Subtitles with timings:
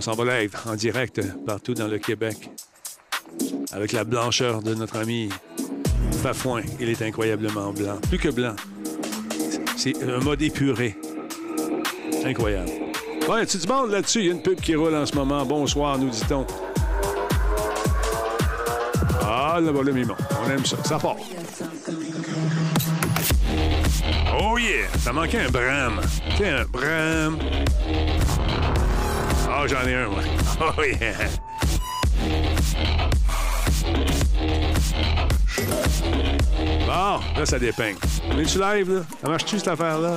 [0.00, 2.50] On s'en va live, en direct, partout dans le Québec.
[3.70, 5.28] Avec la blancheur de notre ami
[6.22, 6.62] Fafouin.
[6.80, 7.98] Il est incroyablement blanc.
[8.08, 8.56] Plus que blanc.
[9.76, 10.96] C'est un mode épuré.
[12.24, 12.70] Incroyable.
[13.28, 14.20] Ouais, tu du monde là-dessus?
[14.20, 15.44] Il y a une pub qui roule en ce moment.
[15.44, 16.46] Bonsoir, nous dit-on.
[19.20, 20.16] Ah, le volume est bon.
[20.42, 20.82] On aime ça.
[20.82, 21.16] Ça part.
[24.40, 24.88] Oh yeah!
[24.98, 26.00] Ça manquait un bram.
[26.30, 27.38] Tu sais, un bram.
[29.52, 30.20] Ah, j'en ai un, moi.
[30.60, 31.28] Oh yeah!
[36.86, 37.96] Bon, là, ça dépeigne.
[38.30, 39.00] On est-tu live, là?
[39.22, 40.16] Ça marche-tu, cette affaire-là?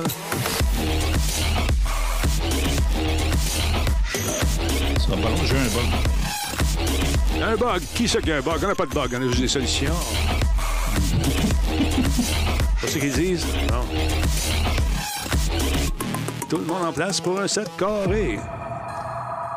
[4.98, 5.88] Ça va pas long, j'ai un bug.
[7.42, 7.82] Un bug?
[7.94, 8.58] Qui c'est qui a un bug?
[8.62, 9.94] On n'a pas de bug, on a juste des solutions.
[12.80, 13.46] C'est ce qu'ils disent?
[13.72, 13.84] Non.
[16.48, 18.38] Tout le monde en place pour un set carré.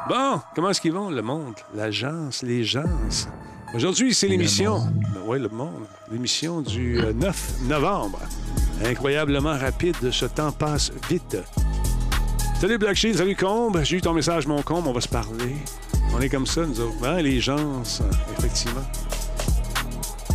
[0.08, 1.56] Bon, comment est-ce qu'ils vont, le monde?
[1.76, 2.86] L'agence, les gens.
[3.74, 4.80] Aujourd'hui, c'est l'émission.
[5.26, 5.84] Oui, le monde.
[6.10, 8.20] L'émission du euh, 9 novembre.
[8.86, 11.38] Incroyablement rapide, ce temps passe vite.
[12.62, 13.82] Salut Black Shield, salut Combe.
[13.84, 15.58] J'ai eu ton message, mon Combe, on va se parler.
[16.14, 17.06] On est comme ça, nous autres.
[17.06, 17.82] Hein, les gens,
[18.38, 18.86] effectivement.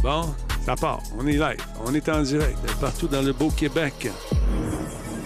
[0.02, 0.34] Bon,
[0.66, 1.00] ça part.
[1.18, 1.64] On est live.
[1.86, 2.58] On est en direct.
[2.78, 4.10] Partout dans le beau Québec.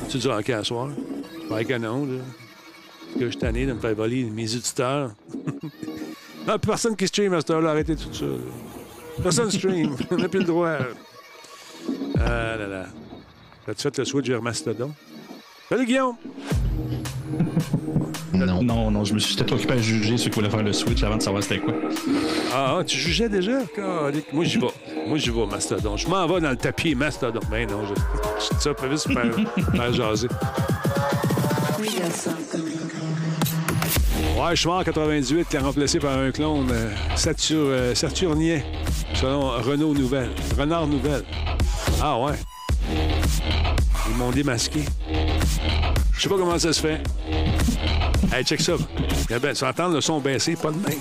[0.09, 0.91] Tu dis, OK, à soir?
[1.49, 2.46] Pas canon, là.
[3.19, 5.12] Que je suis tanné de me faire voler mes auditeurs.
[6.47, 7.70] non, plus personne qui stream à cette heure-là.
[7.70, 8.25] Arrêtez tout ça.
[8.27, 9.22] là.
[9.22, 9.97] Personne stream.
[10.11, 10.77] On n'a plus le droit.
[12.19, 12.87] Ah là là.
[13.69, 14.92] As-tu fait le switch vers Mastodon?
[15.69, 16.17] Salut Guillaume!
[18.33, 18.62] Non.
[18.62, 21.03] Non, non, je me suis peut-être occupé à juger ceux qui voulaient faire le switch
[21.03, 21.75] avant de savoir c'était quoi.
[22.53, 23.61] Ah, ah, tu jugeais déjà?
[23.75, 24.33] Calique.
[24.33, 24.67] Moi, j'y vais.
[25.06, 25.97] Moi, j'y vais, Mastodon.
[25.97, 27.41] Je m'en vais dans le tapis Mastodon.
[27.50, 29.34] Ben non, je, je dis ça pas vite faire,
[29.75, 30.28] faire jaser.
[34.37, 37.95] Ouais, je suis mort en 98, qui a remplacé par un clone euh, Satur, euh,
[37.95, 38.61] Saturnien,
[39.15, 40.28] selon Renault Nouvelle.
[40.59, 41.25] Renard Nouvelle.
[42.03, 42.34] Ah ouais.
[44.11, 44.84] Ils m'ont démasqué.
[46.12, 47.00] Je sais pas comment ça se fait.
[48.31, 48.72] Hey, check ça.
[48.72, 50.97] Regarde bien, Tu vas entendre le son baisser, pas de main.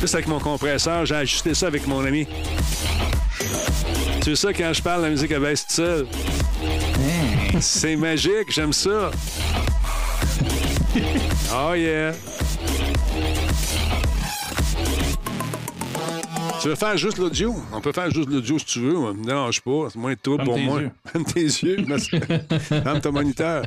[0.00, 2.26] Juste avec mon compresseur, j'ai ajusté ça avec mon ami.
[4.22, 6.06] Tu sais ça, quand je parle, la musique elle baisse toute seule.
[7.60, 9.10] C'est magique, j'aime ça.
[11.52, 12.12] Oh yeah.
[16.60, 17.54] Tu veux faire juste l'audio?
[17.72, 18.92] On peut faire juste l'audio si tu veux.
[18.94, 19.88] Ne me dérange pas.
[19.90, 20.80] C'est moins de trouble pour tes moi.
[20.82, 20.90] yeux.
[21.06, 21.76] Ferme tes yeux.
[22.60, 23.64] Ferme ton moniteur.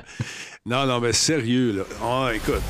[0.65, 1.83] Non, non, mais sérieux, là.
[2.03, 2.61] Ah, écoute.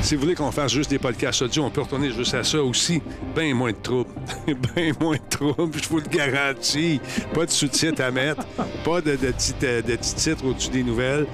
[0.00, 2.60] Si vous voulez qu'on fasse juste des podcasts audio, on peut retourner juste à ça
[2.62, 3.00] aussi.
[3.36, 4.10] Ben moins de trouble.
[4.74, 7.00] ben moins de trouble, je vous le garantis.
[7.32, 8.44] Pas de sous-titres à mettre.
[8.84, 11.26] Pas de, de, petits- de petits titres au-dessus des nouvelles.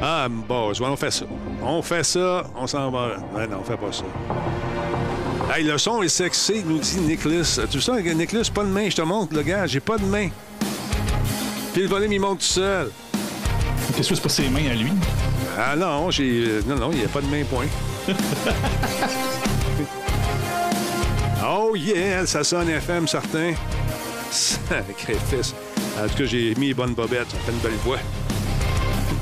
[0.00, 1.26] Ah, bon, on fait ça.
[1.62, 3.16] On fait ça, on s'en va.
[3.34, 4.04] Ouais, non, on fait pas ça.
[5.52, 7.60] Hey, le son est sexy, nous dit Nicholas.
[7.70, 10.28] Tu sais, Nicholas, pas de main, je te montre, le gars, j'ai pas de main.
[11.72, 12.90] Puis le volume, il monte tout seul.
[13.96, 14.92] Qu'est-ce que c'est pas ses mains à lui?
[15.58, 16.44] Ah non, j'ai.
[16.48, 17.66] euh, Non, non, il n'y a pas de main point.
[21.46, 23.54] oh yeah, ça sonne FM certain.
[24.30, 25.54] Sacrifice.
[26.02, 27.98] En tout cas, j'ai mis les bonnes bobettes, ça fait une belle voix.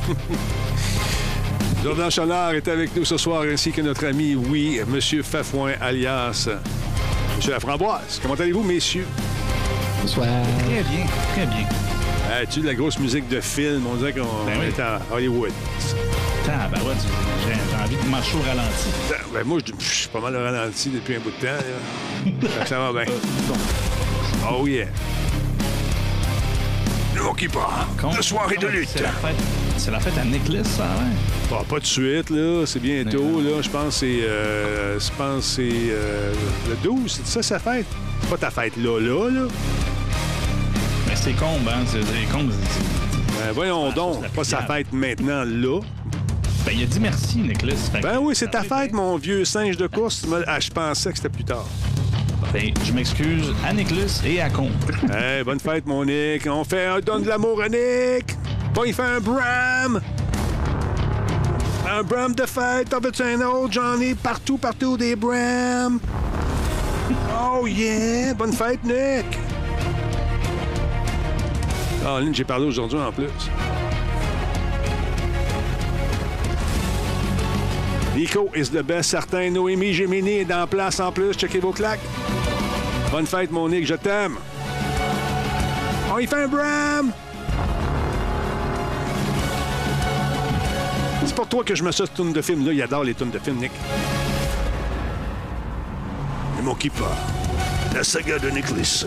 [1.84, 6.48] Jordan Chalard est avec nous ce soir, ainsi que notre ami, oui, Monsieur Fafouin, alias
[7.36, 8.20] Monsieur Laframboise.
[8.22, 9.06] Comment allez-vous, messieurs?
[10.00, 10.26] Bonsoir.
[10.64, 11.66] Très bien, très bien.
[12.40, 13.82] As-tu de la grosse musique de film?
[13.86, 14.66] On dirait qu'on Ben oui.
[14.74, 15.52] est à Hollywood.
[16.48, 16.94] Ah, ben ouais,
[17.46, 18.88] j'ai envie de marcher au ralenti.
[19.34, 22.48] Ben, moi, je je suis pas mal ralenti depuis un bout de temps.
[22.50, 22.66] là.
[22.66, 23.12] Ça va bien.
[24.50, 24.86] Oh yeah.
[27.32, 27.88] Qui part?
[28.00, 28.88] Con- La soirée de lutte.
[29.76, 31.10] C'est la fête, à Nicholas, ça, hein?
[31.50, 32.64] Bon, pas de suite, là.
[32.64, 33.60] C'est bientôt, là.
[33.60, 34.20] Je pense que c'est...
[34.22, 36.32] euh, je pense c'est euh,
[36.68, 37.20] le 12.
[37.24, 37.86] C'est ça, sa fête?
[38.30, 39.48] Pas ta fête là, là, là.
[41.08, 41.82] Mais c'est combe, hein?
[41.86, 42.06] C'est c'est-
[43.44, 44.26] Ben, voyons donc.
[44.28, 45.80] Pas sa fête maintenant, là.
[46.64, 47.74] Ben, il a dit merci, Nicholas.
[48.00, 50.24] Ben oui, c'est ta fête, mon vieux singe de course.
[50.46, 51.66] Ah, je pensais que c'était plus tard.
[52.54, 54.70] Ben, je m'excuse à Nicholas et à Combe.
[55.12, 56.46] Hey, bonne fête, mon Nick.
[56.46, 58.36] On fait un donne de l'amour à Nick.
[58.72, 60.00] Pas il fait un Bram.
[61.90, 62.90] Un Bram de fête.
[62.90, 64.14] T'en veux-tu un autre, Johnny?
[64.14, 65.98] Partout, partout, des Bram.
[67.36, 68.34] Oh yeah!
[68.34, 69.26] Bonne fête, Nick.
[72.06, 73.50] Ah, Lynn, j'ai parlé aujourd'hui en plus.
[78.14, 79.50] Nico is the best, certain.
[79.50, 81.34] Noémie Gémini est en place en plus.
[81.34, 81.98] Checkez vos claques.
[83.14, 84.38] Bonne fête, mon Nick, je t'aime.
[86.12, 87.12] On y fait un Bram!
[91.24, 92.66] C'est pour toi que je me suis cette tourne de film.
[92.66, 93.70] Là, il adore les tournes de film, Nick.
[96.60, 97.04] mon kippa.
[97.94, 99.06] La saga de Nicholas.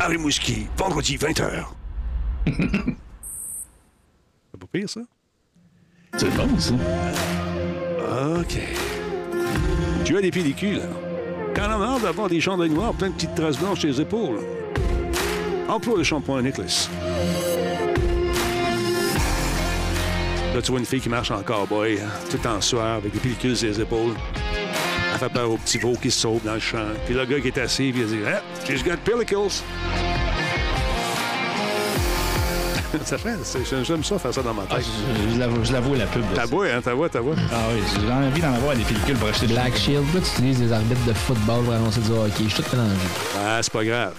[0.00, 1.66] Harry Mouski, vendredi 20h.
[2.46, 2.56] C'est
[4.58, 5.02] pas pire, ça?
[6.16, 6.74] C'est bon, ça.
[8.40, 8.58] OK.
[10.04, 10.82] Tu as des pellicules.
[11.54, 14.00] Quand on a marre d'avoir des chandails noirs, plein de petites traces blanches sur les
[14.00, 14.38] épaules.
[15.68, 16.88] Emploi le shampoing Nicholas.
[20.54, 23.20] Là, tu vois une fille qui marche en cowboy, hein, tout en sueur, avec des
[23.20, 24.14] pellicules sur les épaules.
[25.12, 26.86] Elle fait peur au petit veau qui se sauve dans le champ.
[27.06, 29.62] Puis le gars qui est assis, il dit hey, She's got pellicles.
[33.04, 33.36] ça fait,
[33.84, 34.86] j'aime ça faire ça dans ma Ah, tête.
[35.28, 36.24] je, je l'avoue, je l'avoue, la pub.
[36.34, 37.34] Ta voix, hein, ta voix, ta voix.
[37.52, 40.30] Ah oui, j'ai envie d'en avoir des pellicules pour acheter des Black Shield, là, tu
[40.32, 42.44] utilises des arbitres de football pour annoncer du hockey.
[42.48, 42.94] Je suis tout mélangé.
[43.38, 44.12] Ah, c'est pas grave.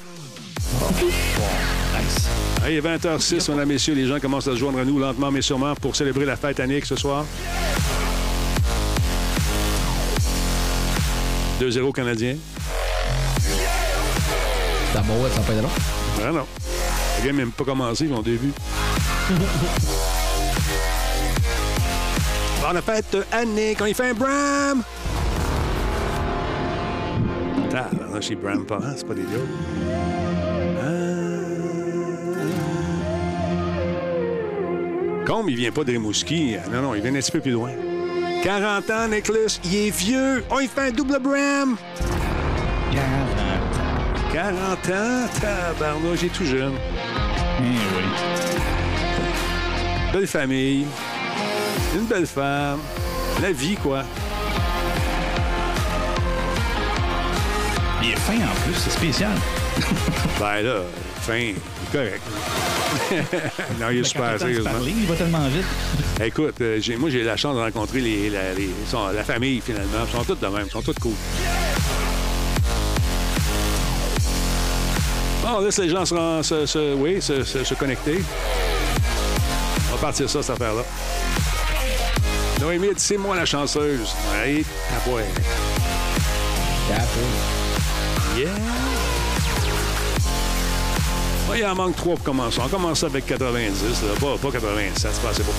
[1.02, 2.28] Nice.
[2.66, 3.94] Hey, il est 20h06, mesdames, messieurs.
[3.94, 6.60] Les gens commencent à se joindre à nous lentement mais sûrement pour célébrer la fête
[6.60, 7.26] Nick ce soir.
[11.60, 12.36] 2-0 Canadien.
[14.94, 15.70] D'abord, ouais, ça pas être long.
[16.24, 16.46] Ah non.
[17.22, 18.52] La game même pas commencé, ont début.
[22.68, 23.16] On a fête
[23.46, 24.84] Nick, on y fait un Bram!
[27.76, 28.94] Ah, là, chez Bram pas, hein?
[28.96, 29.48] c'est pas des jokes.
[30.80, 30.88] Ah.
[35.28, 37.70] Comme il vient pas de Rimouski, non, non, il vient un petit peu plus loin.
[38.44, 40.44] 40 ans, Nicholas, il est vieux.
[40.50, 41.78] On y fait un double Bram!
[44.34, 44.56] 40
[44.90, 46.74] ans, tabarnouche, j'ai tout jeune.
[47.60, 48.04] Eh oui.
[50.14, 50.86] Belle famille.
[51.96, 52.80] Une belle femme.
[53.42, 54.04] La vie, quoi.
[58.04, 59.32] Il est fin en plus, c'est spécial.
[60.40, 60.78] Ben là,
[61.22, 61.54] fin,
[61.92, 62.22] correct.
[63.80, 64.72] non, il est super, sérieusement.
[64.72, 65.66] parler, il va tellement vite.
[66.24, 69.62] Écoute, euh, moi, j'ai eu la chance de rencontrer les, la, les- son- la famille,
[69.62, 70.00] finalement.
[70.08, 71.14] Ils sont tous de même, ils sont tous cool.
[75.52, 78.24] Bon, on laisse les gens se, se- se- oui, se, connecter.
[79.92, 80.84] On va partir ça, cette affaire-là.
[82.62, 84.14] Noémie dit, c'est moi la chanceuse.
[85.06, 85.24] Boy.
[88.38, 88.48] Yeah!
[91.58, 92.60] Il en manque trois pour commencer.
[92.64, 94.14] On commence avec 90, là.
[94.22, 95.52] Pas, pas 87, c'est pas assez beau.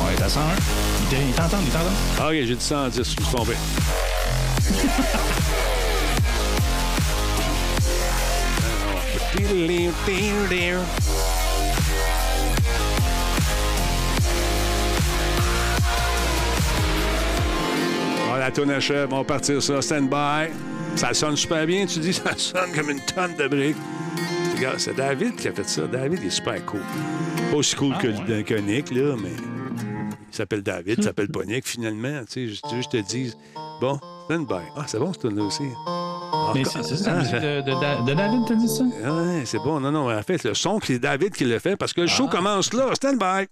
[0.00, 0.42] Ouais, t'as 101.
[1.02, 1.84] Il t- Il t'entend, il t'entend?
[2.18, 3.52] Ah, OK, j'ai dit 110, je me suis trompé.
[18.32, 20.50] Ah, la tourne achève, on va partir ça, stand-by.
[20.96, 23.76] Ça sonne super bien, tu dis, ça sonne comme une tonne de briques.
[24.56, 25.82] Regarde, c'est David qui a fait ça.
[25.86, 26.80] David, il est super cool.
[27.50, 28.44] Pas aussi cool Ah, que, ouais.
[28.44, 29.30] que Nick, là, mais
[30.30, 32.20] il s'appelle David, il s'appelle pas Nick, finalement.
[32.24, 33.32] Tu sais, juste, juste te dis,
[33.80, 34.62] bon, stand-by.
[34.76, 35.64] Ah, c'est bon, ce tune-là aussi.
[36.54, 38.84] Mais c'est ça, ah, musique de, de, de David, t'as dit ça?
[38.84, 39.80] Ouais, c'est bon.
[39.80, 42.26] Non, non, en fait, le son, c'est David qui le fait parce que le show
[42.28, 42.32] Ah.
[42.36, 42.86] commence là.
[42.94, 43.46] Stand-by.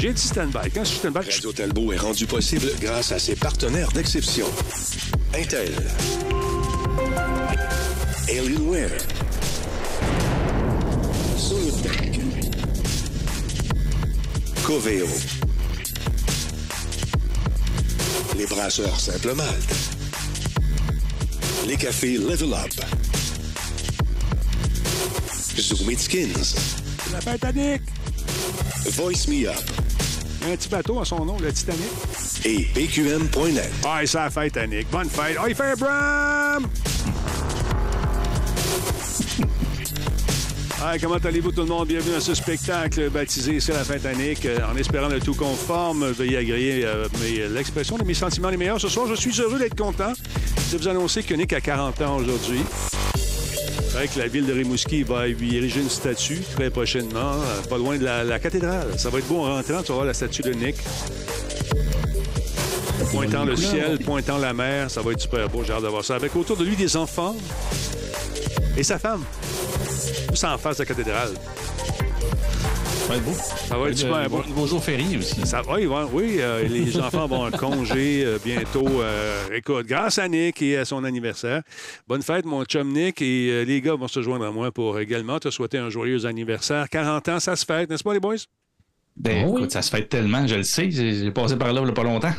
[0.00, 0.70] J'ai dit stand-by.
[0.70, 4.46] Quand je suis stand-by, je Radio Talbot est rendu possible grâce à ses partenaires d'exception.
[5.34, 5.72] Intel.
[8.28, 8.90] Alienware.
[11.36, 12.20] Solutech.
[14.64, 15.06] Coveo.
[18.36, 19.97] Les brasseurs Simple Malte.
[21.66, 22.72] Les cafés Level Up.
[25.58, 26.54] Zoom Skins.
[27.12, 27.82] La Nick.
[28.92, 29.56] Voice Me Up.
[30.46, 31.82] Un petit bateau à son nom, le Titanic.
[32.44, 33.70] Et PQM.net.
[33.84, 34.88] Ah, et c'est la fête à Nick.
[34.90, 35.36] Bonne fête.
[35.40, 36.68] Ah, il fait un Bram!
[40.80, 41.88] Ah, comment allez-vous tout le monde?
[41.88, 44.46] Bienvenue à ce spectacle baptisé C'est la fête à Nick.
[44.46, 47.08] Euh, En espérant le tout conforme, veuillez agréer euh,
[47.52, 48.80] l'expression de mes sentiments les meilleurs.
[48.80, 50.12] Ce soir, je suis heureux d'être content
[50.76, 52.60] de vous annoncer que Nick a 40 ans aujourd'hui.
[53.14, 57.62] C'est vrai que la ville de Rimouski va lui ériger une statue très prochainement, euh,
[57.68, 58.98] pas loin de la, la cathédrale.
[58.98, 60.76] Ça va être beau en rentrant, tu vas voir la statue de Nick.
[63.10, 66.04] Pointant le ciel, pointant la mer, ça va être super beau, j'ai hâte de voir
[66.04, 66.16] ça.
[66.16, 67.34] Avec autour de lui des enfants
[68.76, 69.24] et sa femme.
[70.28, 71.30] Tout ça en face de la cathédrale.
[73.08, 73.32] Ça va être beau.
[73.32, 74.36] Ça va être super beau.
[74.42, 74.52] beau.
[74.54, 75.46] Beau jour férié aussi.
[75.46, 78.86] Ça, oui, oui, oui, euh, les enfants vont en congé euh, bientôt.
[78.86, 81.62] Euh, écoute, grâce à Nick et à son anniversaire.
[82.06, 83.22] Bonne fête, mon chum Nick.
[83.22, 86.26] Et euh, les gars vont se joindre à moi pour également te souhaiter un joyeux
[86.26, 86.88] anniversaire.
[86.90, 88.36] 40 ans, ça se fête, n'est-ce pas, les boys?
[89.16, 89.60] Ben, Oui.
[89.62, 90.90] écoute, ça se fait tellement, je le sais.
[90.90, 92.34] J'ai passé par là il y a pas longtemps.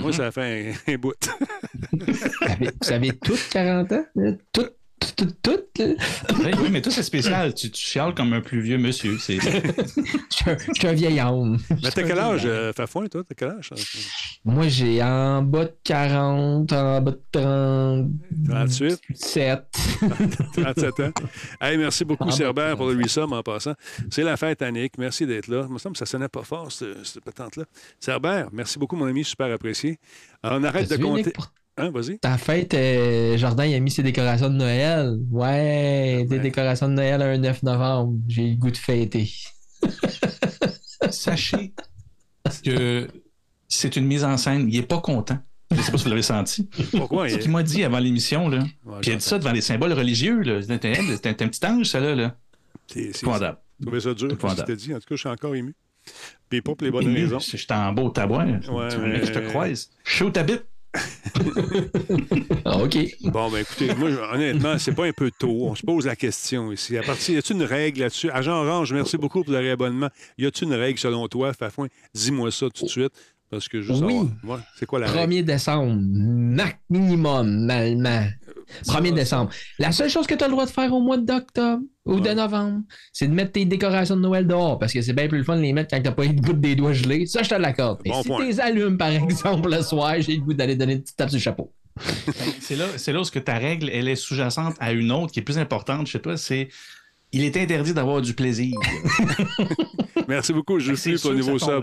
[0.00, 1.14] Moi, ça fait un, un bout.
[1.92, 2.04] Vous
[2.44, 4.04] avez, vous avez toutes 40 ans?
[4.52, 4.72] Toutes?
[5.16, 5.94] Tout, tout, là.
[6.60, 7.54] Oui, mais toi, c'est spécial.
[7.54, 9.16] Tu, tu chiales comme un plus vieux monsieur.
[9.18, 9.38] C'est...
[9.40, 11.58] Je suis un- je suis un vieil homme.
[11.82, 13.22] Mais t'as quel âge, euh, Fafouin, toi?
[13.28, 13.70] T'as quel âge?
[14.44, 18.08] Moi, j'ai en bas de 40, en bas de 30...
[18.48, 19.00] 38.
[19.14, 19.64] 7.
[20.54, 21.10] 37 ans.
[21.60, 23.74] Hey, merci beaucoup, Cerbère, pour le resum en passant.
[24.10, 24.98] C'est la fête, Annick.
[24.98, 25.64] Merci d'être là.
[25.68, 27.64] Il me semble que ça sonnait pas fort, cette, cette patente-là.
[28.00, 29.24] Cerbère, merci beaucoup, mon ami.
[29.24, 29.98] Super apprécié.
[30.42, 31.30] Alors, on arrête de compter.
[31.30, 32.18] Pour Hein, vas-y.
[32.18, 35.16] ta fête, euh, Jordan, il a mis ses décorations de Noël.
[35.30, 36.42] Ouais, des Ouais.
[36.42, 38.18] décorations de Noël un 9 novembre.
[38.28, 39.30] J'ai le goût de fêter.
[41.10, 41.72] Sachez
[42.64, 43.08] que
[43.68, 44.66] c'est une mise en scène.
[44.68, 45.38] Il est pas content.
[45.70, 46.68] Je sais pas si vous l'avez senti.
[46.92, 47.28] Pourquoi?
[47.28, 48.58] Ce il- qu'il m'a dit avant l'émission, là.
[48.84, 50.62] Ouais, Puis il a dit ça devant les symboles religieux, là.
[50.62, 52.14] C'était un, petit ange, ça, là.
[52.14, 52.36] là.
[52.86, 53.26] C'est c'est-.
[53.26, 54.94] Je trouvais ça dur, ce que dit.
[54.94, 55.74] En tout cas, je suis encore ému.
[56.48, 57.38] Puis pas pour les bonnes raisons.
[57.38, 58.60] Je suis en beau tabouin.
[58.70, 59.90] Ouais, tu veux mais- que je te croise.
[60.04, 60.64] Chaud ta bite.
[62.64, 62.98] Ah, OK.
[63.24, 65.56] Bon, ben écoutez, moi, honnêtement, c'est pas un peu tôt.
[65.62, 66.96] On se pose la question ici.
[66.96, 68.30] À partir, y a-t-il une règle là-dessus?
[68.30, 70.08] Agent Orange, merci beaucoup pour le réabonnement.
[70.36, 71.88] Y a-t-il une règle selon toi, Fafouin?
[72.14, 73.12] Dis-moi ça tout de suite.
[73.50, 74.28] Parce que je veux Oui.
[74.78, 75.32] c'est quoi la règle?
[75.32, 78.26] 1er décembre, mac minimum, normalement.
[78.86, 79.50] 1er décembre.
[79.78, 82.30] La seule chose que tu as le droit de faire au mois d'octobre ou de
[82.30, 82.82] novembre,
[83.12, 85.56] c'est de mettre tes décorations de Noël dehors parce que c'est bien plus le fun
[85.56, 87.26] de les mettre quand t'as pas eu le goût des doigts gelés.
[87.26, 88.00] Ça, je te l'accorde.
[88.04, 88.40] Bon si point.
[88.40, 91.30] tu les allumes, par exemple, le soir, j'ai le goût d'aller donner une petite tape
[91.30, 91.72] sur le chapeau.
[92.60, 95.32] C'est là, c'est là où ce que ta règle, elle est sous-jacente à une autre
[95.32, 96.68] qui est plus importante chez toi, c'est
[97.32, 98.74] il est interdit d'avoir du plaisir.
[100.28, 101.80] Merci beaucoup, je suis au niveau ça.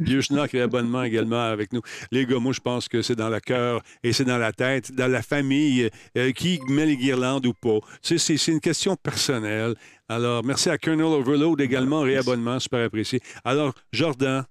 [0.00, 1.80] Vieux Schnock, réabonnement également avec nous.
[2.10, 4.92] Les gars, moi, je pense que c'est dans le cœur et c'est dans la tête,
[4.92, 7.78] dans la famille, euh, qui met les guirlandes ou pas.
[8.02, 9.74] Tu sais, c'est, c'est une question personnelle.
[10.08, 13.20] Alors, merci à Colonel Overload également, réabonnement, super apprécié.
[13.44, 14.44] Alors, Jordan,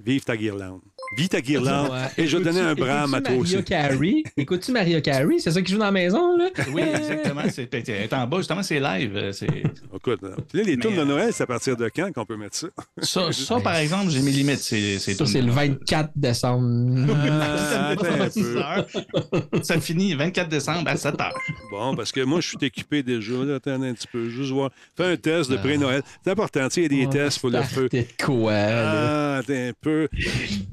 [0.00, 0.82] vive ta guirlande.
[1.16, 1.90] Vive ta guirlande.
[1.90, 2.24] Ouais.
[2.24, 3.64] Et je vais donner un brame à toi écoutes-tu aussi.
[3.70, 4.22] Maria Carey?
[4.36, 5.36] Écoutes-tu Maria Carey?
[5.38, 6.48] C'est ça qui joue dans la maison, là?
[6.72, 7.42] Oui, exactement.
[7.48, 9.12] C'est, elle est en bas, justement, c'est live.
[9.16, 9.46] euh, C'est...
[9.94, 12.36] Écoute, là, là, les tours de euh, Noël, c'est à partir de quand qu'on peut
[12.36, 12.66] mettre ça?
[12.98, 14.58] Ça, ça, par exemple, j'ai mes limites.
[14.58, 17.06] C'est, Ça, c'est le 24 décembre.
[17.96, 19.62] Peu.
[19.62, 21.30] Ça finit 24 décembre à 7 h.
[21.70, 23.34] Bon, parce que moi, je suis équipé déjà.
[23.44, 24.28] Là, attends un petit peu.
[24.28, 24.70] Juste voir.
[24.96, 26.02] Fais un test de pré-Noël.
[26.24, 26.66] C'est important.
[26.68, 27.88] Tu sais, il y a des tests pour le feu.
[27.88, 29.36] T'es quoi, là?
[29.36, 30.08] Ah, un peu.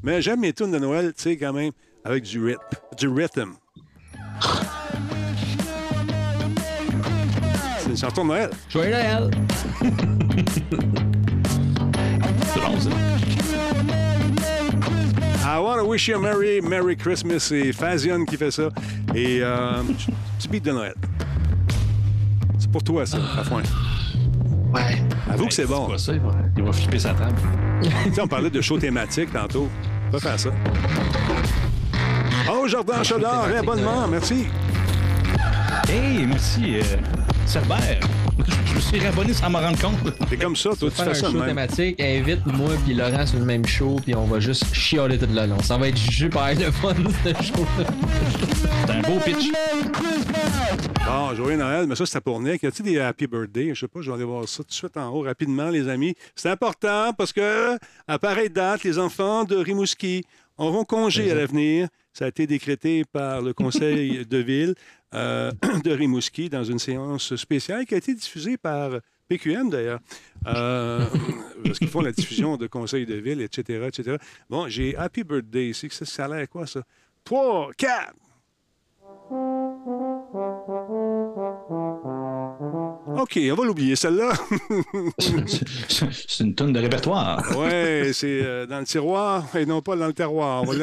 [0.02, 1.72] Mais j'aime mes tunes de Noël, tu sais, quand même,
[2.04, 2.62] avec du rythme.
[2.98, 3.54] Du rhythm.
[7.80, 8.50] C'est une chanson de Noël.
[8.70, 9.32] Joyeux Noël!
[12.54, 12.90] C'est bon, ça.
[15.46, 17.40] I want to wish you a Merry, Merry Christmas.
[17.40, 18.70] C'est Fazion qui fait ça.
[19.14, 19.84] Et euh,
[20.38, 20.96] petit beat de Noël.
[22.58, 23.62] C'est pour toi, ça, à foin.
[24.74, 25.04] Ouais.
[25.30, 25.86] Avoue que c'est bon.
[25.86, 26.14] quoi ça?
[26.14, 27.36] Il va, il va flipper sa table.
[27.84, 29.70] Tu sais, on parlait de show thématique tantôt.
[30.14, 30.50] Va faire ça.
[32.48, 34.46] Oh, Jordan Chaudard, réabonnement, merci.
[35.90, 36.84] Hey, merci, euh,
[37.48, 38.00] Cerbère.
[38.66, 40.14] Je me suis réabonné sans m'en rendre compte.
[40.30, 41.48] C'est comme ça, toi, tu Faire fais un ça show même.
[41.48, 45.28] thématique, invite moi puis Laurent sur le même show, puis on va juste chialer tout
[45.32, 45.60] le long.
[45.62, 47.66] Ça va être super le fun, ce show
[48.86, 49.52] C'est un beau pitch.
[51.06, 52.64] Ah, joyeux Noël, mais ça, c'était pour Nick.
[52.64, 53.74] Y a-t-il des Happy Birthday?
[53.74, 55.88] Je sais pas, je vais aller voir ça tout de suite en haut, rapidement, les
[55.88, 56.16] amis.
[56.36, 60.24] C'est important parce que, à pareille date, les enfants de Rimouski
[60.58, 61.88] auront congé à l'avenir.
[62.14, 64.76] Ça a été décrété par le conseil de ville
[65.14, 65.52] euh,
[65.84, 68.92] de Rimouski dans une séance spéciale qui a été diffusée par
[69.28, 70.00] PQM, d'ailleurs,
[70.48, 71.06] euh,
[71.64, 74.18] parce qu'ils font la diffusion de conseil de ville, etc., etc.
[74.50, 75.88] Bon, j'ai Happy Birthday ici.
[75.92, 76.82] Ça, ça a l'air quoi, ça?
[77.24, 78.14] 3, 4.
[83.16, 84.34] OK, on va l'oublier, celle-là.
[85.20, 87.42] C'est une tonne de répertoire.
[87.58, 90.64] ouais, c'est euh, dans le tiroir et non pas dans le terroir.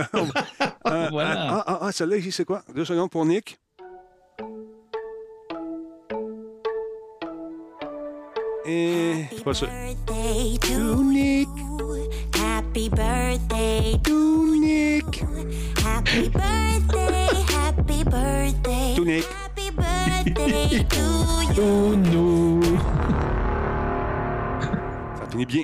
[0.87, 1.35] Euh, Voilà.
[1.39, 2.63] Ah, ah, ah, celle-là ici, c'est quoi?
[2.75, 3.59] Deux secondes pour Nick.
[8.67, 9.25] Et.
[9.31, 9.67] C'est pas ça.
[9.67, 11.49] birthday to Nick.
[12.35, 15.25] Happy birthday to Nick.
[15.83, 18.95] Happy birthday, happy birthday.
[18.97, 19.25] To Nick.
[19.25, 21.01] Happy birthday to
[21.55, 21.63] you.
[21.63, 22.61] Oh no!
[25.19, 25.63] Ça finit bien.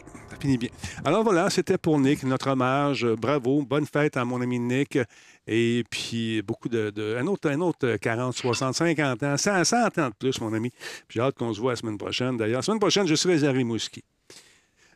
[1.05, 3.05] Alors voilà, c'était pour Nick, notre hommage.
[3.05, 3.63] Bravo.
[3.63, 4.99] Bonne fête à mon ami Nick.
[5.47, 7.17] Et puis, beaucoup de.
[7.19, 10.73] un, autre, un autre 40, 60, 50 ans, 100, 100 ans de plus, mon ami.
[11.09, 12.37] J'ai hâte qu'on se voit la semaine prochaine.
[12.37, 14.03] D'ailleurs, la semaine prochaine, je serai à Rimouski.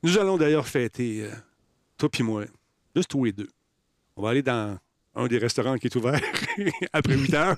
[0.03, 1.31] Nous allons d'ailleurs fêter, euh,
[1.99, 2.45] toi puis moi,
[2.97, 3.49] juste tous les deux.
[4.17, 4.79] On va aller dans
[5.15, 6.21] un des restaurants qui est ouvert
[6.93, 7.57] après 8 heures.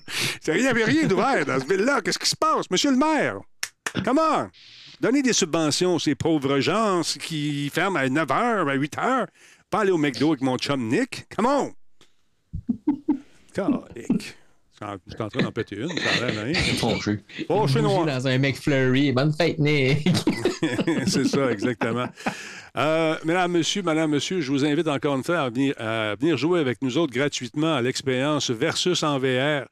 [0.48, 2.00] Il n'y avait rien d'ouvert dans ce ville-là.
[2.00, 3.38] Qu'est-ce qui se passe, monsieur le maire?
[4.04, 4.48] Comment?
[5.02, 9.26] Donnez des subventions à ces pauvres gens qui ferment à 9 h, à 8 h.
[9.68, 11.26] Pas aller au McDo avec mon chum Nick.
[11.34, 11.72] Come on!
[13.52, 14.36] Calique.
[14.80, 16.54] je suis en train d'en péter une, ça a rien.
[16.54, 17.18] Fâché.
[17.48, 18.06] Oh, je suis Bouger noir.
[18.06, 19.10] dans un McFlurry.
[19.10, 20.08] Bonne fête, Nick.
[21.08, 22.06] c'est ça, exactement.
[22.76, 26.36] Euh, mesdames, Monsieur, Madame, Monsieur, je vous invite encore une fois à venir, à venir
[26.36, 29.66] jouer avec nous autres gratuitement à l'expérience Versus en VR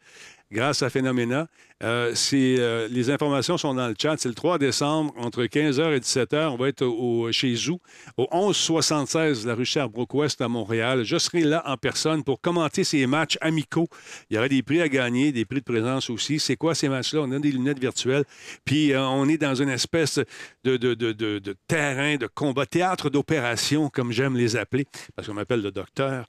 [0.51, 1.47] grâce à Phénoména.
[1.83, 4.17] Euh, euh, les informations sont dans le chat.
[4.19, 6.49] C'est le 3 décembre, entre 15h et 17h.
[6.49, 7.81] On va être au, chez Zou,
[8.17, 11.05] au 1176 de la rue Sherbrooke-Ouest à Montréal.
[11.05, 13.89] Je serai là en personne pour commenter ces matchs amicaux.
[14.29, 16.39] Il y aura des prix à gagner, des prix de présence aussi.
[16.39, 17.21] C'est quoi ces matchs-là?
[17.23, 18.25] On a des lunettes virtuelles.
[18.65, 20.21] Puis euh, on est dans une espèce
[20.65, 20.77] de,
[21.67, 26.27] terrain de combat, théâtre d'opération, comme j'aime les appeler, parce qu'on m'appelle le docteur.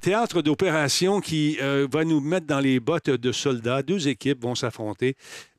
[0.00, 3.82] Théâtre d'opération qui va nous mettre dans les bottes de soldats.
[3.82, 4.71] Deux équipes vont s'affronter.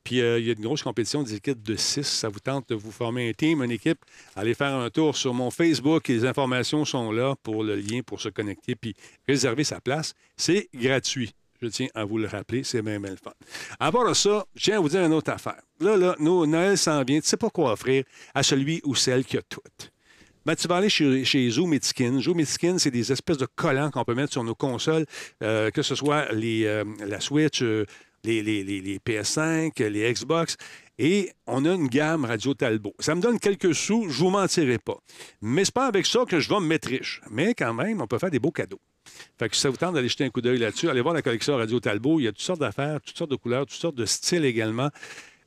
[0.03, 2.03] Puis euh, il y a une grosse compétition des équipes de six.
[2.03, 3.99] Ça vous tente de vous former un team, une équipe?
[4.35, 6.07] Allez faire un tour sur mon Facebook.
[6.07, 8.95] Les informations sont là pour le lien pour se connecter puis
[9.27, 10.13] réserver sa place.
[10.35, 11.33] C'est gratuit.
[11.61, 13.31] Je tiens à vous le rappeler, c'est même le fun.
[13.79, 15.61] Part de ça, je tiens à vous dire une autre affaire.
[15.79, 17.21] Là, là, nous, Noël s'en vient.
[17.21, 18.03] Tu sais pas quoi offrir
[18.33, 19.61] à celui ou celle qui a tout.
[20.45, 22.19] Ben, tu vas aller chez, chez Zoom et Skin.
[22.19, 25.05] Zoom et Skin, c'est des espèces de collants qu'on peut mettre sur nos consoles,
[25.41, 27.63] euh, que ce soit les, euh, la Switch,
[28.23, 30.57] les, les- les- les PS5, les Xbox.
[30.99, 32.93] Et on a une gamme Radio Talbot.
[32.99, 34.97] Ça me donne quelques sous, je vous mentirai pas.
[35.41, 37.21] Mais c'est pas avec ça que je vais me mettre riche.
[37.31, 38.79] Mais quand même, on peut faire des beaux cadeaux.
[39.39, 41.57] Fait que ça vous tente d'aller jeter un coup d'œil là-dessus, allez voir la collection
[41.57, 42.19] Radio Talbot.
[42.19, 44.89] Il y a toutes sortes d'affaires, toutes sortes de couleurs, toutes sortes de styles également.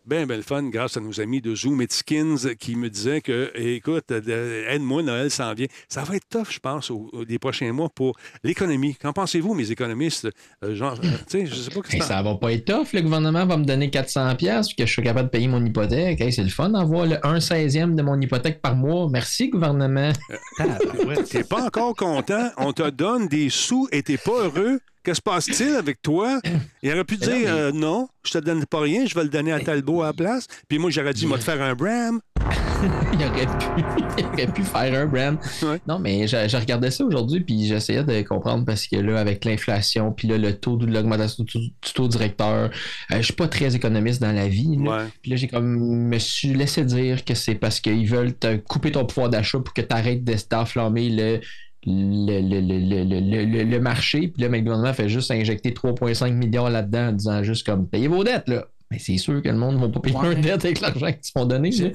[0.06, 2.88] Ben, ben le fun, grâce à nos amis de Zoom et de Skins qui me
[2.88, 5.66] disaient que, écoute, euh, aide-moi, Noël s'en vient.
[5.88, 8.94] Ça va être tough, je pense, au, au- des prochains mois pour l'économie.
[8.94, 10.28] Qu'en pensez-vous, mes économistes?
[10.62, 12.92] Euh, genre, euh, tu sais, je sais pas que Hey, ça va pas être tough.
[12.92, 15.64] Le gouvernement va me donner 400$ piastres, puis que je suis capable de payer mon
[15.64, 16.20] hypothèque.
[16.20, 19.08] Hey, c'est le fun d'avoir le 1 16e de mon hypothèque par mois.
[19.10, 20.12] Merci, gouvernement.
[20.56, 21.28] Tabarouette.
[21.28, 24.78] T'es pas encore content, on te donne des sous et t'es pas heureux.
[25.06, 26.40] Que se passe-t-il avec toi?
[26.82, 29.28] Il aurait pu non, dire euh, non, je te donne pas rien, je vais le
[29.28, 30.48] donner à Talbot à la place.
[30.66, 32.20] Puis moi, j'aurais dit, moi, te faire un Bram.
[33.12, 33.84] il, aurait pu,
[34.18, 35.38] il aurait pu faire un brand.
[35.62, 35.80] Ouais.
[35.86, 39.44] Non, mais je, je regardais ça aujourd'hui, puis j'essayais de comprendre parce que là, avec
[39.44, 42.70] l'inflation, puis là, le taux de l'augmentation du, du taux directeur,
[43.12, 44.76] euh, je suis pas très économiste dans la vie.
[44.76, 44.90] là.
[44.90, 45.04] Ouais.
[45.22, 48.90] Puis là, j'ai comme me suis laissé dire que c'est parce qu'ils veulent te couper
[48.90, 51.40] ton pouvoir d'achat pour que tu arrêtes de t'enflammer le,
[51.86, 54.28] le, le, le, le, le, le- le marché.
[54.28, 58.08] Puis là, le gouvernement fait juste injecter 3,5 milliards là-dedans en disant juste comme payez
[58.08, 58.48] vos dettes.
[58.48, 58.66] là.
[58.90, 60.28] Mais c'est sûr que le monde ne va pas payer Ouais.
[60.36, 61.70] un dette avec l'argent qu'ils se font donner.
[61.70, 61.88] là.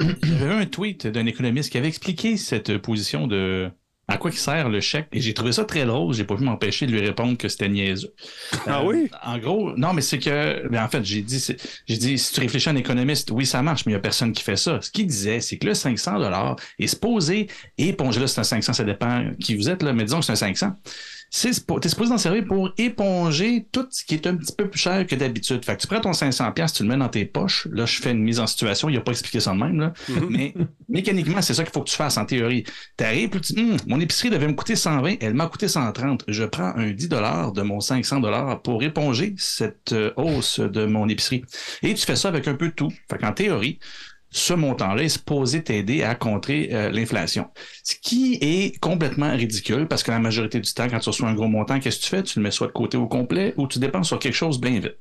[0.00, 3.70] Il y avait un tweet d'un économiste qui avait expliqué cette position de
[4.08, 5.08] à quoi il sert le chèque?
[5.12, 6.14] Et j'ai trouvé ça très drôle.
[6.14, 8.12] J'ai pas pu m'empêcher de lui répondre que c'était niaiseux.
[8.66, 9.10] Ah Euh, oui?
[9.24, 11.44] En gros, non, mais c'est que, ben, en fait, j'ai dit,
[11.86, 14.02] j'ai dit, si tu réfléchis à un économiste, oui, ça marche, mais il n'y a
[14.02, 14.80] personne qui fait ça.
[14.80, 18.72] Ce qu'il disait, c'est que le 500 dollars est supposé éponger, là, c'est un 500,
[18.74, 20.72] ça dépend qui vous êtes, là, mais disons que c'est un 500.
[21.30, 24.78] C'est, t'es supposé d'en servir pour éponger tout ce qui est un petit peu plus
[24.78, 25.64] cher que d'habitude.
[25.64, 27.66] Fait que tu prends ton 500 pièces, tu le mets dans tes poches.
[27.72, 28.88] Là, je fais une mise en situation.
[28.88, 29.92] Il a pas expliqué ça de même, là.
[30.30, 30.54] Mais
[30.88, 32.64] mécaniquement, c'est ça qu'il faut que tu fasses en théorie.
[32.96, 36.24] T'arrives, puis tu dis, Hum, mon épicerie devait me coûter 120, elle m'a coûté 130.
[36.28, 38.20] Je prends un 10 de mon 500
[38.62, 41.44] pour éponger cette euh, hausse de mon épicerie.
[41.82, 42.92] Et tu fais ça avec un peu de tout.
[43.10, 43.78] Fait qu'en théorie,
[44.36, 47.48] ce montant-là est supposé t'aider à contrer euh, l'inflation.
[47.82, 51.34] Ce qui est complètement ridicule parce que la majorité du temps, quand tu reçois un
[51.34, 52.22] gros montant, qu'est-ce que tu fais?
[52.22, 54.78] Tu le mets soit de côté au complet ou tu dépenses sur quelque chose bien
[54.78, 54.96] vite.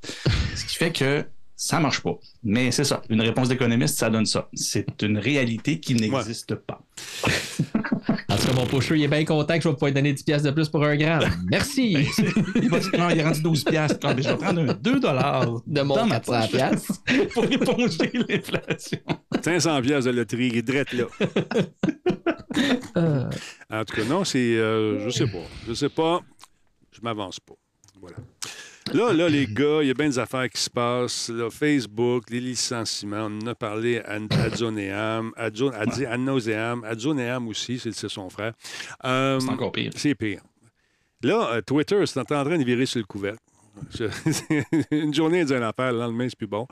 [0.56, 2.18] Ce qui fait que ça marche pas.
[2.44, 3.02] Mais c'est ça.
[3.10, 4.50] Une réponse d'économiste, ça donne ça.
[4.54, 6.82] C'est une réalité qui n'existe pas.
[8.28, 10.12] En tout cas, mon pocheux, il est bien content que je vais pouvoir lui donner
[10.14, 11.24] 10 piastres de plus pour un gramme.
[11.50, 11.94] Merci
[12.56, 13.98] Il va dire, non, il est rendu 12 piastres.
[14.04, 16.94] Ah, mais je vais prendre un 2 dollars de mon dans ma 400 poche piastres.
[17.34, 19.00] pour éponger l'inflation.
[19.42, 21.06] 500 pièces de loterie, il est drette là.
[22.98, 23.30] Euh,
[23.72, 24.38] En tout cas, non, c'est.
[24.58, 25.44] euh, je sais pas.
[25.68, 26.20] Je sais pas.
[26.92, 27.56] Je m'avance pas.
[28.02, 28.18] Voilà.
[28.94, 31.30] Là, là, les gars, il y a bien des affaires qui se passent.
[31.30, 37.80] Là, Facebook, les licenciements, on en a parlé à Adzoneam, à Nauseam, à Adzoneam aussi,
[37.80, 38.54] c'est son frère.
[39.04, 39.92] Euh, C'est encore pire.
[39.96, 40.42] c'est pire.
[41.24, 43.40] Là, euh, Twitter, c'est en train de virer sur le couvercle.
[44.92, 46.68] Une journée d'une affaire, le lendemain, c'est plus bon.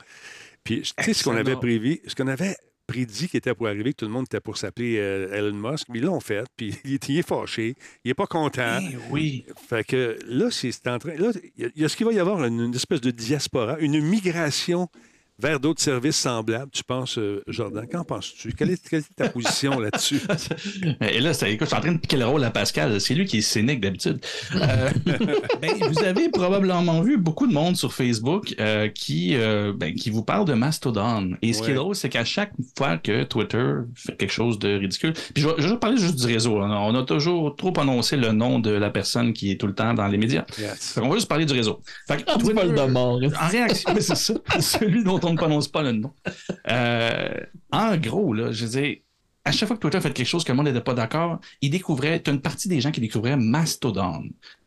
[0.62, 2.56] Puis, tu sais, ce qu'on avait prévu, ce qu'on avait
[2.94, 5.88] prédit qui était pour arriver, que tout le monde était pour s'appeler euh, Elon Musk,
[5.90, 8.78] mais ils l'ont fait, puis il est, il est fâché, il est pas content.
[8.80, 9.44] Eh oui.
[9.68, 11.14] Fait que là, c'est en train.
[11.16, 13.00] Là, il y a- il y, a ce qu'il va y avoir une, une espèce
[13.00, 14.88] de diaspora, une migration
[15.38, 16.70] vers d'autres services semblables.
[16.72, 18.52] Tu penses, euh, Jordan, qu'en penses-tu?
[18.52, 20.20] Quelle est, quelle est ta position là-dessus?
[21.00, 23.00] Et là, écoute, je suis en train de piquer le rôle à Pascal.
[23.00, 24.20] C'est lui qui est cynique d'habitude.
[24.54, 24.90] Euh,
[25.60, 30.10] ben, vous avez probablement vu beaucoup de monde sur Facebook euh, qui, euh, ben, qui
[30.10, 31.32] vous parle de Mastodon.
[31.42, 34.76] Et ce qui est drôle, c'est qu'à chaque fois que Twitter fait quelque chose de
[34.78, 36.60] ridicule, puis je vais, je vais parler juste du réseau.
[36.60, 36.70] hein.
[36.82, 39.94] On a toujours trop annoncé le nom de la personne qui est tout le temps
[39.94, 40.44] dans les médias.
[40.58, 40.98] Yes.
[41.02, 41.80] On va juste parler du réseau.
[42.06, 43.20] Fait que Ah, Twitter- pas le mort.
[43.40, 46.12] en réaction, mais c'est ça, celui dont on ne prononce pas le nom.
[46.70, 48.96] Euh, en gros, là, je dire,
[49.44, 51.70] à chaque fois que Twitter fait quelque chose que le monde n'était pas d'accord, il
[51.70, 54.24] découvrait, tu as une partie des gens qui découvraient Mastodon.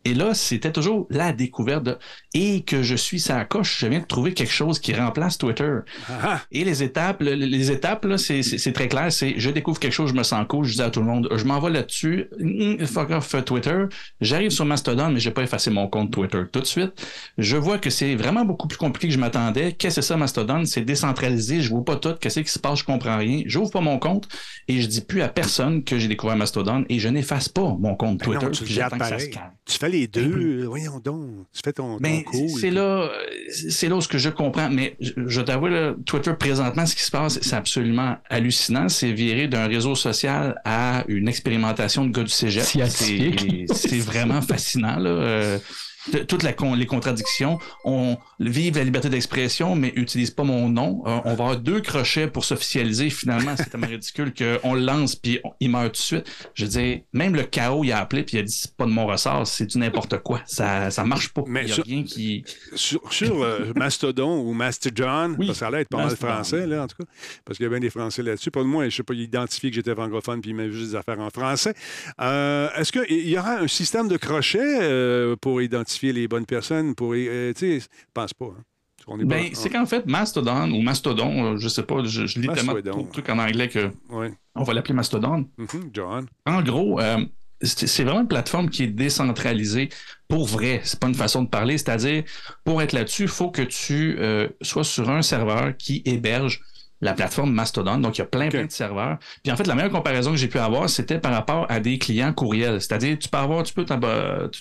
[0.07, 1.97] Et là, c'était toujours la découverte de
[2.33, 5.71] et que je suis sa coche, je viens de trouver quelque chose qui remplace Twitter.
[6.09, 9.11] Ah, Et les étapes, le- les étapes, c'est, très clair.
[9.11, 11.27] C'est je découvre quelque chose, je me sens cool, je dis à tout le monde,
[11.35, 13.83] je m'envoie là-dessus, mm, fuck off euh, Twitter.
[14.21, 16.93] J'arrive sur Mastodon, mais j'ai pas effacé mon compte Twitter tout de suite.
[17.37, 19.73] Je vois que c'est vraiment beaucoup plus compliqué que je m'attendais.
[19.73, 20.63] Qu'est-ce que c'est ça, Mastodon?
[20.65, 23.41] C'est décentralisé, je vois pas tout, qu'est-ce qui se passe, je comprends rien.
[23.45, 24.27] J'ouvre pas mon compte
[24.67, 27.95] et je dis plus à personne que j'ai découvert Mastodon et je n'efface pas mon
[27.95, 28.45] compte Ben Twitter.
[28.45, 28.89] non, tu que ça
[29.19, 29.51] se calme.
[29.65, 30.65] Tu fais les deux.
[30.65, 31.47] Voyons donc.
[31.51, 32.49] Tu fais ton, ton Ben, cool.
[32.49, 33.09] c'est là,
[33.49, 34.69] c'est là où ce que je comprends.
[34.69, 38.89] Mais je, je t'avoue, là, Twitter présentement, ce qui se passe, c'est absolument hallucinant.
[38.89, 42.63] C'est viré d'un réseau social à une expérimentation de gars du cégep.
[42.63, 44.97] C'est c'est vraiment fascinant.
[44.99, 45.09] Là.
[45.09, 45.59] Euh,
[46.27, 46.53] toutes les
[46.85, 47.59] contradictions.
[47.83, 51.03] On vive la liberté d'expression, mais utilise pas mon nom.
[51.05, 53.09] Euh, on va avoir deux crochets pour s'officialiser.
[53.09, 56.25] Finalement, c'est tellement ridicule qu'on le lance puis on- il meurt tout de suite.
[56.53, 58.85] Je veux dire, même le chaos, il a appelé puis il a dit c'est pas
[58.85, 60.41] de mon ressort, c'est du n'importe quoi.
[60.45, 61.43] Ça, ça marche pas.
[61.47, 62.43] Mais il y a sur- rien qui.
[62.75, 66.65] Sur, sur, euh, Mastodon ou Mastodon, Oui, parce que ça allait être pas mal français,
[66.67, 67.09] là, en tout cas,
[67.45, 68.51] parce qu'il y a bien des Français là-dessus.
[68.51, 70.69] Pas de moi, je ne sais pas, il identifie que j'étais francophone puis il m'a
[70.69, 71.73] juste des affaires en français.
[72.21, 76.95] Euh, Est-ce qu'il y aura un système de crochet euh, pour identifier les bonnes personnes?
[76.95, 78.45] Pour, euh, tu sais, je pense pas.
[78.57, 78.63] hein.
[79.23, 82.73] Ben, c'est qu'en fait, Mastodon ou Mastodon, euh, je sais pas, je, je lis tellement
[82.73, 84.33] de trucs en anglais que Ouais.
[84.53, 85.47] on va l'appeler Mastodon.
[85.57, 86.25] Mhm, John.
[86.45, 87.23] En gros, euh,
[87.61, 89.89] c'est c'est vraiment une plateforme qui est décentralisée
[90.27, 90.81] pour vrai.
[90.83, 91.77] C'est pas une façon de parler.
[91.77, 92.23] C'est-à-dire,
[92.65, 96.61] pour être là-dessus, il faut que tu euh, sois sur un serveur qui héberge
[97.01, 97.97] la plateforme Mastodon.
[97.99, 99.17] Donc, il y a plein, plein de serveurs.
[99.43, 101.99] Puis en fait, la meilleure comparaison que j'ai pu avoir, c'était par rapport à des
[101.99, 102.81] clients courriels.
[102.81, 103.85] C'est-à-dire, tu peux avoir, tu peux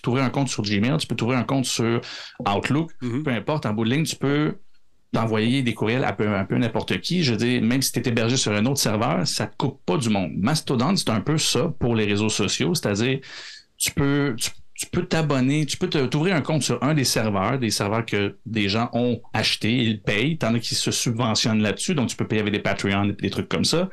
[0.02, 2.00] t'ouvrir un compte sur Gmail, tu peux t'ouvrir un compte sur
[2.46, 3.22] Outlook, Mhm.
[3.22, 4.56] peu importe, en bout de ligne, tu peux
[5.12, 7.22] d'envoyer des courriels à peu, un peu n'importe qui.
[7.24, 9.80] Je veux dire, même si tu es hébergé sur un autre serveur, ça te coupe
[9.86, 10.32] pas du monde.
[10.36, 13.20] Mastodon, c'est un peu ça pour les réseaux sociaux, c'est-à-dire
[13.78, 17.58] tu peux tu, tu peux t'abonner, tu peux t'ouvrir un compte sur un des serveurs,
[17.58, 20.36] des serveurs que des gens ont achetés, ils payent.
[20.36, 23.30] T'en as qui se subventionnent là-dessus, donc tu peux payer avec des Patreon et des
[23.30, 23.88] trucs comme ça.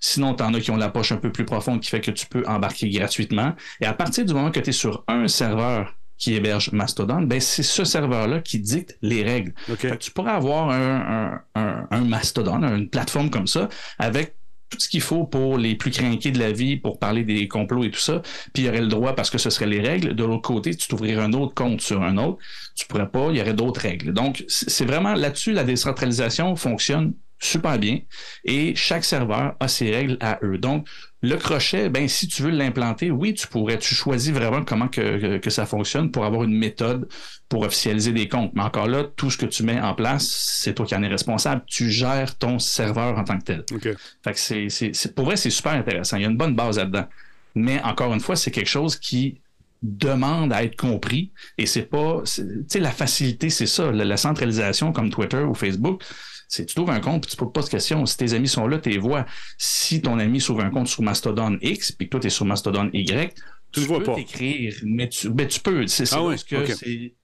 [0.00, 2.26] Sinon, t'en as qui ont la poche un peu plus profonde qui fait que tu
[2.26, 3.54] peux embarquer gratuitement.
[3.80, 7.40] Et à partir du moment que tu es sur un serveur qui héberge Mastodon, ben
[7.40, 9.54] c'est ce serveur-là qui dicte les règles.
[9.70, 9.78] OK.
[9.78, 14.37] Fait que tu pourrais avoir un, un, un, un mastodon, une plateforme comme ça, avec
[14.70, 17.84] tout ce qu'il faut pour les plus craqués de la vie, pour parler des complots
[17.84, 18.22] et tout ça.
[18.52, 20.14] Puis il y aurait le droit parce que ce seraient les règles.
[20.14, 22.38] De l'autre côté, tu t'ouvrirais un autre compte sur un autre,
[22.74, 24.12] tu pourrais pas, il y aurait d'autres règles.
[24.12, 28.00] Donc, c'est vraiment là-dessus, la décentralisation fonctionne super bien
[28.44, 30.58] et chaque serveur a ses règles à eux.
[30.58, 30.88] Donc,
[31.22, 33.78] le crochet, ben, si tu veux l'implanter, oui, tu pourrais.
[33.78, 37.08] Tu choisis vraiment comment que, que, que ça fonctionne pour avoir une méthode
[37.48, 38.52] pour officialiser des comptes.
[38.54, 41.08] Mais encore là, tout ce que tu mets en place, c'est toi qui en es
[41.08, 41.62] responsable.
[41.66, 43.64] Tu gères ton serveur en tant que tel.
[43.72, 43.88] OK.
[44.22, 46.16] Fait que c'est, c'est, c'est- pour vrai, c'est super intéressant.
[46.18, 47.06] Il y a une bonne base là-dedans.
[47.54, 49.40] Mais encore une fois, c'est quelque chose qui
[49.82, 54.16] demande à être compris et c'est pas tu sais la facilité c'est ça la, la
[54.16, 56.02] centralisation comme Twitter ou Facebook
[56.48, 58.66] c'est tu trouves un compte puis tu poses pas de questions si tes amis sont
[58.66, 59.26] là tu les vois
[59.58, 62.44] si ton ami s'ouvre un compte sur Mastodon X puis que toi tu es sur
[62.46, 63.34] Mastodon Y
[63.72, 64.14] Tu le vois peux pas.
[64.16, 67.14] t'écrire mais tu ben, tu peux c'est, Ah oui, c'est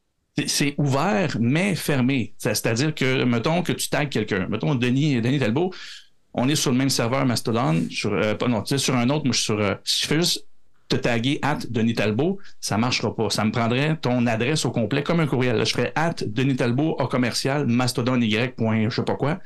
[0.46, 2.34] c'est- ouvert, mais fermé.
[2.38, 4.46] C'est- C'est-à-dire que, mettons que tu tags quelqu'un.
[4.48, 5.72] Mettons Denis, Denis Talbot,
[6.32, 9.08] on est sur le même serveur Mastodon, sur, euh, pas, non, tu sais, sur un
[9.10, 9.60] autre, moi je suis sur.
[9.60, 10.46] euh, si je fais juste
[10.88, 13.30] te taguer at Denis Talbot, ça marchera pas.
[13.30, 15.56] Ça me prendrait ton adresse au complet comme un courriel.
[15.56, 18.54] Là, je ferais at Denis Talbot au commercial Mastodon Y.
[18.58, 19.40] je sais pas quoi.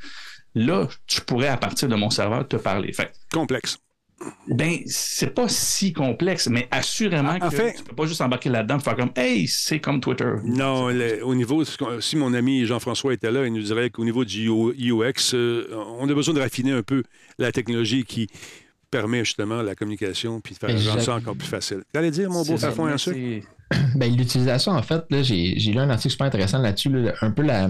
[0.55, 2.91] Là, je pourrais à partir de mon serveur te parler.
[2.91, 3.77] Fait Complexe.
[4.49, 8.49] ben, c'est pas si complexe, mais assurément En que fait- tu peux pas juste embarquer
[8.49, 10.29] là-dedans et faire comme Hey, c'est comme Twitter.
[10.43, 14.25] Non, le- au niveau, si mon ami Jean-François était là, il nous dirait qu'au niveau
[14.25, 15.67] du UX, euh,
[15.99, 17.03] on a besoin de raffiner un peu
[17.37, 18.27] la technologie qui
[18.89, 21.83] permet justement la communication puis de faire rendre ça encore plus facile.
[21.91, 23.47] T'allais dire, mon beau mais en sucre?
[23.95, 27.69] Ben, l'utilisation, en fait, j'ai, lu un article super intéressant là-dessus, là, un peu la,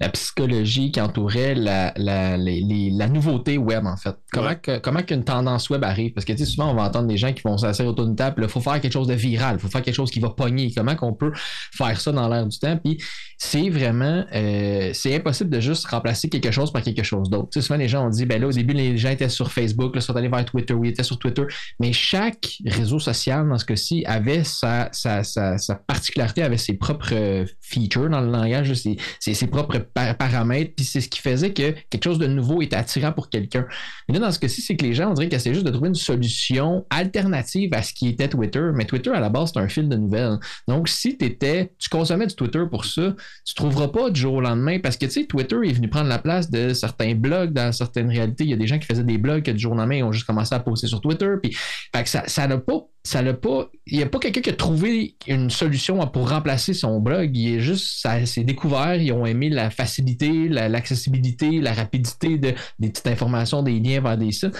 [0.00, 4.14] la psychologie qui entourait la, la, les- les- la nouveauté web, en fait.
[4.32, 4.56] Comment, Ouais.
[4.60, 6.12] que- comment qu'une tendance web arrive?
[6.12, 8.48] Parce que, souvent, on va entendre des gens qui vont s'asseoir autour d'une table, il
[8.48, 10.72] faut faire quelque chose de viral, il faut faire quelque chose qui va pogner.
[10.76, 12.76] Comment qu'on peut faire ça dans l'air du temps?
[12.76, 12.98] Puis,
[13.38, 17.60] c'est vraiment, euh, c'est impossible de juste remplacer quelque chose par quelque chose d'autre.
[17.60, 20.00] Souvent, les gens ont dit, ben là, au début, les gens étaient sur Facebook, là,
[20.00, 21.42] ils sont allés vers Twitter, oui, ils étaient sur Twitter.
[21.80, 27.12] Mais chaque réseau social, dans ce cas-ci, avait sa, sa, sa, particularité, avait ses propres
[27.12, 31.52] euh, features dans le langage, ses, ses, propres pa- paramètres, puis c'est ce qui faisait
[31.52, 33.66] que quelque chose de nouveau était attirant pour quelqu'un.
[34.08, 35.70] Mais là, dans ce cas-ci, c'est que les gens, on dirait qu'ils essaient juste de
[35.70, 38.62] trouver une solution alternative à ce qui était Twitter.
[38.74, 40.38] Mais Twitter, à la base, c'est un fil de nouvelles.
[40.68, 43.14] Donc, si t'étais, tu consommais du Twitter pour ça,
[43.44, 46.08] tu trouveras pas du jour au lendemain parce que, tu sais, Twitter est venu prendre
[46.08, 48.44] la place de certains blogs dans certaines réalités.
[48.44, 50.02] Il y a des gens qui faisaient des blogs que du jour au lendemain, ils
[50.04, 51.30] ont juste commencé à poster sur Twitter.
[51.42, 51.56] Puis,
[52.04, 55.50] ça n'a pas, ça n'a pas, il n'y a pas quelqu'un qui a trouvé une
[55.50, 57.36] solution pour remplacer son blog.
[57.36, 58.94] Il est juste, ça s'est découvert.
[58.94, 64.00] Ils ont aimé la facilité, la- l'accessibilité, la rapidité de, des petites informations, des liens
[64.00, 64.56] vers des sites.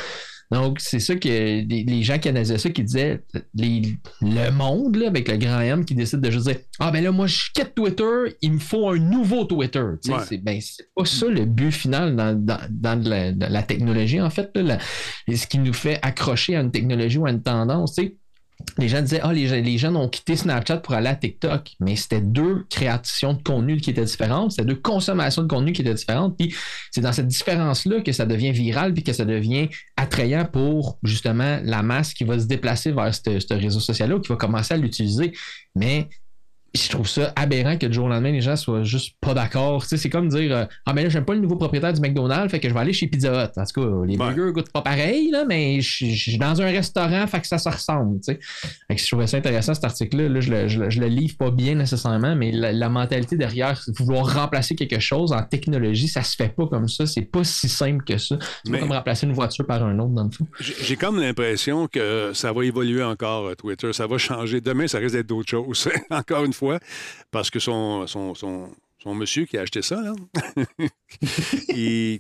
[0.51, 3.23] Donc, c'est ça que les, les gens qui analysaient ça, qui disaient
[3.55, 7.03] les- le monde, là, avec le grand M, qui décide de juste dire Ah, ben
[7.03, 9.79] là, moi, je quitte Twitter, il me faut un nouveau Twitter.
[9.81, 10.19] Ouais.
[10.29, 10.61] C'est ben,
[10.95, 12.35] pas ça le but final dans,
[12.69, 14.51] dans, la, la technologie, en fait.
[14.57, 14.79] là,
[15.27, 17.95] la- ce qui nous fait accrocher à une technologie ou à une tendance.
[17.95, 18.17] tu sais.
[18.79, 21.73] Les gens disaient, ah, les, les jeunes ont quitté Snapchat pour aller à TikTok.
[21.81, 24.53] Mais c'était deux créations de contenu qui étaient différentes.
[24.53, 26.37] C'était deux consommations de contenu qui étaient différentes.
[26.37, 26.55] Puis
[26.91, 31.61] c'est dans cette différence-là que ça devient viral puis que ça devient attrayant pour justement
[31.63, 34.75] la masse qui va se déplacer vers ce ce réseau social-là ou qui va commencer
[34.75, 35.33] à l'utiliser.
[35.75, 36.09] Mais
[36.75, 39.83] je trouve ça aberrant que du jour au lendemain, les gens soient juste pas d'accord.
[39.83, 42.01] Tu sais, c'est comme dire euh, Ah, mais là, j'aime pas le nouveau propriétaire du
[42.01, 43.59] McDonald's, fait que je vais aller chez Pizza Hut.
[43.61, 44.35] En tout cas, les Ouais.
[44.35, 47.69] burgers goûtent pas pareil, là, mais je suis dans un restaurant, fait que ça se
[47.69, 48.21] ressemble.
[48.21, 48.41] Tu sais.
[48.89, 50.29] Fait que je trouvais ça intéressant, cet article-là.
[50.29, 53.37] Là, je, le, je, le, je le livre pas bien nécessairement, mais la, la mentalité
[53.37, 57.07] derrière, c'est vouloir remplacer quelque chose en technologie, ça se fait pas comme ça.
[57.07, 58.37] C'est pas si simple que ça.
[58.65, 60.47] C'est pas comme remplacer une voiture par un autre, dans le fond.
[60.61, 63.93] J'ai j'ai comme l'impression que ça va évoluer encore, euh, Twitter.
[63.93, 64.61] Ça va changer.
[64.61, 66.62] Demain, ça risque d'être d'autres choses, encore une fois,
[67.31, 68.07] parce que son,
[69.07, 70.13] monsieur qui a acheté ça, là,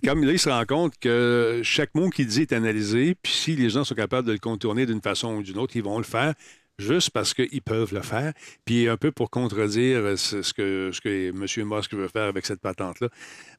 [0.04, 3.56] comme là, il se rend compte que chaque mot qu'il dit est analysé, puis si
[3.56, 6.04] les gens sont capables de le contourner d'une façon ou d'une autre, ils vont le
[6.04, 6.34] faire
[6.78, 8.32] juste parce qu'ils peuvent le faire.
[8.64, 10.90] Puis un peu pour contredire euh, ce que,
[11.30, 11.68] M.
[11.68, 13.08] Musk veut faire avec cette patente-là.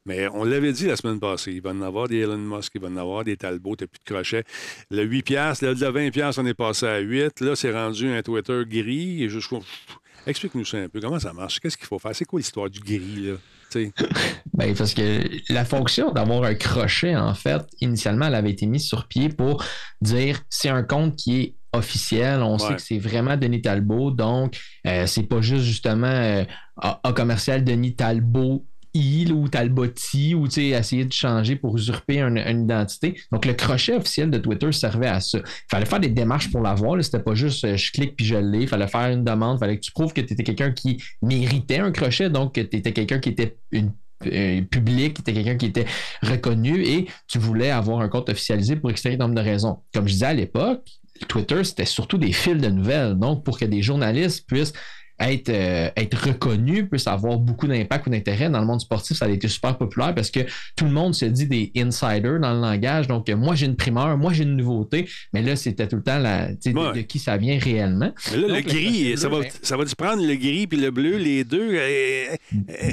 [0.04, 2.82] Mais on l'avait dit la semaine passée, il va en avoir des Elon Musk, il
[2.82, 4.44] va en avoir des Talbot, t'as plus de crochet.
[4.90, 7.40] Le 8 piastres, le, le 20 piastres, on est passé à 8.
[7.40, 9.24] Là, c'est rendu un Twitter gris.
[9.24, 9.38] Et je-
[10.26, 11.00] Explique-nous ça un peu.
[11.00, 11.60] Comment ça marche?
[11.60, 12.14] Qu'est-ce qu'il faut faire?
[12.14, 13.34] C'est quoi l'histoire du gris, là?
[14.54, 18.86] Ben, parce que la fonction d'avoir un crochet, en fait, initialement, elle avait été mise
[18.86, 19.64] sur pied pour
[20.00, 24.60] dire c'est un compte qui est officiel, on sait que c'est vraiment Denis Talbot, donc
[24.86, 26.44] euh, c'est pas juste justement euh,
[27.16, 32.64] commercial Denis Talbot I là, ou Talbotti ou essayer de changer pour usurper un- une
[32.64, 33.16] identité.
[33.32, 35.38] Donc le crochet officiel de Twitter servait à ça.
[35.38, 37.02] Il fallait faire des démarches pour l'avoir.
[37.02, 38.62] C'était pas juste euh, je clique puis je l'ai.
[38.62, 39.56] Il fallait faire une demande.
[39.56, 42.60] Il fallait que tu prouves que tu étais quelqu'un qui méritait un crochet, donc que
[42.60, 43.92] tu étais quelqu'un qui était une
[44.26, 45.86] euh, public, qui était quelqu'un qui était
[46.22, 49.80] reconnu et tu voulais avoir un compte officialisé pour extraire nombre de raisons.
[49.92, 50.82] Comme je disais à l'époque,
[51.28, 53.14] Twitter, c'était surtout des fils de nouvelles.
[53.14, 54.72] Donc, pour que des journalistes puissent
[55.20, 59.26] être, euh, être reconnus, puissent avoir beaucoup d'impact ou d'intérêt dans le monde sportif, ça
[59.26, 60.40] a été super populaire parce que
[60.76, 63.06] tout le monde se dit des insiders dans le langage.
[63.06, 66.02] Donc, euh, moi, j'ai une primeur, moi, j'ai une nouveauté, mais là, c'était tout le
[66.02, 68.12] temps la, de- qui ça vient réellement.
[68.32, 70.78] Mais là, Donc, le gris, bleu, ça va, ben, ça va-tu prendre le gris puis
[70.78, 71.70] le bleu, les deux?
[71.74, 72.36] euh,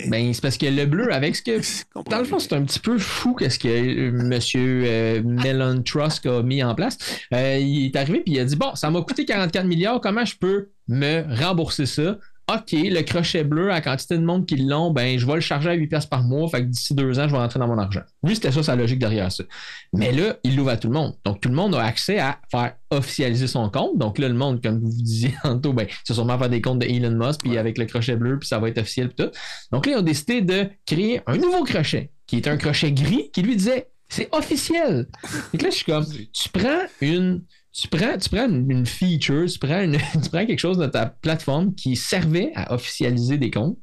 [0.07, 1.59] ben, c'est parce que le bleu, avec ce que
[2.09, 5.23] Dans le fond, c'est un petit peu fou qu'est-ce que M.
[5.25, 6.97] Melon Trusk a mis en place.
[7.31, 10.35] Il est arrivé puis il a dit Bon, ça m'a coûté 44 milliards, comment je
[10.35, 12.17] peux me rembourser ça?
[12.51, 15.39] OK, le crochet bleu, à la quantité de monde qui l'ont, ben, je vais le
[15.39, 17.67] charger à 8 pièces par mois, fait que d'ici deux ans, je vais rentrer dans
[17.67, 18.01] mon argent.
[18.23, 19.45] Lui, c'était ça sa logique derrière ça.
[19.93, 21.13] Mais là, il l'ouvre à tout le monde.
[21.23, 23.97] Donc, tout le monde a accès à faire officialiser son compte.
[23.97, 26.87] Donc là, le monde, comme vous disiez tantôt, ben, c'est sûrement faire des comptes de
[26.87, 27.57] Elon Musk, puis Ouais.
[27.57, 29.31] avec le crochet bleu, puis ça va être officiel, puis tout.
[29.71, 33.29] Donc là, ils ont décidé de créer un nouveau crochet, qui est un crochet gris,
[33.31, 35.07] qui lui disait c'est officiel.
[35.53, 37.43] Donc là, je suis comme tu prends une.
[37.73, 41.73] Tu prends, tu prends une, feature, tu prends, tu prends quelque chose de ta plateforme
[41.73, 43.77] qui servait à officialiser des comptes,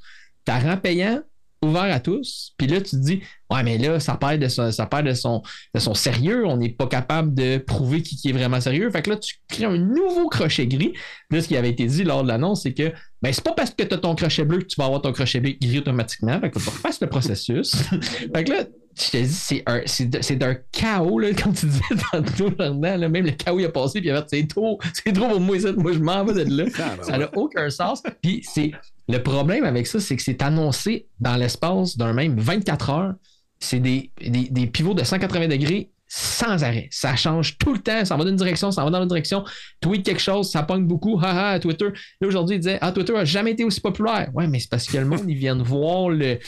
[0.47, 1.23] tu rends payant,
[1.63, 4.71] ouvert à tous, puis là, tu te dis Ouais, mais là, ça perd de son,
[4.71, 5.43] ça de son,
[5.75, 8.91] de son sérieux, on n'est pas capable de prouver qui, qui est vraiment sérieux.
[8.91, 10.93] Fait que là, tu crées un nouveau crochet gris.
[11.31, 13.71] Là, ce qui avait été dit lors de l'annonce, c'est que ben, c'est pas parce
[13.71, 16.39] que tu as ton crochet bleu que tu vas avoir ton crochet gris automatiquement.
[16.41, 17.75] Fait que tu refasses le processus.
[18.35, 18.65] fait que là,
[19.01, 21.83] je te dis, c'est un, c'est, de- c'est d'un chaos, là, comme tu disais
[22.13, 22.71] tantôt, là,
[23.09, 25.41] même le chaos il a passé, puis il a fait, c'est trop, c'est trop pour
[25.41, 26.65] moi, ça, moi je m'en vais de là.
[26.79, 28.03] Ah, ben ça n'a aucun sens.
[28.23, 28.73] Puis c'est,
[29.09, 33.15] le problème avec ça, c'est que c'est annoncé dans l'espace d'un même 24 heures.
[33.61, 36.89] C'est des, des, des pivots de 180 degrés sans arrêt.
[36.91, 38.05] Ça change tout le temps.
[38.05, 39.45] Ça va d'une direction, ça va dans l'autre direction.
[39.81, 41.19] Tweet quelque chose, ça pogne beaucoup.
[41.21, 41.87] Haha, à Twitter.
[42.21, 44.31] Là, aujourd'hui, il disait Ah, Twitter a jamais été aussi populaire.
[44.33, 46.39] Ouais, mais c'est parce que le monde, ils viennent voir le.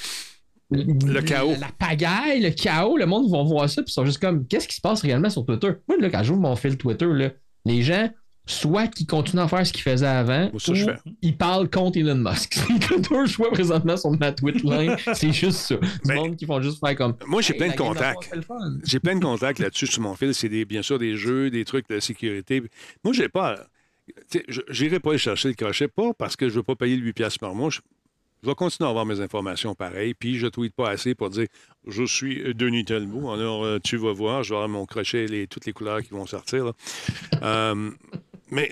[0.70, 1.54] Le chaos.
[1.60, 4.68] La, pagaille, le chaos, le monde va voir ça, puis ils sont juste comme Qu'est-ce
[4.68, 5.70] qui se passe réellement sur Twitter?
[5.88, 7.30] Moi, là, quand j'ouvre mon fil Twitter, là,
[7.64, 8.08] les gens,
[8.46, 10.76] soit qu'ils continuent à faire ce qu'ils faisaient avant, ça, ou
[11.22, 12.54] ils parlent contre Elon Musk.
[12.88, 14.96] C'est deux choix présentement sur ma tweet line.
[15.14, 15.76] C'est juste ça.
[15.76, 17.16] Du Ben, monde qui font juste faire comme.
[17.26, 18.32] Moi, j'ai Hey, plein de contacts.
[18.84, 20.34] J'ai plein de contacts là-dessus sur mon fil.
[20.34, 22.62] C'est des, bien sûr des jeux, des trucs de sécurité.
[23.04, 23.56] Moi, j'ai pas.
[24.68, 27.12] J'irai pas aller chercher le crochet, pas parce que je veux pas payer le 8
[27.12, 27.70] piastres par mois.
[27.70, 27.80] Je,
[28.42, 31.46] je vais continuer à avoir mes informations pareilles, puis je tweete pas assez pour dire
[31.86, 33.30] je suis Denis Talbot.
[33.30, 36.10] Alors, euh, tu vas voir, je vais avoir mon crochet, les, toutes les couleurs qui
[36.10, 36.72] vont sortir.
[37.42, 37.90] Euh,
[38.50, 38.70] mais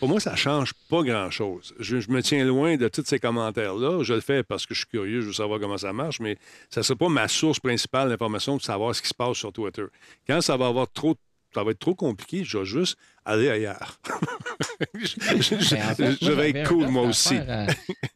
[0.00, 1.74] pour moi, ça change pas grand-chose.
[1.78, 4.02] Je, me tiens loin de tous ces commentaires-là.
[4.02, 6.38] Je le fais parce que je suis curieux, je veux savoir comment ça marche, mais
[6.70, 9.52] ça ne sera pas ma source principale d'information de savoir ce qui se passe sur
[9.52, 9.84] Twitter.
[10.26, 11.16] Quand ça va avoir trop
[11.54, 13.98] ça va être trop compliqué, je vais juste aller ailleurs.
[15.00, 17.36] je, vais être cool, moi aussi.
[17.36, 17.66] À,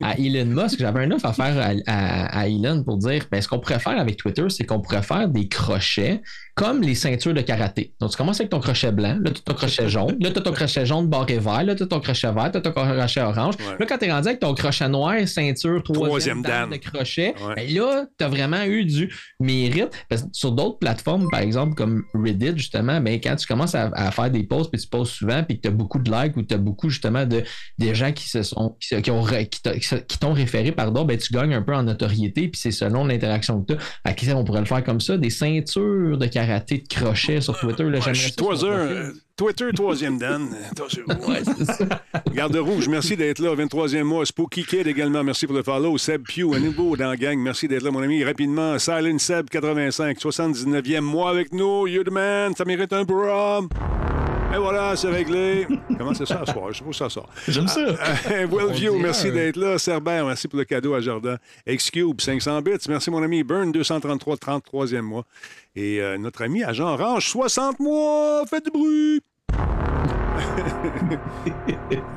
[0.02, 3.40] à Elon Musk, j'avais un offre à faire à, à- à Elon pour dire ben,
[3.42, 6.22] ce qu'on pourrait faire avec Twitter, c'est qu'on pourrait faire des crochets
[6.54, 7.94] comme les ceintures de karaté.
[8.00, 10.38] Donc, tu commences avec ton crochet blanc, là, tu as ton crochet jaune, là, tu
[10.38, 12.72] as ton crochet jaune barré vert, là, tu as ton crochet vert, tu as ton
[12.72, 13.54] crochet orange.
[13.58, 13.76] Ouais.
[13.78, 17.34] Là, quand tu es rendu avec ton crochet noir, ceinture, troisième, Troisième dame de crochet,
[17.46, 17.54] Ouais.
[17.56, 19.88] ben là, tu as vraiment eu du mérite.
[20.08, 23.90] Parce que sur d'autres plateformes, par exemple, comme Reddit, justement, ben, quand tu commences à,
[23.94, 26.36] à faire des posts, puis tu postes souvent, puis que tu as beaucoup de likes
[26.36, 27.42] ou tu as beaucoup, justement, de,
[27.78, 31.62] des gens qui se sont qui, ont qui t'ont référé, pardon, ben, tu gagnes un
[31.62, 33.82] peu en notoriété, puis c'est selon l'interaction que tu as.
[34.04, 37.40] À qui ça, on pourrait le faire comme ça, des ceintures de karaté de crochet
[37.40, 37.84] sur Twitter.
[37.84, 40.48] Là, Ouais, je suis Twitter, euh, Twitter, troisième Dan.
[41.28, 41.42] Ouais.
[42.34, 43.54] Garde rouge, merci d'être là.
[43.54, 44.26] 23e mois.
[44.26, 45.96] Spooky Kid également, merci pour le follow.
[45.98, 48.24] Seb Pugh, à nouveau dans la gang, merci d'être là, mon ami.
[48.24, 51.86] Rapidement, Silent Seb, 85, 79e mois avec nous.
[51.86, 53.68] You the man, ça mérite un prom.
[54.52, 55.66] Et voilà, c'est réglé.
[55.98, 56.72] Comment c'est ça ce soir?
[56.72, 57.28] Je sais pas où ça sort.
[57.46, 57.80] J'aime ça.
[57.80, 59.78] Euh, Wellview, On dirait merci un- d'être là.
[59.78, 61.36] Cerber, merci pour le cadeau à Jardin.
[61.66, 62.72] X-Cube, 500 bits.
[62.88, 63.44] Merci, mon ami.
[63.44, 65.24] Burn, 233, 33e mois.
[65.76, 68.44] Et euh, notre ami Agent Orange, 60 mois.
[68.48, 69.20] Faites du bruit.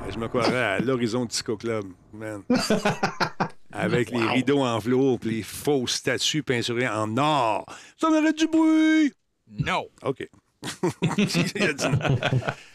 [0.09, 2.41] Je me croirais à l'horizon Disco Club, man.
[3.71, 7.65] Avec les rideaux en velours et les faux statues peinturées en or.
[7.97, 9.11] Ça mérite du bruit.
[9.59, 9.85] Non.
[10.03, 10.27] OK.
[11.55, 12.17] Il a dit non.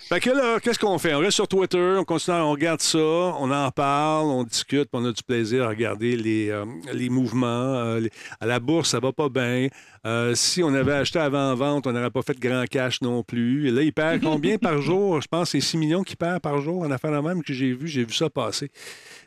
[0.09, 1.15] Fait que là, qu'est-ce qu'on fait?
[1.15, 5.01] On reste sur Twitter, on continue, on regarde ça, on en parle, on discute, puis
[5.03, 7.47] on a du plaisir à regarder les, euh, les mouvements.
[7.47, 9.69] euh, les- À la bourse, ça va pas bien.
[10.07, 13.69] Euh, si on avait acheté avant-vente, on n'aurait pas fait de grand cash non plus.
[13.69, 15.21] Et là, il perd combien par jour?
[15.21, 17.53] Je pense que c'est 6 millions qu'il perd par jour en affaire de même que
[17.53, 17.87] j'ai vu.
[17.87, 18.71] J'ai vu ça passer.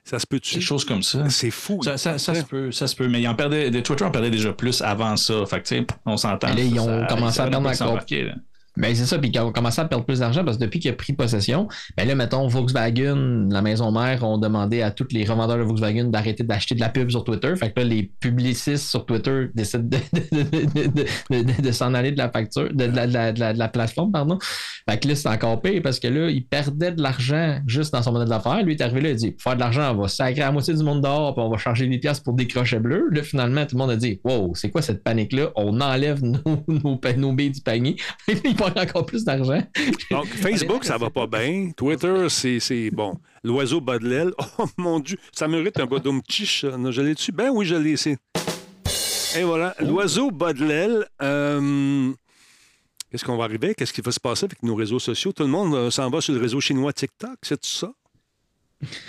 [0.03, 0.55] Ça se peut-tu?
[0.55, 1.29] Quelque chose comme ça.
[1.29, 1.79] C'est fou.
[1.83, 3.07] Ça, ça- ça se peut, ça se peut.
[3.07, 5.45] Mais il en perdait, Twitter en perdait déjà plus avant ça.
[5.45, 6.47] Fait que, tu sais, on s'entend.
[6.57, 8.05] Ils ont ça- commencé ça à perdre encore.
[8.77, 10.89] Ben, c'est ça, puis quand on commençait à perdre plus d'argent, parce que depuis qu'il
[10.91, 15.25] a pris possession, ben là, mettons, Volkswagen, la maison mère, ont demandé à tous les
[15.25, 17.53] revendeurs de Volkswagen d'arrêter d'acheter de la pub sur Twitter.
[17.57, 19.97] Fait que là, les publicistes sur Twitter décident de,
[20.31, 24.37] de, de- de- s'en aller de la facture, de, la, la- la- plateforme, pardon.
[24.89, 28.01] Fait que là, c'est encore pire parce que là, il perdait de l'argent juste dans
[28.01, 28.63] son modèle d'affaires.
[28.63, 30.73] Lui, est arrivé là, il dit, pour faire de l'argent, on va sacrer la moitié
[30.73, 33.07] du monde dehors, puis on va charger les pièces pour des crochets bleus.
[33.11, 35.51] Là, finalement, tout le monde a dit, wow, c'est quoi cette panique-là?
[35.55, 37.95] On enlève nos, nos, pa- nos billes du panier.
[38.77, 39.61] encore plus d'argent.
[40.09, 41.71] Donc, Facebook, ça va pas bien.
[41.75, 43.17] Twitter, c'est c'est bon.
[43.43, 44.31] L'oiseau bas de l'aile.
[44.57, 46.65] Oh mon Dieu, ça mérite un bodum chiche.
[46.91, 47.31] Je l'ai dessus?
[47.31, 48.15] Ben oui, je l'ai ici.
[49.37, 51.05] Et voilà, l'oiseau bas de l'aile.
[51.21, 52.11] euh,
[53.09, 53.73] Qu'est-ce qu'on va arriver?
[53.75, 55.31] Qu'est-ce qui va se passer avec nos réseaux sociaux?
[55.33, 57.91] Tout le monde euh, s'en va sur le réseau chinois TikTok, c'est tout ça?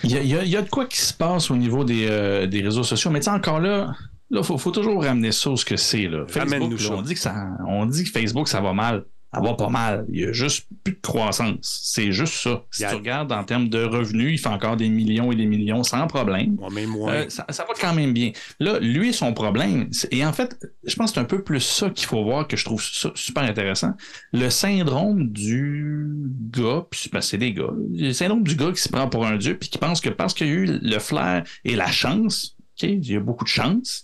[0.05, 1.57] Il y, a, il y a- il y a de quoi qui se passe au
[1.57, 3.94] niveau des, euh, des réseaux sociaux, mais tu sais, encore là,
[4.31, 6.09] il faut, faut toujours ramener ça au ce que c'est.
[6.29, 9.05] Facebook, là, on, dit que ça, on dit que Facebook, ça va mal.
[9.35, 10.05] Ça va pas mal.
[10.11, 11.81] Il y a juste plus de croissance.
[11.85, 12.64] C'est juste ça.
[12.71, 15.47] Si a- tu regardes en termes de revenus, il fait encore des millions et des
[15.47, 16.57] millions sans problème.
[16.57, 16.68] Moi.
[17.12, 18.33] Euh, ça, ça va quand même bien.
[18.61, 21.88] Là, lui, son problème, et en fait, je pense que c'est un peu plus ça
[21.88, 23.92] qu'il faut voir que je trouve ça super intéressant.
[24.35, 26.07] Le syndrome du
[26.51, 29.37] gars, puis ben, c'est des gars, le syndrome du gars qui se prend pour un
[29.37, 32.57] dieu, puis qui pense que parce qu'il y a eu le flair et la chance,
[32.61, 34.03] OK, il y a beaucoup de chance,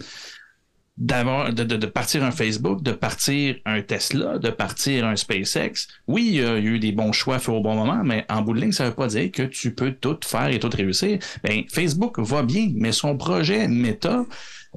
[0.98, 5.86] d'avoir de, de- de partir un Facebook, de partir un Tesla, de partir un SpaceX.
[6.08, 8.54] Oui, il y a eu des bons choix faits au bon moment, mais en bout
[8.54, 11.18] de ligne, ça ne veut pas dire que tu peux tout faire et tout réussir.
[11.44, 14.24] Ben, Facebook va bien, mais son projet Meta,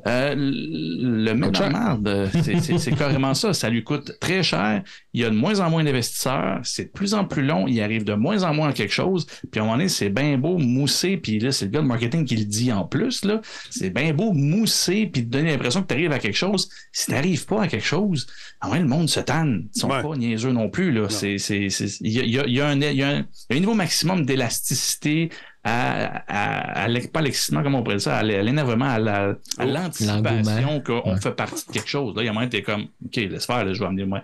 [0.08, 3.54] Euh, le mettre dans la merde, c'est- c'est c'est carrément ça.
[3.54, 4.84] Ça lui coûte très cher.
[5.14, 6.60] Il y a de moins en moins d'investisseurs.
[6.64, 7.68] C'est de plus en plus long.
[7.68, 9.28] Il arrive de moins en moins à quelque chose.
[9.52, 11.18] Puis à un moment donné, c'est bien beau mousser.
[11.18, 13.24] Puis là, c'est le gars de marketing qui le dit en plus.
[13.26, 13.42] là.
[13.70, 16.70] C'est bien beau mousser puis te donner l'impression que tu arrives à quelque chose.
[16.92, 18.28] Si tu n'arrives pas à quelque chose,
[18.60, 19.68] à un moment le monde se tanne.
[19.76, 20.02] Ils sont Ouais.
[20.02, 20.92] pas niaiseux non plus.
[20.92, 21.10] là.
[21.10, 23.04] C'est- c'est- c'est- Il y a, il y a- il y a un, il y
[23.04, 25.30] a un- il y a un niveau maximum d'élasticité
[25.64, 29.66] à, à, à pas l'excitement, comme on pourrait dire ça, à l'énervement, à la- à
[29.66, 31.22] l'anticipation qu'on Ouais.
[31.22, 32.16] fait partie de quelque chose.
[32.16, 34.06] Là, il y a un moment, t'es comme, OK, laisse faire, là, je vais amener
[34.06, 34.22] moi,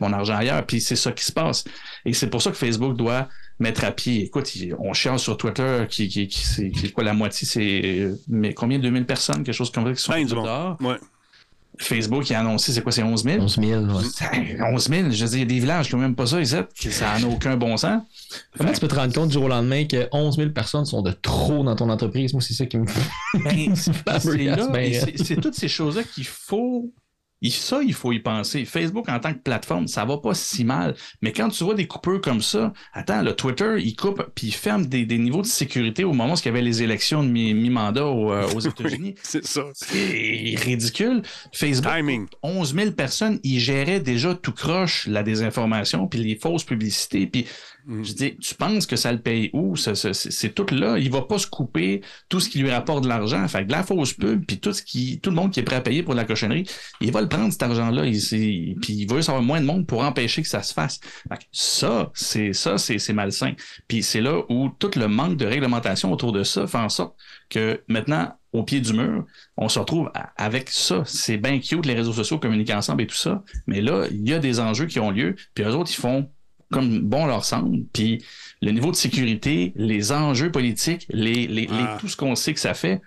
[0.00, 0.64] mon argent ailleurs.
[0.66, 1.64] Puis c'est ça qui se passe.
[2.04, 3.28] Et c'est pour ça que Facebook doit
[3.58, 4.24] mettre à pied.
[4.24, 8.10] Écoute, on chiale sur Twitter qui, qui, qui c'est qui est quoi, la moitié, c'est,
[8.28, 10.44] mais combien, 2000 personnes, quelque chose comme ça, qui sont Ben du monde.
[10.44, 10.76] dehors.
[10.80, 10.96] Ouais.
[11.78, 13.42] Facebook, a annoncé, c'est quoi, c'est 11 000?
[13.42, 14.02] 11 000, ouais.
[14.32, 16.26] Hey, 11 000, je veux dire, il y a des villages qui n'ont même pas
[16.26, 18.02] ça, ici, que ça n'a aucun bon sens.
[18.56, 21.02] Comment tu peux te rendre compte du jour au lendemain que 11 000 personnes sont
[21.02, 22.32] de trop dans ton entreprise?
[22.32, 22.86] Moi, c'est ça qui me
[24.72, 26.92] Ben, c'est toutes ces choses-là qu'il faut.
[27.44, 28.64] Il- Ça, il faut y penser.
[28.64, 30.94] Facebook, en tant que plateforme, ça va pas si mal.
[31.22, 34.52] Mais quand tu vois des coupeurs comme ça, attends, le Twitter, il coupe puis il
[34.52, 37.28] ferme des, des niveaux de sécurité au moment où il y avait les élections de
[37.28, 39.14] mi- mi-mandat aux, euh, aux États-Unis.
[39.22, 39.62] C'est ça.
[39.74, 41.22] C'est ridicule.
[41.52, 42.26] Facebook, Timing.
[42.42, 47.46] 11 000 personnes, ils géraient déjà tout croche la désinformation, puis les fausses publicités, puis
[47.86, 48.02] Mm.
[48.02, 49.76] je dis, tu penses que ça le paye où?
[49.76, 50.98] C'est tout là?
[50.98, 53.46] Il va pas se couper tout ce qui lui rapporte de l'argent.
[53.48, 55.64] Fait que de la fausse pub, puis tout ce qui, tout le monde qui est
[55.64, 56.68] prêt à payer pour la cochonnerie,
[57.00, 58.02] il va le prendre cet argent-là.
[58.02, 61.00] Puis il va juste avoir moins de monde pour empêcher que ça se fasse.
[61.28, 63.52] Fait que ça, c'est ça, c'est malsain.
[63.88, 67.16] Puis c'est là où tout le manque de réglementation autour de ça fait en sorte
[67.50, 69.26] que maintenant, au pied du mur,
[69.56, 71.02] on se retrouve avec ça.
[71.06, 73.42] C'est bien cute, les réseaux sociaux communiquent ensemble et tout ça.
[73.66, 76.30] Mais là, il y a des enjeux qui ont lieu, puis eux autres, ils font
[76.72, 77.84] comme bon leur semble.
[77.92, 78.22] Puis
[78.62, 81.98] le niveau de sécurité, les enjeux politiques, les, les, les- Ah.
[82.00, 83.00] tout ce qu'on sait que ça fait,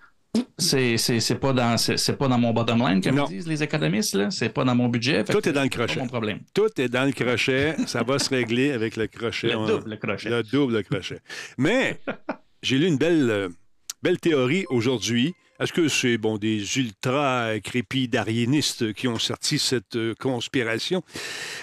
[0.60, 3.26] c'est c'est c'est pas dans c'est pas dans mon bottom line comme Non.
[3.26, 5.99] disent les économistes là c'est pas dans mon budget Tout est dans le crochet.
[5.99, 7.76] mon problème Tout est dans le crochet.
[7.88, 9.47] Ça va se régler avec le crochet.
[9.47, 11.20] le double crochet Le double crochet.
[11.58, 11.99] Mais
[12.62, 13.49] j'ai lu une belle, euh,
[14.02, 15.34] belle théorie aujourd'hui.
[15.60, 21.02] Est-ce que c'est bon des ultra crépidarianistes qui ont sorti cette euh, conspiration?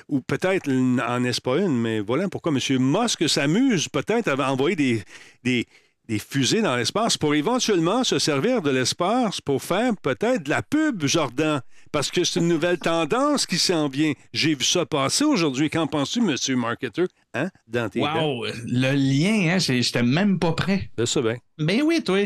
[0.09, 2.59] Ou peut-être en n'est-ce pas une, mais voilà pourquoi M.
[2.81, 5.03] Musk s'amuse peut-être à envoyer des,
[5.45, 5.69] des,
[6.09, 10.63] des fusées dans l'espace pour éventuellement se servir de l'espace pour faire peut-être de la
[10.63, 11.61] pub, Jordan.
[11.95, 14.15] Parce que c'est une nouvelle tendance qui s'en vient.
[14.33, 15.71] J'ai vu ça passer aujourd'hui.
[15.71, 16.35] Qu'en penses-tu, M.
[16.59, 17.05] Marketer?
[17.35, 17.51] Hein?
[17.69, 18.33] Dans tes dents?
[18.41, 21.37] wow le lien hein, j'étais même pas prêt Je sais bien.
[21.57, 22.19] Ben oui, toi.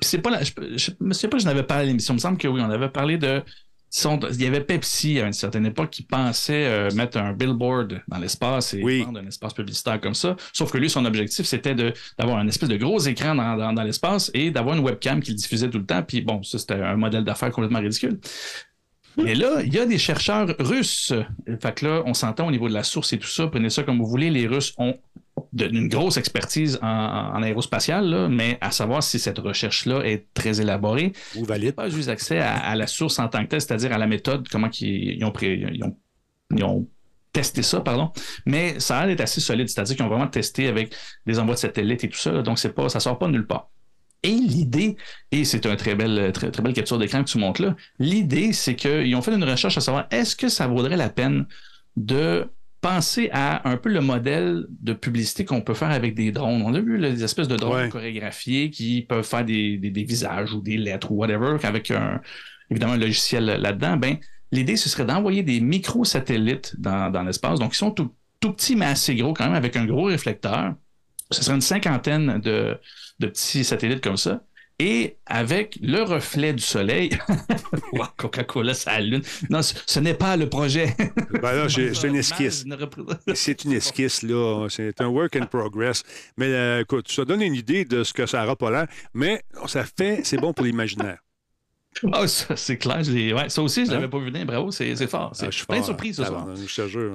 [0.00, 2.14] c'est pas la- je, je me souviens pas, je n'avais parlé à l'émission.
[2.14, 3.42] Il me semble que oui, on avait parlé de.
[4.32, 8.18] Il y avait Pepsi à une certaine époque qui pensait euh, mettre un billboard dans
[8.18, 9.02] l'espace et Oui.
[9.02, 10.34] vendre un espace publicitaire comme ça.
[10.52, 13.82] Sauf que lui, son objectif, c'était d'avoir un espèce de gros écran dans, dans- dans
[13.84, 16.02] l'espace et d'avoir une webcam qui le diffusait tout le temps.
[16.02, 18.18] Puis bon, ça, c'était un modèle d'affaires complètement ridicule.
[19.16, 21.12] Mais là, il y a des chercheurs russes.
[21.62, 23.46] Fait que là, on s'entend au niveau de la source et tout ça.
[23.46, 24.28] Prenez ça comme vous voulez.
[24.28, 24.96] Les Russes ont
[25.52, 30.26] de- une grosse expertise en, en aérospatial, là, mais à savoir si cette recherche-là est
[30.34, 31.12] très élaborée.
[31.36, 31.74] Ou valide.
[31.74, 34.48] Pas juste accès à, à la source en tant que telle, c'est-à-dire à la méthode,
[34.48, 35.96] comment ils ont, pré- ils ont,
[36.56, 36.88] ils ont
[37.32, 38.12] testé ça, pardon.
[38.46, 40.94] Mais ça a l'air d'être assez solide, c'est-à-dire qu'ils ont vraiment testé avec
[41.26, 43.46] des envois de satellites et tout ça, donc c'est pas, ça sort pas de nulle
[43.46, 43.70] part.
[44.22, 44.96] Et l'idée,
[45.32, 48.52] et c'est une très belle, très, très belle capture d'écran que tu montres là, l'idée,
[48.52, 51.46] c'est qu'ils ont fait une recherche à savoir est-ce que ça vaudrait la peine
[51.96, 52.48] de
[52.88, 56.60] penser à un peu le modèle de publicité qu'on peut faire avec des drones.
[56.62, 57.88] On a vu là, des espèces de drones Ouais.
[57.88, 62.20] chorégraphiés qui peuvent faire des, des- des visages ou des lettres ou whatever, avec un,
[62.70, 63.96] évidemment un logiciel là-dedans.
[63.96, 64.16] Ben,
[64.52, 67.58] l'idée, ce serait d'envoyer des microsatellites dans, dans l'espace.
[67.58, 68.10] Donc, ils sont tout,
[68.40, 70.74] tout petits, mais assez gros quand même, avec un gros réflecteur.
[71.30, 72.76] Ce serait une cinquantaine de,
[73.18, 74.42] de petits satellites comme ça.
[74.80, 77.10] Et avec le reflet du soleil,
[77.92, 79.22] Wow, Coca-Cola, ça allume.
[79.48, 80.96] Non, ce, ce n'est pas le projet.
[81.42, 82.64] Ben c'est une esquisse.
[83.34, 84.66] C'est une esquisse, là.
[84.68, 86.02] C'est un work in progress.
[86.36, 88.86] Mais euh, écoute, ça donne une idée de ce que ça aura pas l'air.
[89.14, 91.18] Mais ça fait, c'est bon pour l'imaginaire.
[92.12, 93.04] Ah, ça, c'est clair.
[93.04, 93.94] je l'ai- ouais, ça aussi, je Hein?
[93.94, 94.44] l'avais pas vu venir.
[94.44, 95.30] Bravo, c'est fort.
[95.34, 96.48] C'est Ah, je suis plein de fort, surprises ce soir.
[96.56, 97.14] Je te jure.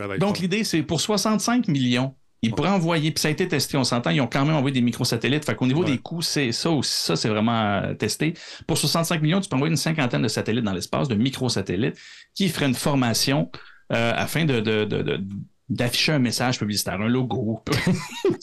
[0.00, 3.76] être Donc, l'idée, c'est pour 65 millions, ils pourraient envoyer, puis ça a été testé,
[3.76, 5.44] on s'entend, ils ont quand même envoyé des microsatellites.
[5.44, 5.90] Fait qu'au niveau Ouais.
[5.92, 8.34] des coûts, c'est ça aussi, ça, c'est vraiment euh, testé.
[8.66, 11.96] Pour 65 millions, tu peux envoyer une cinquantaine de satellites dans l'espace, de microsatellites,
[12.34, 13.50] qui feraient une formation
[13.92, 15.24] euh, afin de, de, de, de-
[15.68, 17.62] d'afficher un message publicitaire, un logo.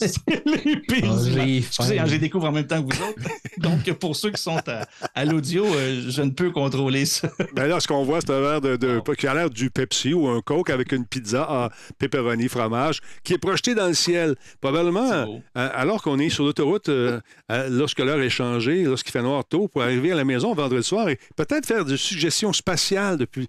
[0.90, 3.22] Excusez, hein, j'ai découvre en même temps que vous autres.
[3.58, 7.28] Donc, pour ceux qui sont à, à l'audio, euh, je ne peux contrôler ça.
[7.54, 10.12] Ben là, ce qu'on voit, c'est un verre de, de- qui a l'air du Pepsi
[10.12, 14.34] ou un Coke avec une pizza à pepperoni, fromage, qui est projeté dans le ciel.
[14.60, 17.20] Probablement, euh, alors qu'on est sur l'autoroute, euh,
[17.50, 20.82] euh, lorsque l'heure est changée, lorsqu'il fait noir tôt, pour arriver à la maison vendredi
[20.82, 23.46] soir et peut-être faire des suggestions spatiales depuis,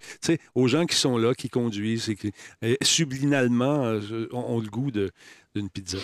[0.54, 2.32] aux gens qui sont là, qui conduisent et qui,
[2.62, 2.76] euh,
[4.32, 5.98] ont, le goût d'une pizza.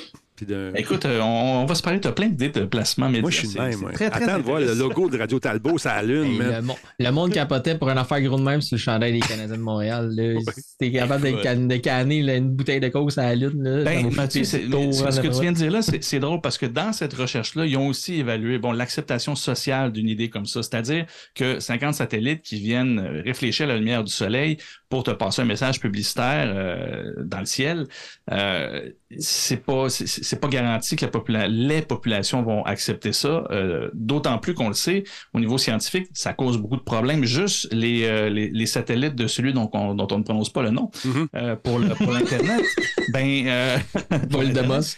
[0.47, 3.23] Puis Écoute, euh, on, on va se parler, tu as plein d'idées de placement média.
[3.23, 3.73] Moi, je suis même.
[3.73, 3.93] c'est ouais.
[3.93, 6.39] Très, très Attends de voir le logo de Radio Talbot, ça allume.
[6.43, 9.57] Le, le monde capotait pour une affaire gros de même sur le chandail des Canadiens
[9.57, 10.11] de Montréal.
[10.15, 10.41] Là.
[10.57, 11.43] Si t'es capable de, Écoute.
[11.43, 14.63] can- de canner là, une bouteille de coke à la lune, là, Ben, Mathieu, c'est-
[14.63, 17.15] ce ce que tu viens de dire là, c'est c'est drôle parce que dans cette
[17.15, 20.63] recherche-là, ils ont aussi évalué bon, l'acceptation sociale d'une idée comme ça.
[20.63, 24.57] C'est-à-dire que 50 satellites qui viennent euh, réfléchir à la lumière du soleil
[24.93, 27.87] pour te passer un message publicitaire euh, dans le ciel,
[28.31, 33.45] euh, c'est pas c'est- pas garanti que la popula- les populations vont accepter ça.
[33.51, 37.25] euh, D'autant plus qu'on le sait, au niveau scientifique, ça cause beaucoup de problèmes.
[37.25, 40.63] Juste les, euh, les, les satellites de celui dont on, dont on ne prononce pas
[40.63, 41.27] le nom Mhm.
[41.37, 42.63] euh, pour le- pour l'internet,
[43.15, 43.47] ben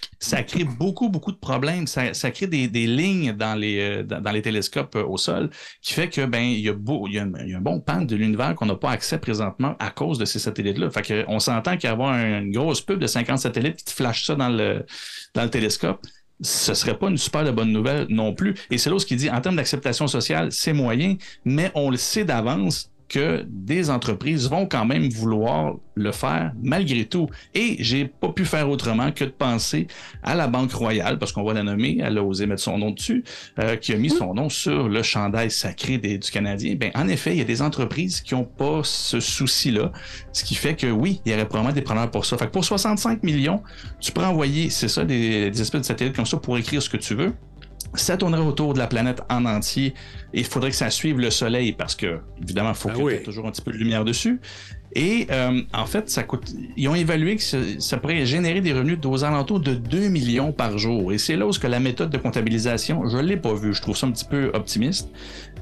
[0.19, 1.87] ça crée beaucoup, beaucoup de problèmes.
[1.87, 5.51] Ça, ça crée des, des lignes dans les, dans, dans les télescopes au sol
[5.83, 8.01] qui fait que ben il y a, beau, y il y a un bon pan
[8.03, 10.91] de l'univers qu'on n'a pas accès présentement à cause de ces satellites-là.
[10.91, 14.35] Fait on s'entend qu'il y avoir une grosse pub de 50 satellites qui te ça
[14.35, 14.85] dans le,
[15.35, 16.01] dans le télescope.
[16.41, 18.55] Ce serait pas une super de bonne nouvelle non plus.
[18.71, 21.97] Et c'est là ce qui dit, en termes d'acceptation sociale, c'est moyen, mais on le
[21.97, 27.29] sait d'avance que des entreprises vont quand même vouloir le faire malgré tout.
[27.55, 29.87] Et j'ai pas pu faire autrement que de penser
[30.23, 32.91] à la Banque Royale, parce qu'on va la nommer, elle a osé mettre son nom
[32.91, 33.23] dessus,
[33.61, 36.75] euh, qui a mis son nom sur le chandail sacré des- du Canadien.
[36.75, 39.93] Ben, en effet, il y a des entreprises qui n'ont pas ce souci-là,
[40.33, 42.37] ce qui fait que oui, il y aurait probablement des preneurs pour ça.
[42.39, 43.63] Fait que pour 65 millions,
[44.01, 46.89] tu peux envoyer, c'est ça, des, des espèces de satellites comme ça pour écrire ce
[46.89, 47.35] que tu veux.
[47.95, 49.95] Ça tournerait autour de la planète en entier
[50.33, 53.05] et il faudrait que ça suive le Soleil parce que, évidemment, il faut Ah qu'il
[53.05, 54.41] y ait toujours un petit peu de lumière dessus.
[54.97, 56.53] Et euh, en fait, ça coûte.
[56.77, 60.53] Ils ont évalué que ça, ça pourrait générer des revenus aux alentours de 2 millions
[60.53, 61.13] par jour.
[61.13, 63.75] Et c'est là où ce que la méthode de comptabilisation, je ne l'ai pas vue.
[63.75, 65.09] Je trouve ça un petit peu optimiste.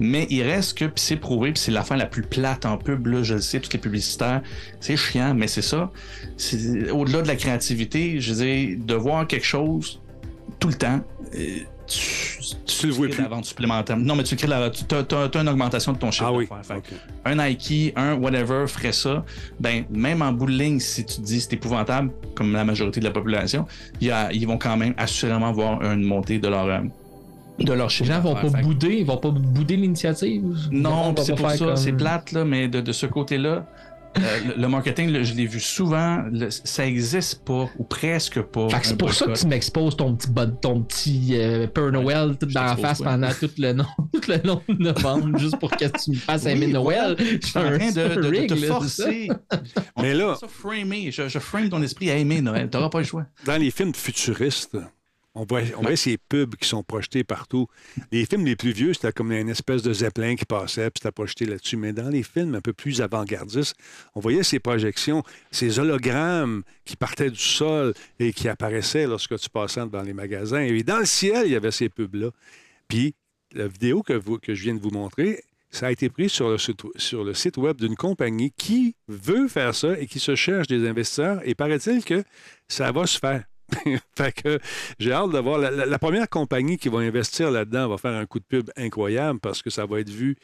[0.01, 3.07] Mais il reste que, puis c'est prouvé, puis c'est l'affaire la plus plate en pub,
[3.07, 4.43] là, je le sais, tous les publicitaires.
[4.81, 5.91] C'est chiant, mais c'est ça.
[6.37, 10.03] C'est au-delà de la créativité, je veux dire, de voir quelque chose
[10.59, 11.01] tout le temps.
[11.87, 13.23] Tu, Tu le vois plus.
[13.23, 13.97] la vente supplémentaire.
[13.97, 16.49] Non, mais tu crées de la, tu as, une augmentation de ton chiffre Ah oui.
[17.25, 19.25] un Nike, un whatever ferait ça,
[19.61, 23.01] ben même en bout de ligne, si tu te dis c'est épouvantable, comme la majorité
[23.01, 23.67] de la population,
[24.01, 26.79] il y a- ils vont quand même assurément voir une montée de leur, euh,
[27.59, 30.43] de leur Les gens vont pas Fait bouder, ils vont pas bouder l'initiative.
[30.71, 33.67] Non, c'est pas pour ça, comme- c'est plate, là, mais de, de ce côté-là,
[34.19, 38.69] euh, le, le marketing, je l'ai vu souvent, le- ça existe pas, ou presque pas.
[38.69, 40.29] Fait que c'est pour ça que tu m'exposes ton petit,
[40.61, 44.41] ton petit euh, Père Noël tout dans la face pendant tout le, nom, tout le
[44.47, 47.17] long de novembre, juste pour que tu me fasses aimer Oui, Noël.
[47.19, 49.29] Je suis en train de, de- de rig, te là, forcer.
[49.97, 51.11] On Mais là- ça framer.
[51.11, 52.69] Je, je frame ton esprit à aimer Noël.
[52.71, 53.25] T'auras pas le choix.
[53.47, 54.77] Dans les films futuristes,
[55.35, 57.67] on voit, on voit ces pubs qui sont projetés partout.
[58.11, 61.13] Les films les plus vieux, c'était comme une espèce de zeppelin qui passait, puis c'était
[61.13, 61.77] projeté là-dessus.
[61.79, 63.75] Mais dans les films un peu plus avant-gardistes,
[64.15, 69.49] on voyait ces projections, ces hologrammes qui partaient du sol et qui apparaissaient lorsque tu
[69.49, 70.61] passais dans les magasins.
[70.61, 72.29] Et dans le ciel, il y avait ces pubs-là.
[72.89, 73.15] Puis,
[73.55, 76.51] la vidéo que, vous- que je viens de vous montrer, ça a été pris sur
[76.51, 80.35] le, site- sur le site web d'une compagnie qui veut faire ça et qui se
[80.35, 81.41] cherche des investisseurs.
[81.47, 82.23] Et paraît-il que
[82.69, 83.45] ça va se faire.
[84.17, 84.59] fait que
[84.99, 85.59] j'ai hâte de voir.
[85.59, 88.71] La, la- la première compagnie qui va investir là-dedans va faire un coup de pub
[88.77, 90.37] incroyable parce que ça va être vu.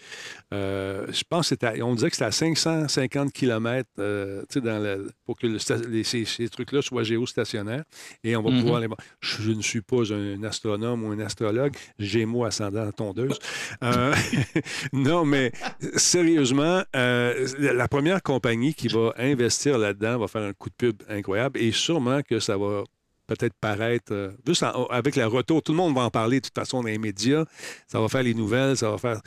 [0.54, 5.10] euh, je pense que c'était à- on disait que c'était à 550 km dans le-
[5.24, 5.58] pour que le
[5.90, 7.84] les- ces, ces trucs-là soient géostationnaires.
[8.24, 8.60] Et on va Mhm.
[8.62, 8.98] pouvoir les voir.
[9.20, 11.74] Je, je ne suis pas un astronome ou un astrologue.
[11.98, 13.38] J'ai mot ascendant tondeuse.
[13.82, 14.14] Euh,
[14.92, 15.52] non, mais
[15.96, 21.02] sérieusement, euh, la première compagnie qui va investir là-dedans va faire un coup de pub
[21.08, 22.84] incroyable et sûrement que ça va
[23.28, 26.46] peut-être paraître, euh, juste en- avec le retour, tout le monde va en parler de
[26.46, 27.44] toute façon dans les médias,
[27.86, 29.20] ça va faire les nouvelles, ça va faire...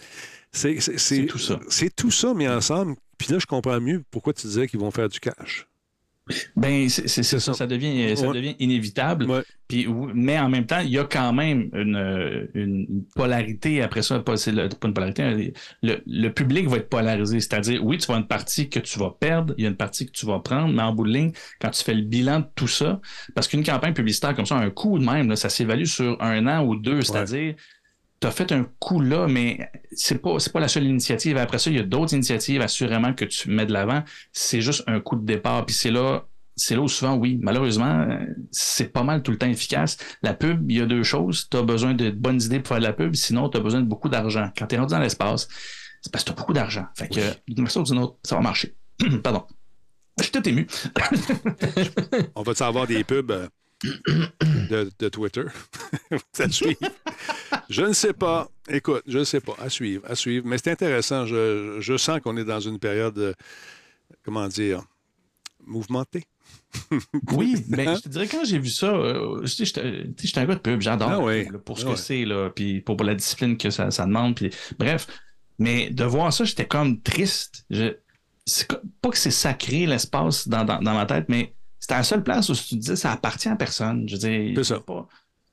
[0.51, 1.57] C'est tout ça.
[1.69, 2.95] C'est tout ça mis ensemble.
[3.17, 5.65] Puis là, je comprends mieux pourquoi tu disais qu'ils vont faire du cash.
[6.55, 7.39] Ben, c'est ça.
[7.39, 7.53] ça.
[7.53, 8.35] Ça devient, ça Ouais.
[8.35, 9.25] devient inévitable.
[9.29, 9.41] Ouais.
[9.67, 14.19] Puis, mais en même temps, il y a quand même une, une polarité après ça.
[14.19, 15.53] Pas, c'est le- pas une polarité.
[15.81, 17.39] Le, le public va être polarisé.
[17.39, 20.05] C'est-à-dire, oui, tu vas une partie que tu vas perdre, il y a une partie
[20.05, 22.45] que tu vas prendre, mais en bout de ligne, quand tu fais le bilan de
[22.55, 22.99] tout ça,
[23.33, 26.47] parce qu'une campagne publicitaire comme ça, un coût de même, là, ça s'évalue sur un
[26.47, 27.01] an ou deux.
[27.01, 27.55] C'est-à-dire,
[28.21, 31.37] tu as fait un coup là, mais c'est pas, c'est pas la seule initiative.
[31.37, 34.03] Après ça, il y a d'autres initiatives, assurément, que tu mets de l'avant.
[34.31, 35.65] C'est juste un coup de départ.
[35.65, 38.19] Puis c'est là, c'est là où souvent, oui, malheureusement, euh,
[38.51, 39.97] c'est pas mal tout le temps efficace.
[40.21, 41.49] La pub, il y a deux choses.
[41.49, 43.81] Tu as besoin de bonnes idées pour faire de la pub, sinon tu as besoin
[43.81, 44.51] de beaucoup d'argent.
[44.55, 45.47] Quand tu es rendu dans l'espace,
[46.03, 46.85] c'est parce que tu as beaucoup d'argent.
[46.95, 48.75] Fait que d'une façon ou d'une autre, ça va marcher.
[49.23, 49.45] Pardon.
[50.19, 50.67] Je suis tout ému.
[52.35, 53.47] On va-tu avoir des pubs euh,
[54.69, 55.45] de, de Twitter?
[56.33, 56.77] Ça suit.
[57.69, 58.49] Je ne sais pas.
[58.69, 59.55] Écoute, je ne sais pas.
[59.59, 60.45] À suivre, à suivre.
[60.47, 61.25] Mais c'est intéressant.
[61.25, 63.33] Je, je sens qu'on est dans une période, euh,
[64.23, 64.83] comment dire,
[65.65, 66.25] mouvementée.
[67.33, 70.59] Oui, mais je te dirais, quand j'ai vu ça, euh, je j'étais un gars de
[70.59, 71.97] pub, j'adore Ah pour ce Ah que ouais.
[71.97, 74.35] c'est, là, puis pour, pour la discipline que ça, ça demande.
[74.35, 74.49] Puis,
[74.79, 75.07] bref,
[75.59, 77.65] mais de voir ça, j'étais comme triste.
[77.69, 77.93] Je,
[79.01, 82.49] pas que c'est sacré l'espace dans, dans, dans ma tête, mais c'était la seule place
[82.49, 84.07] où tu te disais ça appartient à personne.
[84.09, 84.79] Je veux dire, C'est ça.
[84.79, 85.07] pas-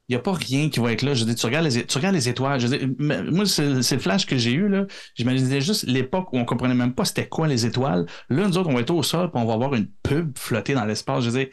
[0.08, 1.12] il n'y a pas rien qui va être là.
[1.14, 2.58] Je dire, tu regardes les, tu regardes les étoiles.
[2.60, 4.68] Je m- moi, c'est le flash que j'ai eu.
[4.68, 4.86] là.
[5.14, 8.06] J'imaginais juste l'époque où on comprenait même pas c'était quoi les étoiles.
[8.30, 10.74] Là, nous autres, on va être au sol puis on va avoir une pub flotter
[10.74, 11.24] dans l'espace.
[11.24, 11.48] Je dire,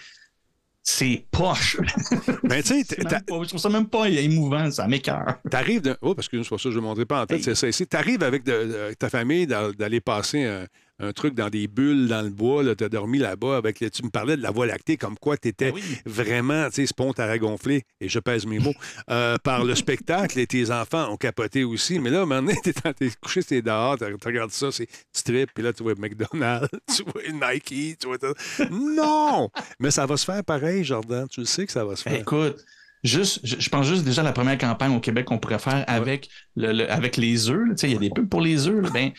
[0.83, 1.77] c'est poche.
[2.43, 5.37] Ben, tu sais, je trouve ça même pas émouvant, ça m'écœure.
[5.49, 5.97] T'arrives de.
[6.01, 7.43] Oh, parce que pour ça je ne montrerai pas en tête, Hey.
[7.43, 7.87] c'est ça ici.
[7.87, 8.51] T'arrives avec de-
[8.89, 10.65] de- ta famille d'a- d'aller passer un,
[10.99, 12.63] un truc dans des bulles dans le bois.
[12.75, 13.57] Tu as dormi là-bas.
[13.57, 15.97] avec le- Tu me parlais de la Voie lactée, comme quoi tu étais Ben oui.
[16.05, 18.73] vraiment, tu sais, spont à gonflé, et je pèse mes mots,
[19.09, 20.39] euh, par le spectacle.
[20.39, 21.99] Et tes enfants ont capoté aussi.
[21.99, 22.73] Mais là, à un moment donné, t'es,
[23.21, 27.03] couché, t'es dehors, tu regardes ça, c'est tu tripes, puis là, tu vois McDonald's, tu
[27.03, 28.17] vois Nike, tu vois.
[28.17, 28.33] tout.
[28.71, 29.49] Non!
[29.79, 31.27] Mais ça va se faire pareil, Jordan.
[31.29, 32.13] Tu le sais que ça va se faire.
[32.15, 32.57] écoute,
[33.03, 36.29] juste, je, pense juste déjà à la première campagne au Québec qu'on pourrait faire avec,
[36.55, 37.67] le, le- avec les œufs.
[37.67, 37.75] là.
[37.75, 38.81] Tu sais, Il y a des pubs pour les œufs.
[38.83, 38.89] là.
[38.91, 39.11] Ben,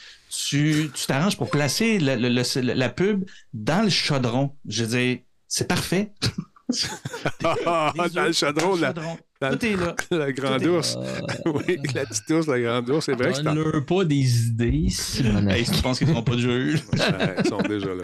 [0.48, 4.52] tu tu t'arranges pour placer le- le- le- la pub dans le chaudron.
[4.68, 5.18] Je veux dire,
[5.48, 6.12] c'est parfait.
[7.42, 9.94] Dans le chaudron, dans le la, Tout est là.
[10.10, 10.96] la grande Tout est- ours.
[11.46, 15.56] oui, la petite ours, la grande ours, c'est vrai que c'est pas des idées, Simonac.
[15.56, 16.74] Hey, si tu penses qu'ils ne feront pas de jeu?
[16.74, 18.02] Ouais, Ils sont déjà là.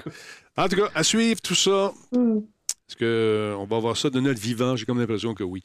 [0.56, 1.92] En tout cas, à suivre tout ça.
[2.92, 4.76] Est-ce qu'on va voir ça de notre vivant?
[4.76, 5.62] J'ai comme l'impression que oui.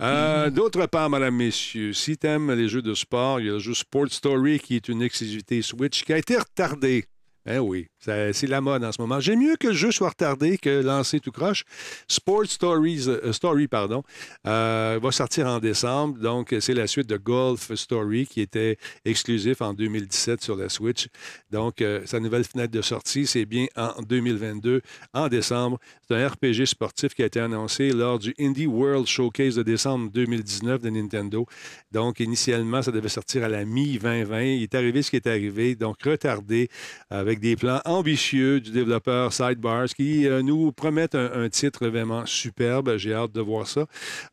[0.00, 3.54] Euh, D'autre part, madame, messieurs, si tu aimes les jeux de sport, il y a
[3.54, 7.04] le jeu Sport Story qui est une exclusivité Switch qui a été retardé.
[7.50, 9.20] Eh oui, c'est la mode en ce moment.
[9.20, 11.64] J'aime mieux que le jeu soit retardé que lancé tout croche.
[12.06, 14.02] Sport Stories, euh, Story pardon,
[14.46, 16.18] euh, va sortir en décembre.
[16.18, 18.76] Donc, c'est la suite de Golf Story qui était
[19.06, 21.08] exclusif en 2017 sur la Switch.
[21.50, 24.82] Donc, euh, sa nouvelle fenêtre de sortie, c'est bien en 2022,
[25.14, 25.78] en décembre.
[26.06, 30.10] C'est un RPG sportif qui a été annoncé lors du Indie World Showcase de décembre
[30.12, 31.46] 2019 de Nintendo.
[31.92, 34.56] Donc, initialement, ça devait sortir à la mi-2020.
[34.56, 36.68] Il est arrivé ce qui est arrivé, donc retardé,
[37.08, 42.96] avec des plans ambitieux du développeur Sidebars qui euh, nous promettent un, titre vraiment superbe.
[42.96, 43.86] J'ai hâte de voir ça.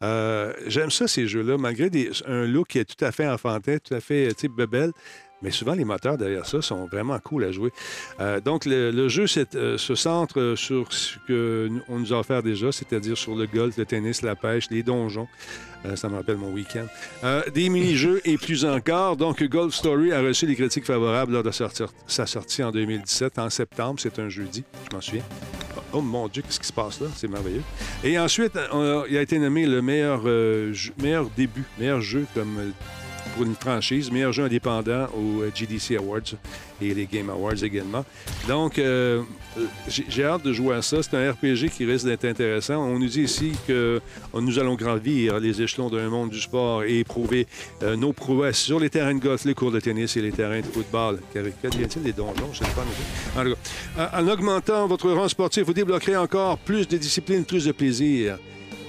[0.04, 1.90] Euh, J'aime ça, ces jeux-là, malgré
[2.28, 4.92] un look qui est tout à fait enfantin, tout à fait, sais, bebelle.
[5.46, 7.72] Mais souvent, les moteurs derrière ça sont vraiment cool à jouer.
[8.20, 12.72] Euh, donc, le, jeu euh, se centre euh, sur ce qu'on nous a offert déjà,
[12.72, 15.28] c'est-à-dire sur le golf, le tennis, la pêche, les donjons.
[15.94, 16.88] Ça me rappelle mon week-end.
[17.54, 19.18] Des mini-jeux et plus encore.
[19.18, 23.52] Donc, Golf Story a reçu des critiques favorables lors de sa sortie en 2017, en
[23.52, 24.00] septembre.
[24.00, 25.22] C'est un jeudi, je m'en souviens.
[25.94, 27.08] Oh mon Dieu, qu'est-ce qui se passe là?
[27.16, 27.62] C'est merveilleux.
[28.04, 28.54] Et ensuite,
[29.12, 30.24] il a été nommé le meilleur,
[30.98, 32.74] meilleur début, meilleur jeu comme
[33.36, 36.22] pour une franchise, meilleur jeu indépendant aux euh, GDC Awards
[36.82, 38.04] et les Game Awards également.
[38.48, 39.22] Donc, euh,
[39.58, 41.04] euh, j'ai hâte de jouer à ça.
[41.04, 42.76] C'est un RPG qui risque d'être intéressant.
[42.84, 44.02] On nous dit ici que
[44.34, 47.48] nous allons gravir les échelons d'un monde du sport et éprouver
[47.98, 50.66] nos prouesses sur les terrains de golf, les cours de tennis et les terrains de
[50.66, 51.20] football.
[51.34, 52.52] Qu'advient-il des donjons?
[52.54, 53.42] Je sais pas.
[53.42, 53.50] En,
[54.02, 58.38] en- en augmentant votre rang sportif, vous débloquerez encore plus de discipline, plus de plaisir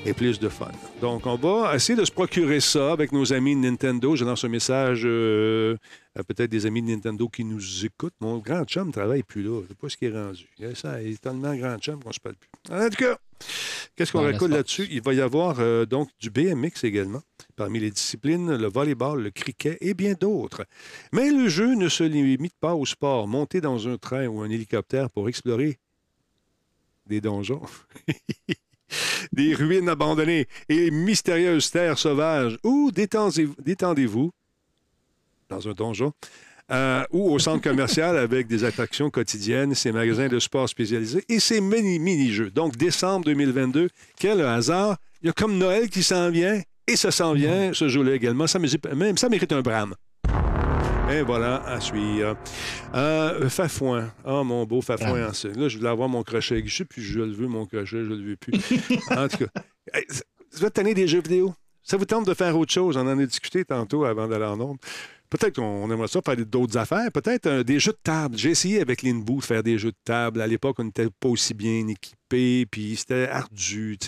[0.07, 0.71] et plus de fun.
[1.01, 4.15] Donc, on va essayer de se procurer ça avec nos amis de Nintendo.
[4.15, 5.77] Je lance un message euh,
[6.15, 8.15] à peut-être des amis de Nintendo qui nous écoutent.
[8.21, 9.61] Mon grand chum ne travaille plus là.
[9.61, 10.49] Je ne sais pas ce qu'il est rendu.
[10.59, 12.49] Il, y a ça, il est tellement grand chum qu'on ne se parle plus.
[12.73, 13.19] En tout cas,
[13.97, 14.87] qu'est-ce qu'on raconte là-dessus?
[14.93, 17.23] Il va y avoir euh, donc du BMX également.
[17.57, 20.67] Parmi les disciplines, le volleyball, le cricket et bien d'autres.
[21.13, 23.27] Mais le jeu ne se limite pas au sport.
[23.27, 25.81] Monter dans un train ou un hélicoptère pour explorer
[27.07, 27.63] des donjons.
[29.33, 34.31] des ruines abandonnées et mystérieuses terres sauvages, ou détendez- détendez-vous
[35.49, 36.13] dans un donjon,
[36.73, 41.39] euh, ou au centre commercial avec des attractions quotidiennes, ses magasins de sport spécialisés et
[41.39, 42.51] ses mini- mini-jeux.
[42.51, 44.97] Donc, décembre 2022, quel hasard!
[45.23, 48.47] Il y a comme Noël qui s'en vient, et ça s'en vient, ce jeu-là également.
[48.47, 49.95] Ça mérite, même, ça mérite un brame.
[51.11, 52.37] Et voilà, à suivre.
[52.95, 54.13] Euh, Fafouin.
[54.25, 55.29] Ah, mon beau Fafouin.
[55.29, 56.63] en- Là, je voulais avoir mon crochet.
[56.67, 58.53] Je sais plus, je le veux, mon crochet, je le veux plus.
[59.11, 59.63] en tout cas,
[59.95, 60.05] hey,
[60.53, 61.55] vous êtes tanné des jeux vidéo?
[61.83, 62.97] Ça vous tente de faire autre chose?
[62.97, 64.81] On en a discuté tantôt avant d'aller en nombre.
[65.31, 67.11] Peut-être qu'on aimerait ça faire d'autres affaires.
[67.13, 68.37] Peut-être euh, des jeux de table.
[68.39, 70.41] J'ai essayé avec Linboo de faire des jeux de table.
[70.41, 73.99] À l'époque, on n'était pas aussi bien équipés, puis c'était ardu.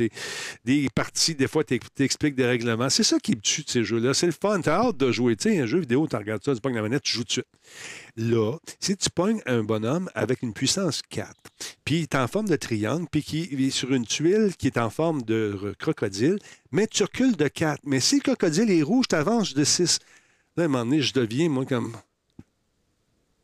[0.64, 2.90] Des parties, des fois, tu expliques des règlements.
[2.90, 4.14] C'est ça qui me tue ces jeux-là.
[4.14, 4.60] C'est le fun.
[4.60, 5.36] T'as hâte de jouer.
[5.36, 7.26] Tu sais, un jeu vidéo, tu regardes ça, tu pognes la manette, tu joues tout
[7.28, 7.46] de suite.
[8.16, 11.32] Là, si tu pognes un bonhomme avec une puissance 4,
[11.84, 14.78] puis il est en forme de triangle, puis qui est sur une tuile qui est
[14.78, 16.38] en forme de re- crocodile,
[16.72, 17.80] mais tu recules de 4.
[17.84, 19.98] Mais si le crocodile est rouge, tu avances de 6.
[20.58, 21.92] Là, à un moment donné, je deviens, moi, comme.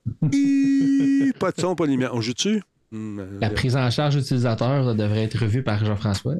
[1.38, 2.10] Pas de son, pas de lumière.
[2.14, 2.60] On joue-tu?
[2.90, 6.34] Hmm, euh, La prise en charge utilisateur devrait être revue par Jean-François.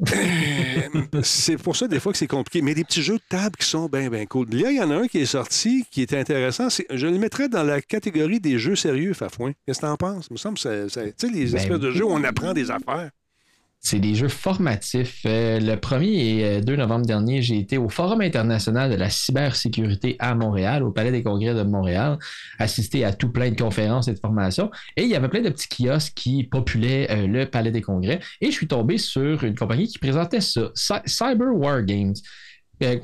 [1.23, 2.61] c'est pour ça, des fois, que c'est compliqué.
[2.61, 4.47] Mais des petits jeux de table qui sont bien, bien cool.
[4.51, 6.67] Là, il y en a un qui est sorti, qui était intéressant.
[6.69, 9.53] Je le mettrais dans la catégorie des jeux sérieux, Fafouin.
[9.65, 10.27] Qu'est-ce que t'en penses?
[10.29, 13.11] Il me semble que c'est- les Ben espèces de jeux où on apprend des affaires.
[13.87, 15.21] C'est des jeux formatifs.
[15.27, 16.05] Euh, le 1er
[16.39, 20.81] et euh, 2 novembre dernier, j'ai été au Forum international de la cybersécurité à Montréal,
[20.81, 22.17] au Palais des Congrès de Montréal,
[22.57, 24.71] assister à tout plein de conférences et de formations.
[24.97, 28.19] Et il y avait plein de petits kiosques qui populaient euh, le Palais des Congrès.
[28.41, 32.15] Et je suis tombé sur une compagnie qui présentait ça, Cy- Cyber War Games.
[32.83, 32.97] Euh,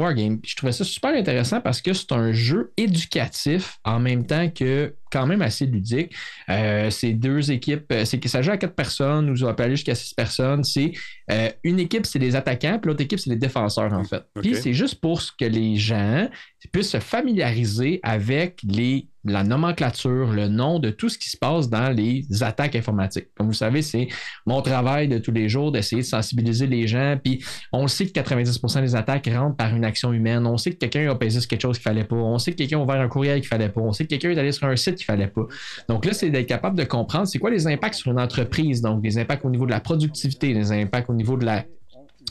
[0.44, 4.96] Je trouvais ça super intéressant parce que c'est un jeu éducatif en même temps que
[5.12, 6.16] quand même assez ludique.
[6.49, 9.76] Euh, c'est deux équipes, euh, c'est ça joue à quatre personnes ou ça peut aller
[9.76, 10.64] jusqu'à six personnes.
[10.64, 10.93] C'est
[11.32, 14.24] euh, une équipe, c'est les attaquants, puis l'autre équipe, c'est les défenseurs, en fait.
[14.41, 16.30] Puis c'est juste pour ce que les gens
[16.72, 21.70] puissent se familiariser avec les, la nomenclature, le nom de tout ce qui se passe
[21.70, 23.28] dans les attaques informatiques.
[23.36, 24.07] Comme vous savez, c'est
[24.45, 27.18] mon travail de tous les jours d'essayer de sensibiliser les gens.
[27.24, 30.45] Puis on sait que 90% des attaques rentrent par une action humaine.
[30.45, 32.16] On sait que quelqu'un a pesé sur quelque chose qu'il fallait pas.
[32.16, 33.82] On sait que quelqu'un a ouvert un courriel qu'il fallait pas.
[33.82, 35.45] On sait que quelqu'un est allé sur un site qu'il fallait pas.
[35.89, 38.82] Donc là, c'est d'être capable de comprendre c'est quoi les impacts sur une entreprise.
[38.82, 41.66] Donc, les impacts au niveau de la productivité, les impacts au niveau de la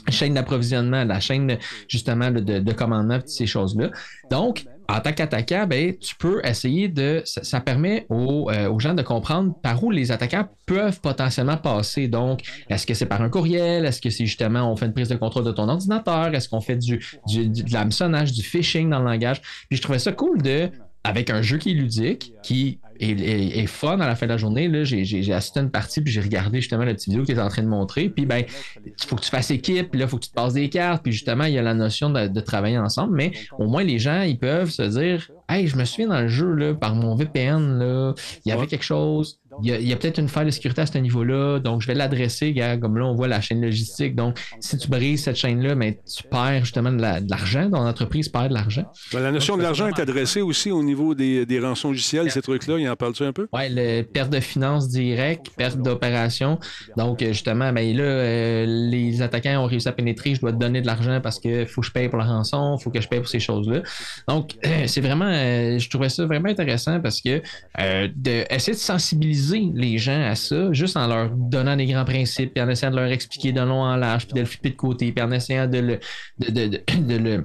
[0.09, 1.59] chaîne d'approvisionnement, la chaîne
[1.89, 3.91] justement de, de commandement, ces choses-là.
[4.31, 7.23] Donc, en tant qu'attaquant, ben, tu peux essayer de.
[7.25, 12.09] Ça, permet aux, euh, aux gens de comprendre par où les attaquants peuvent potentiellement passer.
[12.09, 13.85] Donc, est-ce que c'est par un courriel?
[13.85, 16.35] Est-ce que c'est justement on fait une prise de contrôle de ton ordinateur?
[16.35, 19.41] Est-ce qu'on fait du, du- du- de l'hameçonnage, du phishing dans le langage?
[19.69, 20.71] Puis je trouvais ça cool de,
[21.05, 24.33] avec un jeu qui est ludique, qui est, est- est fun à la fin de
[24.33, 24.69] la journée.
[24.69, 27.33] Là, j'ai, j'ai- assisté à une partie, puis j'ai regardé justement la petite vidéo que
[27.33, 28.11] tu es en train de montrer.
[28.11, 28.45] Puis ben,
[28.85, 30.69] il faut que tu fasses équipe, puis là, il faut que tu te passes des
[30.69, 33.83] cartes, puis justement, il y a la notion de, de travailler ensemble, mais au moins
[33.83, 36.95] les gens, ils peuvent se dire Hey, je me souviens dans le jeu, là, par
[36.95, 39.40] mon VPN, là, il y avait quelque chose.
[39.63, 41.95] Il y a, il peut-être une faille de sécurité à ce niveau-là, donc je vais
[41.95, 44.15] l'adresser, comme là, on voit la chaîne logistique.
[44.15, 48.29] Donc, si tu brises cette chaîne-là, mais tu perds justement de la- l'argent, ton entreprise
[48.29, 48.85] perd de l'argent.
[49.13, 52.43] Ben, la notion de l'argent est adressée aussi au niveau des, des rançons logicielles, ces
[52.43, 52.79] trucs-là.
[52.79, 53.49] Il en parle-tu un peu?
[53.53, 56.59] Oui, perte de finances directe, perte d'opération.
[56.97, 60.59] Donc, euh, justement, ben là, euh, les attaquants ont réussi à pénétrer, je dois te
[60.59, 63.09] donner de l'argent parce que faut que je paye pour la rançon, faut que je
[63.09, 63.83] paye pour ces choses-là.
[64.29, 67.43] Donc, euh, c'est vraiment, euh, je trouvais ça vraiment intéressant parce que
[67.81, 69.40] euh, de, essayer de sensibiliser
[69.75, 72.97] les gens à ça, juste en leur donnant des grands principes, puis en essayant de
[72.97, 75.67] leur expliquer de long en large, puis de le flipper de côté, puis en essayant
[75.67, 76.01] de le,
[76.39, 77.43] de, le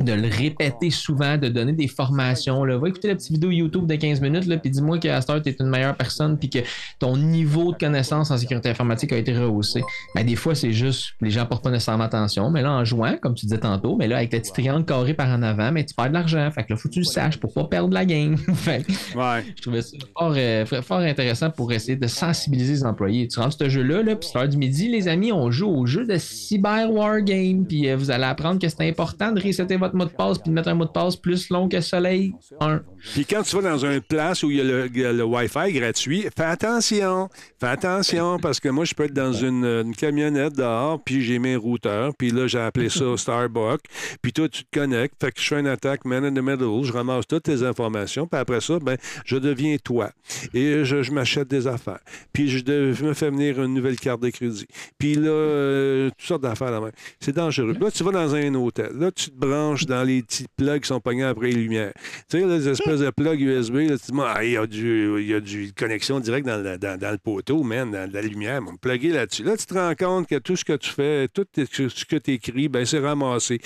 [0.00, 2.64] de le répéter souvent, de donner des formations.
[2.64, 2.78] Là.
[2.78, 5.42] Va écouter la petite vidéo YouTube de 15 minutes, là, puis dis-moi qu'à cette heure,
[5.42, 6.58] tu es une meilleure personne, puis que
[6.98, 9.82] ton niveau de connaissance en sécurité informatique a été rehaussé.
[10.14, 12.50] Mais des fois, c'est juste, les gens portent pas nécessairement attention.
[12.50, 15.14] Mais là, en jouant, comme tu disais tantôt, mais là, avec le petit triangle carré
[15.14, 16.50] par en avant, mais tu perds de l'argent.
[16.50, 18.36] Fait que là, faut que tu le saches pour pas perdre la game.
[18.54, 19.44] fait que Ouais.
[19.56, 23.28] je trouvais ça fort, euh, fort intéressant pour essayer de sensibiliser les employés.
[23.28, 25.86] Tu rentres ce jeu-là, là, puis c'est l'heure du midi, les amis, on joue au
[25.86, 29.76] jeu de Cyber War Game, puis euh, vous allez apprendre que c'est important de resetter
[29.76, 32.32] votre mot de passe, puis de mettre un mot de passe plus long que Soleil
[32.60, 32.82] 1.
[33.14, 36.44] Puis quand tu vas dans une place où il y a le, Wi-Fi gratuit, fais
[36.44, 37.28] attention.
[37.60, 41.38] Fais attention parce que moi, je peux être dans une, une camionnette dehors, puis j'ai
[41.38, 43.82] mes routeurs, puis là, j'ai appelé ça Starbucks.
[44.22, 45.14] Puis toi, tu te connectes.
[45.20, 46.84] Fait que je fais une attaque man in the middle.
[46.84, 48.26] Je ramasse toutes tes informations.
[48.26, 50.10] Puis après ça, ben, je deviens toi.
[50.52, 52.00] Et je, je m'achète des affaires.
[52.32, 54.66] Puis je, de- je me fais venir une nouvelle carte de crédit.
[54.98, 56.92] Puis là, euh, toutes sortes d'affaires là même.
[57.20, 57.74] C'est dangereux.
[57.80, 58.92] Là, tu vas dans un hôtel.
[58.98, 61.92] Là, tu branches dans les petits plugs qui sont pognés après les lumières.
[62.28, 65.34] Tu sais, les espèces de plugs USB, là, tu dis, il y a du, y
[65.34, 68.60] a du connexion directe dans, le- poteau, man, dans la lumière.
[68.68, 69.44] On plugger là-dessus.
[69.44, 72.32] Là, tu te rends compte que tout ce que tu fais, tout ce que tu
[72.32, 73.60] écris, ben, c'est ramassé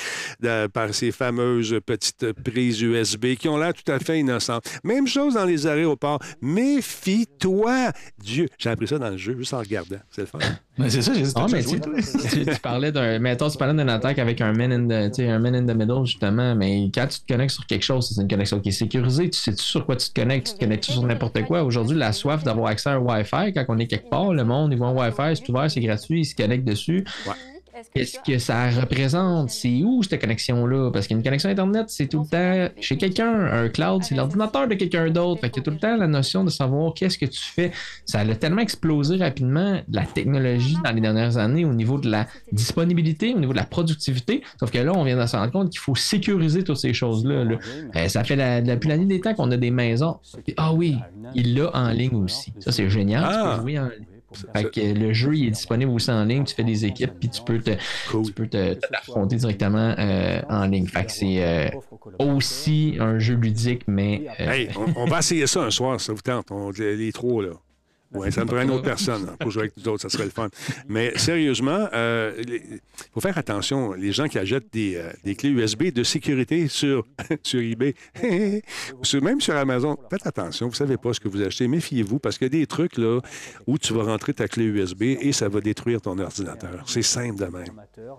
[0.72, 4.64] par ces fameuses petites prises USB qui ont l'air tout à fait innocentes.
[4.84, 6.20] Même chose dans les aéroports.
[6.40, 7.92] Méfie-toi!
[8.18, 9.98] Dieu, j'ai appris ça dans le jeu, juste en regardant.
[10.10, 10.38] C'est le fun.
[10.78, 13.18] Mais c'est ça, j'ai dit Ah, mais joué, tu, tu, tu parlais d'un.
[13.18, 15.66] Mettons, tu parlais d'une attaque avec un man, in the, tu sais, un man in
[15.66, 16.54] the middle, justement.
[16.54, 19.30] Mais quand tu te connectes sur quelque chose, c'est une connexion qui est sécurisée.
[19.30, 20.48] Tu sais-tu sur quoi tu te connectes?
[20.48, 21.62] Tu te connectes sur n'importe quoi?
[21.64, 24.72] Aujourd'hui, la soif d'avoir accès à un Wi-Fi, quand on est quelque part, le monde,
[24.72, 27.04] ils voient un Wi-Fi, c'est ouvert, c'est gratuit, ils se connectent dessus.
[27.94, 29.50] Qu'est-ce que ça représente?
[29.50, 30.90] C'est où cette connexion-là?
[30.92, 33.32] Parce qu'une connexion Internet, c'est tout le temps chez quelqu'un.
[33.32, 35.40] Un cloud, c'est l'ordinateur de quelqu'un d'autre.
[35.40, 37.72] Fait qu'il y a tout le temps la notion de savoir qu'est-ce que tu fais.
[38.04, 42.26] Ça a tellement explosé rapidement, la technologie dans les dernières années au niveau de la
[42.52, 44.42] disponibilité, au niveau de la productivité.
[44.58, 47.44] Sauf que là, on vient de se rendre compte qu'il faut sécuriser toutes ces choses-là.
[47.44, 47.58] là.
[47.96, 50.18] Euh, ça fait la, depuis la nuit des temps qu'on a des maisons.
[50.56, 50.96] Ah oui,
[51.34, 52.52] il l'a en ligne aussi.
[52.60, 53.24] Ça, c'est génial.
[53.26, 53.30] Ah.
[53.30, 54.17] Tu peux jouer en ligne.
[54.54, 57.30] Fait que le jeu il est disponible aussi en ligne, tu fais des équipes, puis
[57.30, 57.70] tu peux te,
[58.10, 58.24] Cool.
[58.26, 60.86] tu peux te, te l'affronter directement euh, en ligne.
[60.86, 61.68] Fait que c'est euh,
[62.18, 66.12] aussi un jeu ludique, mais euh, Hey, on, on va essayer ça un soir, ça
[66.12, 66.46] vous tente.
[66.50, 67.50] On, les trois, là.
[68.14, 70.30] Ouais, ça me prend une autre personne pour jouer avec nous autres, ça serait le
[70.30, 70.48] fun.
[70.88, 72.80] Mais sérieusement, il
[73.12, 73.92] faut faire attention.
[73.92, 77.04] Les gens qui achètent des, euh, des clés USB de sécurité sur,
[77.42, 77.94] sur eBay,
[78.98, 80.68] ou sur- même sur Amazon, faites attention.
[80.68, 81.68] Vous savez pas ce que vous achetez.
[81.68, 83.20] Méfiez-vous parce qu'il y a des trucs là
[83.66, 86.84] où tu vas rentrer ta clé USB et ça va détruire ton ordinateur.
[86.86, 87.64] C'est simple de même.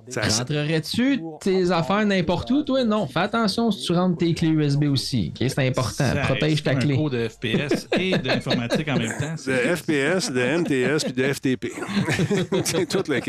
[0.10, 2.84] Ça- rentrerais-tu tes affaires n'importe où, toi?
[2.84, 5.32] Non, fais attention si tu rentres tes clés USB aussi.
[5.40, 5.50] ok?
[5.50, 5.92] C'est important.
[6.14, 6.94] Ça Protège ta clé.
[6.94, 9.36] Un cours de FPS et d'informatique en même temps.
[9.80, 11.68] FPS, de MTS puis de FTP.
[12.66, 13.20] c'est toute la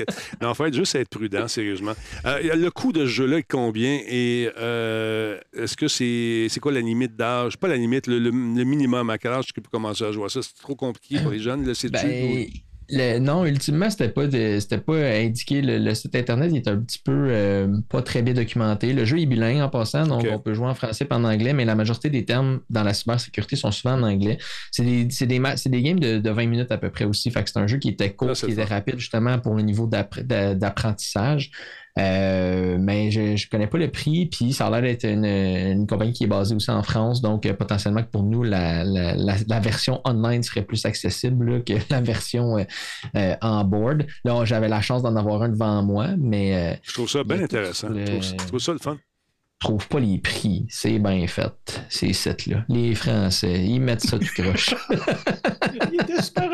[0.43, 1.93] en fait, juste être prudent, sérieusement.
[2.25, 6.81] Euh, le coût de ce jeu-là est combien et euh, est-ce que c'est quoi la
[6.81, 7.57] limite d'âge?
[7.57, 9.11] Pas la limite, le, minimum.
[9.11, 10.43] À quel âge tu peux commencer à jouer ça?
[10.43, 12.47] C'est trop compliqué pour les jeunes, là, c'est Ben,
[12.93, 15.63] le- non, ultimement, c'était pas de- c'était pas indiqué.
[15.63, 18.93] Le, le site internet il est un petit peu euh, pas très bien documenté.
[18.93, 21.53] Le jeu est bilingue en passant, donc on peut jouer en français et en anglais,
[21.53, 24.39] mais la majorité des termes dans la cybersécurité sont souvent en anglais.
[24.71, 27.05] C'est des, c'est des, ma- c'est des games de, de 20 minutes à peu près
[27.05, 27.31] aussi.
[27.31, 29.63] Fait que c'est un jeu qui était court, c'est qui était rapide justement pour le
[29.63, 31.51] niveau d'appre- d'a- d'apprentissage.
[31.99, 35.87] Euh, mais je ne connais pas le prix, puis ça a l'air d'être une, une
[35.87, 39.15] compagnie qui est basée aussi en France, donc euh, potentiellement que pour nous, la, la-
[39.15, 42.57] la- la version online serait plus accessible là, que la version
[43.17, 44.07] euh, en board.
[44.25, 47.89] Là, j'avais la chance d'en avoir un devant moi, mais Je trouve ça bien intéressant.
[47.89, 48.97] le- Je, trouve, je trouve ça le fun.
[49.63, 50.65] Je trouve pas les prix.
[50.71, 52.65] C'est bien fait, ces sites-là.
[52.69, 54.75] Les Français, ils mettent ça tout croche.
[55.93, 56.49] Il était super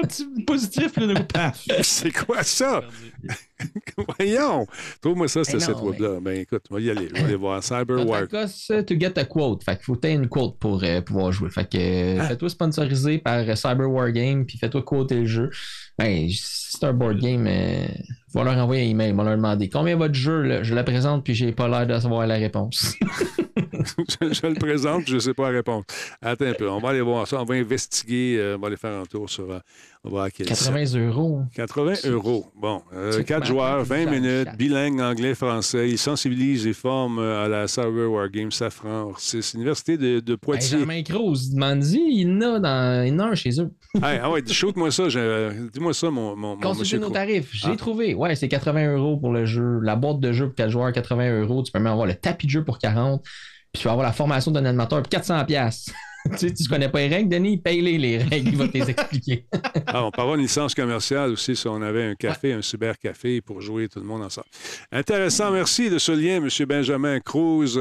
[0.46, 1.64] positif, le nouveau paf.
[1.82, 2.82] C'est quoi ça?
[4.18, 4.66] Voyons!
[5.00, 6.18] Trouve-moi ça, ce site web-là.
[6.20, 7.09] Ben écoute, on va y aller.
[7.14, 7.62] On va aller voir.
[7.62, 8.28] Cyberwark.
[8.30, 9.62] Cost to get a quote.
[9.64, 11.50] Fait qu'il faut que tu une quote pour euh, pouvoir jouer.
[11.50, 12.28] Fait que euh, Ah.
[12.28, 15.50] fais-toi sponsoriser par euh, Cyber Wargame, puis fais-toi quoter le jeu.
[15.98, 17.86] Ben, c'est un board game, euh,
[18.35, 20.62] va leur envoyer un email, va leur demander combien votre jeu, là?
[20.62, 22.95] je la présente, puis j'ai pas l'air de savoir la réponse.
[23.57, 25.85] je, je le présente, je ne sais pas la réponse.
[26.20, 28.77] Attends un peu, on va aller voir ça, on va investiguer, euh, on va aller
[28.77, 29.51] faire un tour sur.
[29.51, 29.59] euh,
[30.05, 30.72] on va voir à quel site.
[30.72, 31.41] 80 euros.
[31.55, 32.47] 80 euros.
[32.55, 35.89] Bon, euh, C'est 4 pas joueurs, mal, 20 ça, minutes, bilingue anglais-français.
[35.91, 39.12] Ils sensibilisent et forment euh, à la Cyber Wargame Safran.
[39.18, 40.77] C'est l'université de, de Poitiers.
[40.79, 43.70] Benjamin Cruz, demande-y, il y en a, dans, il en a un chez eux.
[43.97, 45.09] Hey, ah ouais, shoot-moi ça.
[45.09, 46.99] Dis-moi ça, mon, mon, mon monsieur.
[46.99, 47.51] nos tarifs.
[47.53, 47.77] J'ai Ah.
[47.77, 48.14] trouvé.
[48.16, 49.80] Ouais, c'est 80 euros pour le jeu.
[49.82, 51.62] La boîte de jeu pour 4 joueurs, 80 euros.
[51.62, 53.22] Tu peux même avoir le tapis de jeu pour 40.
[53.22, 55.92] Puis tu vas avoir la formation d'un animateur pour 400 pièces.
[56.32, 57.58] tu sais, tu connais pas les règles, Denis?
[57.58, 59.46] Paye-les les règles, il va te les expliquer.
[59.88, 63.40] Ah, on peut avoir une licence commerciale aussi si on avait un café, un cybercafé
[63.40, 64.48] pour jouer tout le monde ensemble.
[64.90, 65.52] Intéressant.
[65.52, 66.48] Merci de ce lien, M.
[66.66, 67.78] Benjamin Cruz,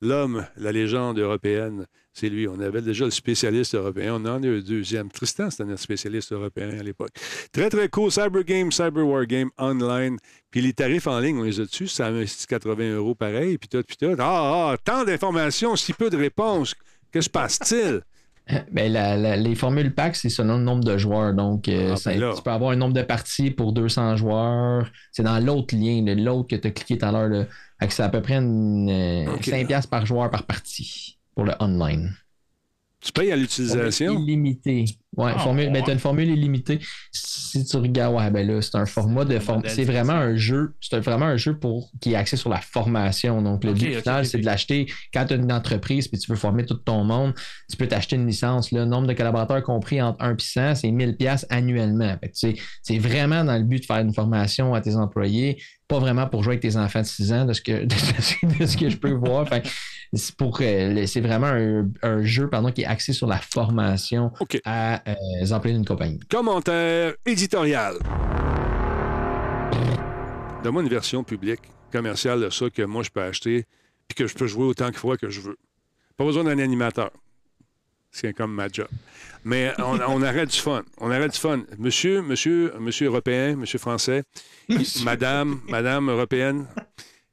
[0.00, 1.86] l'homme, la légende européenne.
[2.14, 2.46] C'est lui.
[2.46, 4.14] On avait déjà le spécialiste européen.
[4.14, 5.10] On en a un deuxième.
[5.10, 7.10] Tristan, c'était notre spécialiste européen à l'époque.
[7.52, 8.10] Très, très cool.
[8.12, 10.18] Cyber Game, Cyber War Game online.
[10.50, 11.88] Puis les tarifs en ligne, on les a dessus.
[11.88, 13.56] Ça investit 80 euros pareil.
[13.56, 14.14] Puis tout, puis tout.
[14.18, 16.74] Ah, ah, tant d'informations, si peu de réponses.
[17.10, 18.00] Que se passe-t-il?
[18.72, 21.32] Ben, la- la- les formules PAC, c'est selon le nombre de joueurs.
[21.32, 24.90] Donc, euh, Ah, ça- ben tu peux avoir un nombre de parties pour 200 joueurs.
[25.12, 27.46] C'est dans l'autre lien, l'autre que tu as cliqué tout à l'heure.
[27.88, 29.44] C'est à peu près une, euh, Ok.
[29.44, 32.14] 5 piastres par joueur par partie pour le online.
[33.00, 34.16] Tu payes à l'utilisation?
[34.16, 34.84] Illimité.
[35.16, 35.82] Ouais, Ah, formule, ben, ouais.
[35.84, 36.78] t'as une formule illimitée.
[37.10, 39.62] Si tu regardes, ouais, ben là, c'est un format de forme.
[39.66, 40.74] C'est vraiment un jeu.
[40.80, 43.42] C'est vraiment un jeu pour qui est axé sur la formation.
[43.42, 46.36] Donc, le but final, c'est de l'acheter quand tu as une entreprise puis tu veux
[46.36, 47.34] former tout ton monde.
[47.68, 48.70] Tu peux t'acheter une licence.
[48.70, 52.16] Le nombre de collaborateurs compris entre 1 et 100, c'est 1000 pièces annuellement.
[52.20, 54.94] Fait que, tu sais, c'est vraiment dans le but de faire une formation à tes
[54.94, 57.92] employés, pas vraiment pour jouer avec tes enfants de 6 ans, de ce que, de
[57.94, 59.46] ce- de ce que je peux voir.
[59.48, 59.68] Fait
[60.36, 64.30] pour, euh, c'est vraiment un, un jeu pardon, qui est axé sur la formation
[64.64, 66.18] à euh, les employés d'une compagnie.
[66.30, 67.94] Commentaire éditorial.
[70.62, 71.60] Donne-moi une version publique,
[71.90, 73.64] commerciale de ça que moi je peux acheter
[74.06, 75.56] puis que je peux jouer autant de fois que je veux.
[76.16, 77.10] Pas besoin d'un animateur.
[78.10, 78.88] C'est comme ma job.
[79.44, 80.82] Mais on, on arrête du fun.
[80.98, 81.62] On arrête du fun.
[81.78, 84.24] Monsieur, monsieur, monsieur européen, monsieur français,
[85.04, 86.66] madame, madame européenne,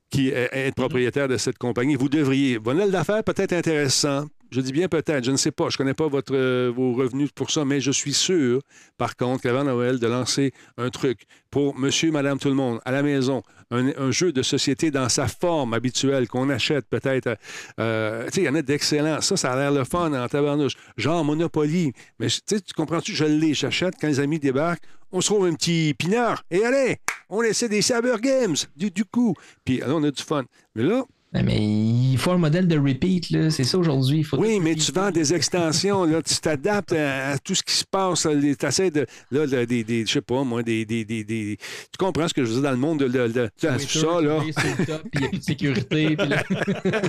[0.10, 2.60] qui est, propriétaire de cette compagnie, vous devriez.
[2.60, 4.26] Modèle d'affaires peut-être intéressant.
[4.52, 5.70] Je dis bien peut-être, je ne sais pas.
[5.70, 8.62] Je ne connais pas votre, euh, vos revenus pour ça, mais je suis sûr,
[8.98, 12.92] par contre, qu'avant Noël, de lancer un truc pour monsieur, madame, tout le monde, à
[12.92, 17.38] la maison, un, jeu de société dans sa forme habituelle qu'on achète peut-être.
[17.80, 19.22] euh, tu sais, il y en a d'excellents.
[19.22, 20.74] Ça, ça a l'air le fun en tabarnouche.
[20.98, 21.94] Genre Monopoly.
[22.18, 23.14] Mais tu comprends-tu?
[23.14, 23.94] Je l'ai, j'achète.
[24.02, 26.44] Quand les amis débarquent, on se trouve un petit pinard.
[26.50, 26.98] Et allez,
[27.30, 29.36] on essaie des Cyber Games, du, coup.
[29.64, 30.44] Puis là, on a du fun.
[30.76, 33.52] Mais là, Mais il faut un modèle de repeat, là.
[33.52, 34.26] C'est ça aujourd'hui.
[34.34, 37.86] Oui, mais tu vends des extensions, là, tu t'adaptes à, à tout ce qui se
[37.86, 38.24] passe.
[38.28, 42.28] Tu essaies de, là, de- je sais pas, moi, des, des, des, des- Tu comprends
[42.28, 44.40] ce que je veux dire dans le monde de, tout ça, là.
[44.44, 46.16] tu vas sur le top, puis il n'y a plus de sécurité.
[46.18, 46.44] puis là-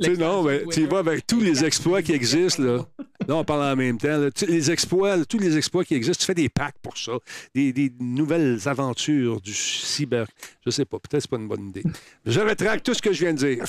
[0.00, 2.78] Tu sais, non, mais tu vas avec tous les exploits qui existent, là.
[3.28, 4.16] Là, on parle en même temps.
[4.18, 4.30] là.
[4.48, 7.12] Les exploits, là, tous les exploits qui existent, tu fais des packs pour ça.
[7.54, 10.26] Des, des nouvelles aventures du cyber.
[10.64, 11.82] Je sais pas, peut-être c'est pas une bonne idée.
[12.26, 13.59] Je rétracte tout ce que je viens de dire.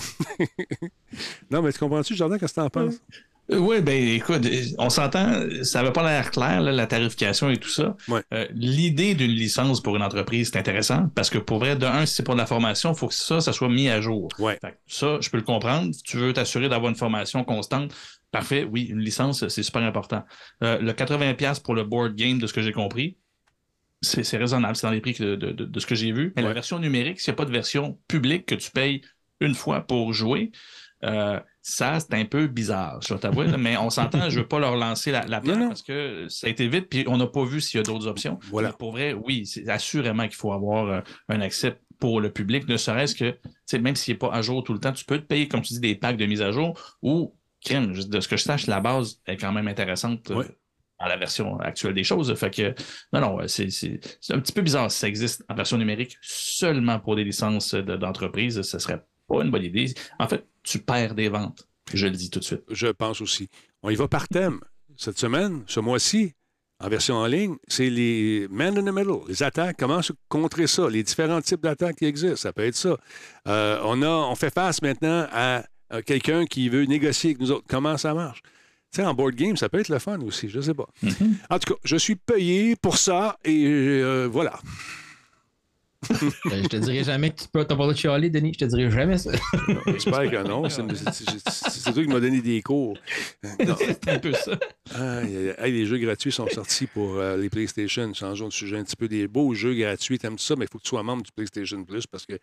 [1.52, 2.96] Non, mais tu comprends-tu, Jardin, qu'est-ce que t'en penses?
[3.50, 7.68] Oui, ben écoute, on s'entend, ça n'avait pas l'air clair, là, la tarification et tout
[7.70, 7.98] ça.
[8.08, 8.22] Ouais.
[8.34, 12.06] Euh, L'idée d'une licence pour une entreprise, c'est intéressant parce que pour vrai, de un,
[12.06, 14.30] si c'est pour de la formation, il faut que ça, ça soit mis à jour.
[14.39, 14.58] Ouais.
[14.88, 15.94] Ça, je peux le comprendre.
[15.94, 17.94] Si tu veux t'assurer d'avoir une formation constante,
[18.32, 20.24] parfait, oui, une licence, c'est super important.
[20.64, 23.18] Euh, le 80$ pour le board game, de ce que j'ai compris,
[24.02, 26.32] c'est raisonnable, c'est dans les prix de, de- de ce que j'ai vu.
[26.36, 26.48] Mais Ouais.
[26.48, 29.02] la version numérique, s'il n'y a pas de version publique que tu payes
[29.42, 30.52] une fois pour jouer,
[31.04, 34.48] euh, ça, c'est un peu bizarre, je dois t'avouer, mais on s'entend, je ne veux
[34.48, 37.28] pas leur lancer la, la pierre parce que ça a été vite, puis on n'a
[37.28, 38.39] pas vu s'il y a d'autres options.
[38.50, 38.70] Voilà.
[38.70, 42.68] Mais pour vrai, oui, c'est assurément qu'il faut avoir euh, un accès pour le public,
[42.68, 43.38] ne serait-ce que,
[43.78, 45.74] même s'il n'est pas à jour tout le temps, tu peux te payer, comme tu
[45.74, 48.80] dis, des packs de mise à jour ou, crème, de ce que je sache, la
[48.80, 50.32] base est quand même intéressante.
[50.32, 50.46] euh, Ouais.
[51.00, 52.32] dans la version actuelle des choses.
[52.36, 52.76] Fait que,
[53.12, 53.66] non, non, c'est
[54.30, 57.96] un petit peu bizarre si ça existe en version numérique seulement pour des licences de-
[57.98, 58.62] d'entreprise.
[58.62, 59.02] ce serait
[59.32, 59.94] pas une bonne idée.
[60.20, 61.68] En fait, tu perds des ventes.
[61.94, 62.64] Je le dis tout de suite.
[62.70, 63.50] Je pense aussi.
[63.84, 64.60] On y va par thème.
[64.98, 66.34] Cette semaine, ce mois-ci,
[66.80, 69.78] en version en ligne, c'est les man in the middle, les attaques.
[69.78, 70.90] Comment se contrer ça?
[70.90, 72.38] Les différents types d'attaques qui existent.
[72.38, 72.98] Ça peut être ça.
[73.48, 77.52] Euh, on, a, on fait face maintenant à, à quelqu'un qui veut négocier avec nous
[77.52, 77.66] autres.
[77.68, 78.42] Comment ça marche?
[78.94, 80.88] Tu sais, en board game, ça peut être le fun aussi, je sais pas.
[81.50, 84.60] En tout cas, je suis payé pour ça et euh, voilà.
[86.10, 87.60] Euh, je te dirai jamais que tu peux.
[87.60, 88.54] Le droit de chialer, Denis.
[88.54, 89.32] Je te dirai jamais ça.
[89.86, 90.68] J'espère que non.
[90.68, 92.97] C'est toi qui m'as donné des cours.
[93.43, 94.58] C'est un peu ça.
[95.60, 98.12] Aïe, les jeux gratuits sont sortis pour euh, les PlayStation.
[98.14, 99.08] Changeons de sujet un petit peu.
[99.08, 101.84] Des beaux jeux gratuits, t'aimes ça, mais il faut que tu sois membre du PlayStation
[101.84, 102.34] Plus parce que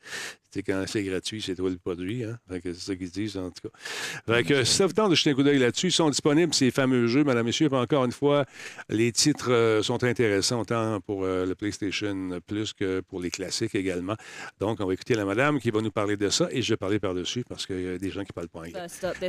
[0.65, 2.25] quand c'est gratuit, c'est toi le produit.
[2.25, 2.39] Hein?
[2.63, 4.33] C'est ça qu'ils disent, en tout cas.
[4.33, 6.55] Fait que si ça vous tente de jeter un coup d'œil là-dessus, ils sont disponibles,
[6.55, 7.25] ces fameux jeux.
[7.25, 8.45] Madame, Monsieur, encore une fois,
[8.89, 13.48] les titres euh, sont intéressants autant pour euh, le PlayStation Plus que pour les classiques
[13.75, 14.15] également.
[14.61, 16.77] Donc, on va écouter la madame qui va nous parler de ça et je vais
[16.77, 18.73] parler par-dessus parce qu'il y a des gens qui parlent pas anglais.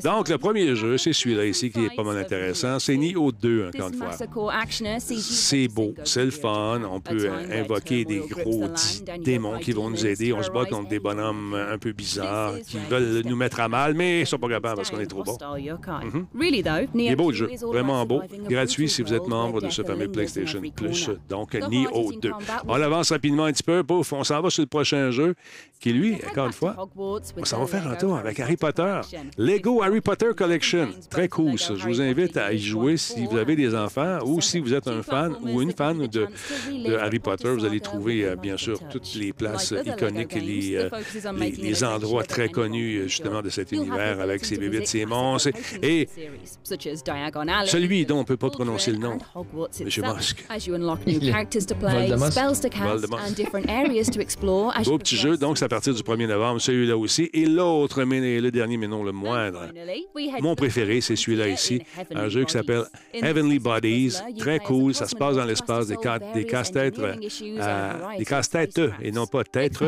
[0.04, 2.80] Donc, le premier jeu, c'est celui-là ici qui est pas mal intéressant.
[2.80, 4.12] C'est Nioh 2, encore une fois.
[5.20, 6.82] C'est beau, c'est le fun.
[6.90, 8.68] On peut invoquer des gros
[9.20, 10.34] démons qui vont nous aider.
[10.34, 13.94] On se bat contre des bonhommes un peu bizarres qui veulent nous mettre à mal,
[13.94, 15.38] mais ils sont pas capables parce qu'on est trop bon.
[16.04, 16.28] Mhm.
[16.96, 18.22] Il est beau le jeu, vraiment beau.
[18.50, 21.10] Gratuit si vous êtes membre de ce fameux PlayStation Plus.
[21.28, 22.32] Donc, Nioh 2.
[22.68, 23.84] On avance rapidement un petit peu.
[23.84, 25.36] Pouf, on s'en va sur le prochain jeu
[25.80, 26.76] qui, lui, encore une fois,
[27.44, 29.00] s'en va faire un tour avec Harry Potter.
[29.38, 30.90] Lego Harry Potter Collection.
[31.10, 31.76] Très cool, ça.
[31.76, 34.88] Je vous invite à y jouer si vous avez des enfants ou si vous êtes
[34.90, 36.28] un fan ou une fan de,
[36.70, 37.50] de Harry Potter.
[37.54, 40.90] Vous allez trouver, euh, bien sûr, toutes les places iconiques et les, euh,
[41.38, 45.50] les, les endroits très connus, justement, de cet univers avec ses bébites, ses monstres.
[45.82, 46.10] Et
[47.66, 49.18] celui dont on ne peut pas prononcer le nom,
[49.86, 50.46] Monsieur Musk.
[52.90, 53.20] Voldemort.
[54.84, 57.30] Beau petit jeu, donc à partir du 1er novembre, celui-là aussi.
[57.34, 59.68] Et l'autre, mais le dernier, mais non le moindre.
[60.42, 61.82] Mon préféré, c'est celui-là ici.
[62.14, 64.16] Un jeu qui s'appelle Heavenly Bodies.
[64.38, 64.94] Très cool.
[64.94, 65.98] Ça se passe dans l'espace des,
[66.34, 69.80] des casse-têtes, euh, des casse-têtes, et non pas têtes,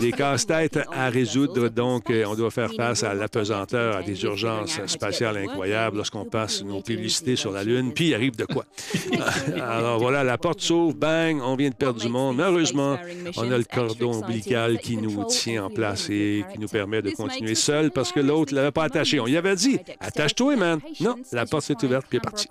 [0.00, 1.68] des casse-têtes à résoudre.
[1.68, 6.62] Donc, euh, on doit faire face à l'apesanteur, à des urgences spatiales incroyables lorsqu'on passe
[6.62, 7.92] nos publicités sur la Lune.
[7.94, 8.64] Puis, il arrive de quoi?
[9.60, 12.40] Alors, voilà, la porte s'ouvre, bang, on vient de perdre du monde.
[12.40, 12.98] Heureusement,
[13.36, 17.10] on a le cordon ombilical qui nous tient en place et qui nous permet de
[17.10, 19.20] continuer seul parce que l'autre ne l'avait pas attaché.
[19.20, 20.80] On y avait dit, attache-toi, man.
[21.00, 22.46] Non, la porte s'est ouverte puis il est parti.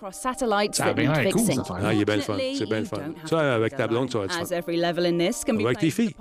[0.76, 1.76] Ça a bien cool, cette affaire.
[1.84, 2.38] Ah, il est bien le fun.
[2.58, 2.98] C'est bien le fun.
[3.26, 4.46] Ça, avec ta blonde, tu vas être fun.
[5.66, 6.14] Avec tes filles.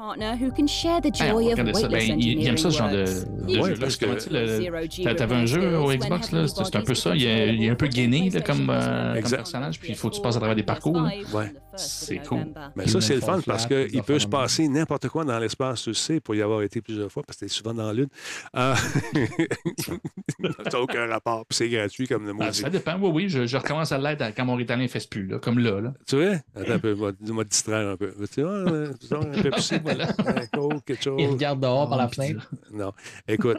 [1.24, 1.38] Hey, on
[1.74, 1.88] ça.
[1.88, 3.76] Ben, il, il aime ça, ce genre de, de Ouais, jeu-là.
[3.80, 7.14] parce que- T'avais un jeu au Xbox, là, c'est un peu ça.
[7.14, 10.10] Il est, il est un peu gainé là, comme, euh, comme personnage, puis il faut
[10.10, 11.00] que tu passes à travers des parcours.
[11.00, 11.10] là.
[11.34, 11.52] Ouais.
[11.76, 12.46] C'est cool.
[12.76, 15.94] Mais ça, c'est le fun parce qu'il peut se passer n'importe quoi dans l'espace, tu
[15.94, 18.08] sais, pour y avoir été plusieurs fois, parce que t'es souvent dans la Lune.
[18.56, 18.74] Euh,
[20.70, 22.60] ça aucun rapport, puis c'est gratuit comme le mot Ben, dit.
[22.60, 22.98] ça dépend.
[22.98, 25.58] Oui, oui, je, je recommence à l'être quand mon ritalin ne fait plus, là, comme
[25.58, 25.80] là.
[25.80, 25.94] là.
[26.06, 26.36] Tu vois?
[26.54, 28.12] Attends un peu, te distraire un peu.
[28.32, 30.08] Tu vois, euh, disons, un Pepsi, voilà.
[30.26, 31.16] Un Coke, quelque chose?
[31.18, 32.50] Il regarde dehors par la puis fenêtre.
[32.72, 32.92] Non.
[33.26, 33.58] Écoute.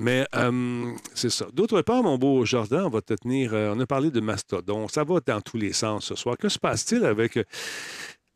[0.00, 1.46] Mais euh, c'est ça.
[1.52, 3.52] D'autre part, mon beau Jordan, on va te tenir.
[3.52, 4.86] euh, on a parlé de Mastodon.
[4.86, 6.36] Ça va dans tous les sens ce soir.
[6.38, 7.42] Que se passe-t-il avec euh,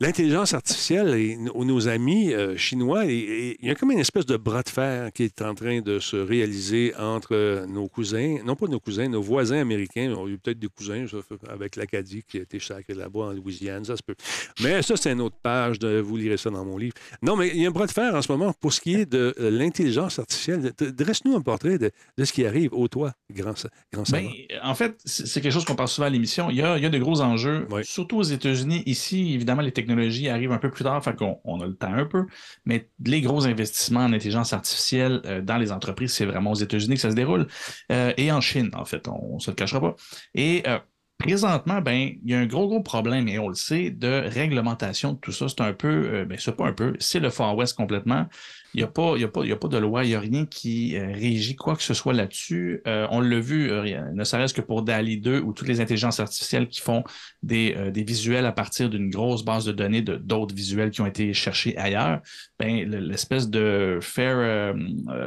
[0.03, 3.05] l'intelligence artificielle et nos, amis euh, chinois?
[3.05, 6.01] Il y a comme une espèce de bras de fer qui est en train de
[6.01, 10.13] se réaliser entre euh, nos cousins, non pas nos cousins, nos voisins américains.
[10.19, 11.07] On a eu peut-être des cousins
[11.49, 14.17] avec l'Acadie qui a été sacré là-bas en Louisiane, ça se peut.
[14.61, 15.79] Mais ça, c'est une autre page.
[15.79, 16.95] De, vous lirez ça dans mon livre.
[17.23, 18.95] Non, mais il y a un bras de fer en ce moment pour ce qui
[18.95, 20.73] est de euh, l'intelligence artificielle.
[20.81, 23.55] Dresse-nous un portrait de, de ce qui arrive au toit, grand,
[23.93, 24.11] grand.
[24.11, 24.27] Ben,
[24.65, 26.51] en fait, c'est quelque chose qu'on parle souvent à l'émission.
[26.51, 27.83] Il y a, il y a de gros enjeux, Oui.
[27.85, 28.83] surtout aux États-Unis.
[28.87, 29.92] Ici, évidemment, les technologies
[30.29, 32.27] arrivent un peu plus tard, fait qu'on on a le temps un peu.
[32.65, 36.95] Mais les gros investissements en intelligence artificielle euh, dans les entreprises, c'est vraiment aux États-Unis
[36.95, 37.47] que ça se déroule.
[37.91, 39.95] Euh, et en Chine, en fait, on ne se le cachera pas.
[40.35, 40.79] Et euh,
[41.19, 45.13] présentement, ben, il y a un gros, gros problème, et on le sait, de réglementation
[45.13, 45.49] de tout ça.
[45.49, 48.27] C'est un peu, ben, c'est pas un peu, c'est le Far West complètement.
[48.75, 50.15] Il n'y a, pas- y a, pas- il y a pas de loi, il n'y
[50.15, 52.81] a rien qui euh, régit quoi que ce soit là-dessus.
[52.87, 56.21] Euh, on l'a vu, euh, ne serait-ce que pour DALI 2 ou toutes les intelligences
[56.21, 57.05] artificielles qui font
[57.43, 61.01] des, euh, des visuels à partir d'une grosse base de données de d'autres visuels qui
[61.03, 62.21] ont été cherchés ailleurs.
[62.59, 64.73] Ben, le- l'espèce de fair, euh,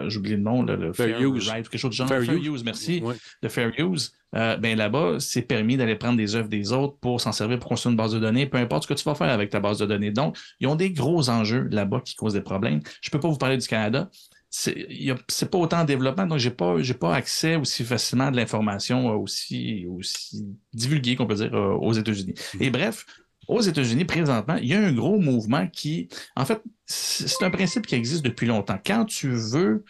[0.07, 1.49] j'oublie le nom, le, le Fair use.
[1.49, 2.07] right, quelque chose de genre.
[2.07, 2.47] Fair Fair, use.
[2.47, 2.63] use.
[2.63, 3.15] merci Ouais.
[3.43, 7.21] de fair use, euh, ben là-bas, c'est permis d'aller prendre des œuvres des autres pour
[7.21, 9.29] s'en servir pour construire une base de données, peu importe ce que tu vas faire
[9.29, 10.11] avec ta base de données.
[10.11, 12.81] Donc, ils ont des gros enjeux là-bas qui causent des problèmes.
[13.01, 14.09] Je peux pas vous parler du Canada.
[14.49, 19.09] C'est pas autant en développement, donc j'ai pas, pas accès aussi facilement à de l'information
[19.09, 22.35] euh, aussi, aussi divulguée qu'on peut dire euh, aux États-Unis.
[22.61, 23.05] Et bref,
[23.47, 27.85] aux États-Unis, présentement, il y a un gros mouvement qui, en fait, c'est un principe
[27.85, 28.79] qui existe depuis longtemps.
[28.83, 29.83] Quand tu veux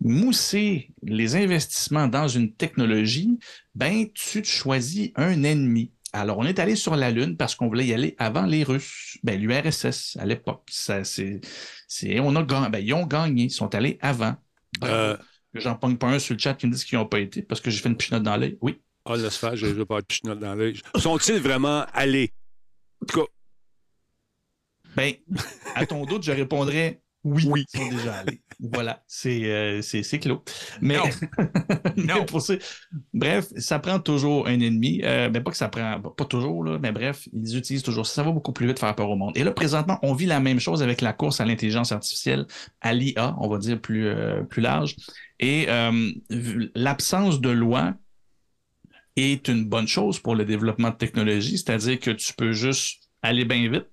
[0.00, 3.38] mousser les investissements dans une technologie,
[3.74, 5.92] ben, tu te choisis un ennemi.
[6.12, 9.18] Alors, on est allé sur la Lune parce qu'on voulait y aller avant les Russes.
[9.22, 10.62] Ben, l'URSS, à l'époque.
[10.70, 11.40] Ça, c'est,
[11.88, 12.68] c'est, on a gagné.
[12.70, 13.44] Ben, ils ont gagné.
[13.44, 14.34] Ils sont allés avant.
[14.84, 15.16] Euh,
[15.54, 17.60] J'en pogne pas un sur le chat qui me dit qu'ils n'ont pas été parce
[17.60, 18.58] que j'ai fait une pichenote dans l'œil.
[18.60, 18.80] Oui.
[19.04, 20.80] Ah, laisse faire, je ne veux pas être pichenote dans l'œil.
[20.96, 22.32] Sont-ils vraiment allés?
[23.02, 23.26] En tout cas,
[24.96, 25.14] Ben,
[25.74, 27.00] à ton doute, je répondrais
[27.34, 27.64] oui.
[27.74, 28.40] Ils sont déjà allés.
[28.58, 30.42] Voilà, c'est, euh, c'est, c'est clos.
[30.80, 30.96] Mais,
[31.96, 32.54] mais pour ça-
[33.12, 35.02] bref, ça prend toujours un ennemi.
[35.04, 38.14] Euh, ben, pas que ça prend, pas toujours, là, mais bref, ils utilisent toujours ça.
[38.16, 39.36] Ça va beaucoup plus vite faire peur au monde.
[39.36, 42.46] Et là, présentement, on vit la même chose avec la course à l'intelligence artificielle,
[42.80, 44.96] à l'IA, on va dire plus, euh, plus large.
[45.38, 45.66] Et
[46.74, 47.94] l'absence de loi
[49.16, 53.44] est une bonne chose pour le développement de technologie, c'est-à-dire que tu peux juste aller
[53.44, 53.86] bien vite,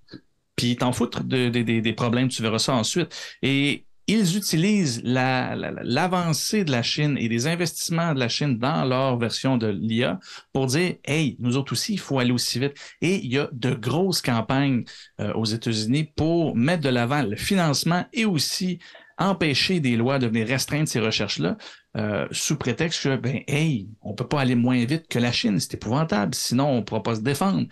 [0.56, 3.16] puis t'en foutre de- de- de- des problèmes, tu verras ça ensuite.
[3.42, 8.58] Et ils utilisent la- la- l'avancée de la Chine et des investissements de la Chine
[8.58, 10.20] dans leur version de l'IA
[10.52, 12.74] pour dire, hey, nous autres aussi, il faut aller aussi vite.
[13.02, 14.84] Et il y a de grosses campagnes
[15.22, 18.80] euh, aux États-Unis pour mettre de l'avant le financement et aussi
[19.18, 21.56] empêcher des lois de venir restreindre ces recherches-là
[21.96, 25.60] euh, sous prétexte que, ben, hey, on peut pas aller moins vite que la Chine,
[25.60, 27.68] c'est épouvantable, sinon on pourra pas se défendre.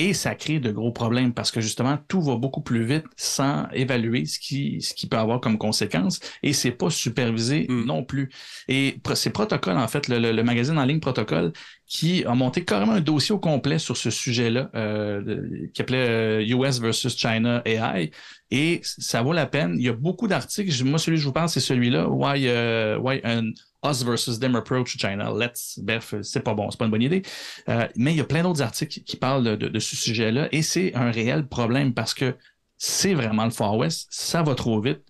[0.00, 3.66] Et ça crée de gros problèmes parce que justement, tout va beaucoup plus vite sans
[3.72, 7.84] évaluer ce qui, ce qui peut avoir comme conséquence et c'est pas supervisé Mm.
[7.84, 8.30] non plus.
[8.68, 11.52] Et c'est Protocol, en fait, le, le- le magazine en ligne Protocol,
[11.86, 16.56] qui a monté carrément un dossier au complet sur ce sujet-là, euh, qui appelait euh,
[16.56, 18.10] US versus China AI.
[18.50, 19.74] Et ça vaut la peine.
[19.78, 20.84] Il y a beaucoup d'articles.
[20.84, 22.08] Moi, celui que je vous parle, c'est celui-là.
[22.08, 23.50] Why, euh, why an
[23.84, 25.30] us versus them approach China.
[25.32, 25.78] Let's.
[25.78, 27.22] Bref, c'est pas bon, c'est pas une bonne idée.
[27.68, 30.94] Euh, mais il y a plein d'autres articles qui parlent de, ce sujet-là et c'est
[30.94, 32.34] un réel problème parce que
[32.76, 34.08] c'est vraiment le Far West.
[34.10, 35.00] Ça va trop vite.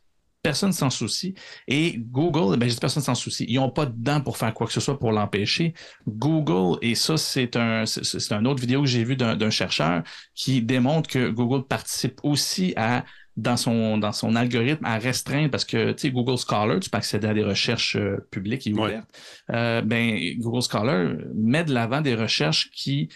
[0.43, 1.35] Personne s'en soucie.
[1.67, 3.45] Et Google, ben, je dis personne s'en soucie.
[3.49, 5.75] Ils n'ont pas de dents pour faire quoi que ce soit pour l'empêcher.
[6.07, 10.03] Google, et ça, c'est un, c'est, une autre vidéo que j'ai d'un, d'un chercheur
[10.35, 13.05] qui démontre que Google participe aussi à
[13.39, 16.99] dans son, dans son algorithme à restreindre, parce que tu sais, Google Scholar, tu peux
[16.99, 18.81] accéder à des recherches euh, publiques et Ouais.
[18.87, 19.09] ouvertes.
[19.53, 23.09] Euh, ben, Google Scholar met de l'avant des recherches qui,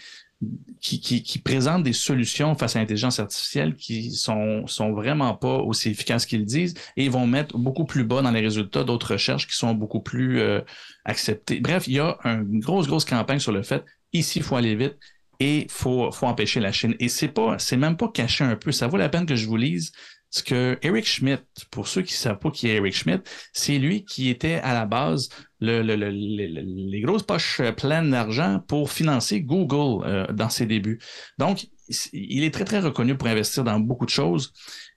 [0.81, 5.57] qui, qui, qui présentent des solutions face à l'intelligence artificielle qui sont, sont vraiment pas
[5.57, 9.13] aussi efficaces qu'ils disent et ils vont mettre beaucoup plus bas dans les résultats d'autres
[9.13, 10.61] recherches qui sont beaucoup plus euh,
[11.05, 11.59] acceptées.
[11.59, 14.75] Bref, il y a une grosse, grosse campagne sur le fait, ici, il faut aller
[14.75, 14.97] vite
[15.43, 16.95] et faut, faut empêcher la Chine.
[17.01, 18.71] Et c'est pas, c'est même pas caché un peu.
[18.71, 19.91] Ça vaut la peine que je vous lise
[20.29, 23.21] ce que Eric Schmidt, pour ceux qui savent pas qui est Eric Schmidt,
[23.51, 25.27] c'est lui qui était à la base
[25.59, 30.49] le- le- le- le- le- les grosses poches pleines d'argent pour financer Google euh, dans
[30.49, 30.99] ses débuts.
[31.37, 31.67] Donc,
[32.13, 34.53] il est très, très reconnu pour investir dans beaucoup de choses.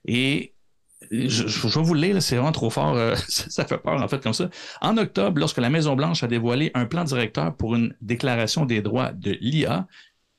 [0.07, 0.55] Et
[1.11, 2.95] je, vais vous le lire, c'est vraiment trop fort.
[2.95, 4.49] euh, ça fait peur, en fait, comme ça.
[4.81, 9.11] En octobre, lorsque la Maison-Blanche a dévoilé un plan directeur pour une déclaration des droits
[9.11, 9.87] de l'IA,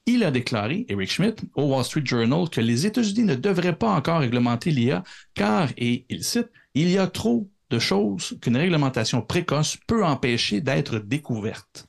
[0.09, 3.91] il a déclaré, Eric Schmidt, au Wall Street Journal, que les États-Unis ne devraient pas
[3.91, 5.05] encore réglementer l'IA
[5.35, 10.61] car, et il cite, il y a trop de choses qu'une réglementation précoce peut empêcher
[10.63, 11.87] d'être découverte.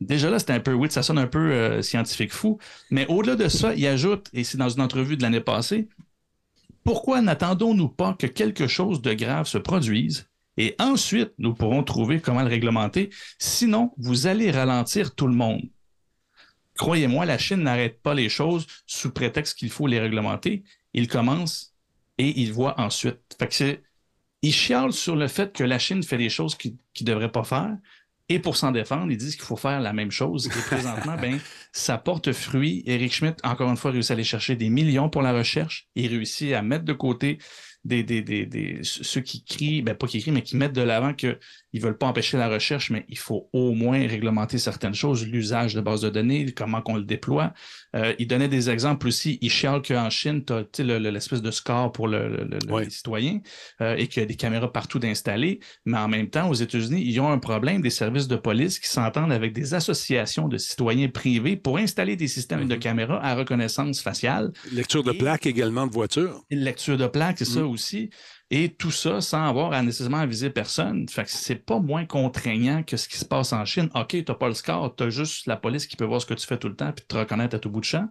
[0.00, 2.58] Déjà là, c'est un peu, oui, ça sonne un peu euh, scientifique fou,
[2.90, 5.88] mais au-delà de ça, il ajoute, et c'est dans une entrevue de l'année passée,
[6.82, 12.20] pourquoi n'attendons-nous pas que quelque chose de grave se produise et ensuite nous pourrons trouver
[12.20, 13.10] comment le réglementer?
[13.38, 15.62] Sinon, vous allez ralentir tout le monde.
[16.78, 20.64] Croyez-moi, la Chine n'arrête pas les choses sous prétexte qu'il faut les réglementer.
[20.92, 21.74] Il commence
[22.18, 23.36] et il voit ensuite.
[23.38, 23.82] Fait que c'est,
[24.42, 27.44] ils chialent sur le fait que la Chine fait des choses qu'ils ne devraient pas
[27.44, 27.76] faire.
[28.28, 30.46] Et pour s'en défendre, ils disent qu'il faut faire la même chose.
[30.46, 31.38] Et présentement, ben,
[31.72, 32.82] ça porte fruit.
[32.86, 35.88] Eric Schmidt, encore une fois, réussit à aller chercher des millions pour la recherche.
[35.94, 37.38] Il réussit à mettre de côté
[37.84, 40.80] des, des, des, des- ceux qui crient, ben pas qui crient, mais qui mettent de
[40.82, 41.38] l'avant qu'ils
[41.74, 45.74] ne veulent pas empêcher la recherche, mais il faut au moins réglementer certaines choses, l'usage
[45.74, 47.52] de bases de données, comment qu'on le déploie.
[47.94, 49.38] Euh, il donnait des exemples aussi.
[49.42, 52.84] Il chiale qu'en Chine, tu as l'espèce de score pour le, le- le- Ouais.
[52.84, 53.40] les citoyens
[53.82, 55.60] euh, et qu'il y a des caméras partout d'installer.
[55.84, 58.88] Mais en même temps, aux États-Unis, ils ont un problème des services de police qui
[58.88, 64.00] s'entendent avec des associations de citoyens privés pour installer des systèmes de caméras à reconnaissance
[64.00, 64.52] faciale.
[64.72, 66.42] Lecture de plaques également de voiture.
[66.50, 67.73] Une lecture de plaques, c'est ça Mm.
[67.74, 68.10] Aussi.
[68.50, 71.08] Et tout ça sans avoir à nécessairement aviser personne.
[71.08, 73.90] Fait que c'est pas moins contraignant que ce qui se passe en Chine.
[73.94, 76.46] OK, t'as pas le score, t'as juste la police qui peut voir ce que tu
[76.46, 78.08] fais tout le temps puis te reconnaître à tout bout de champ.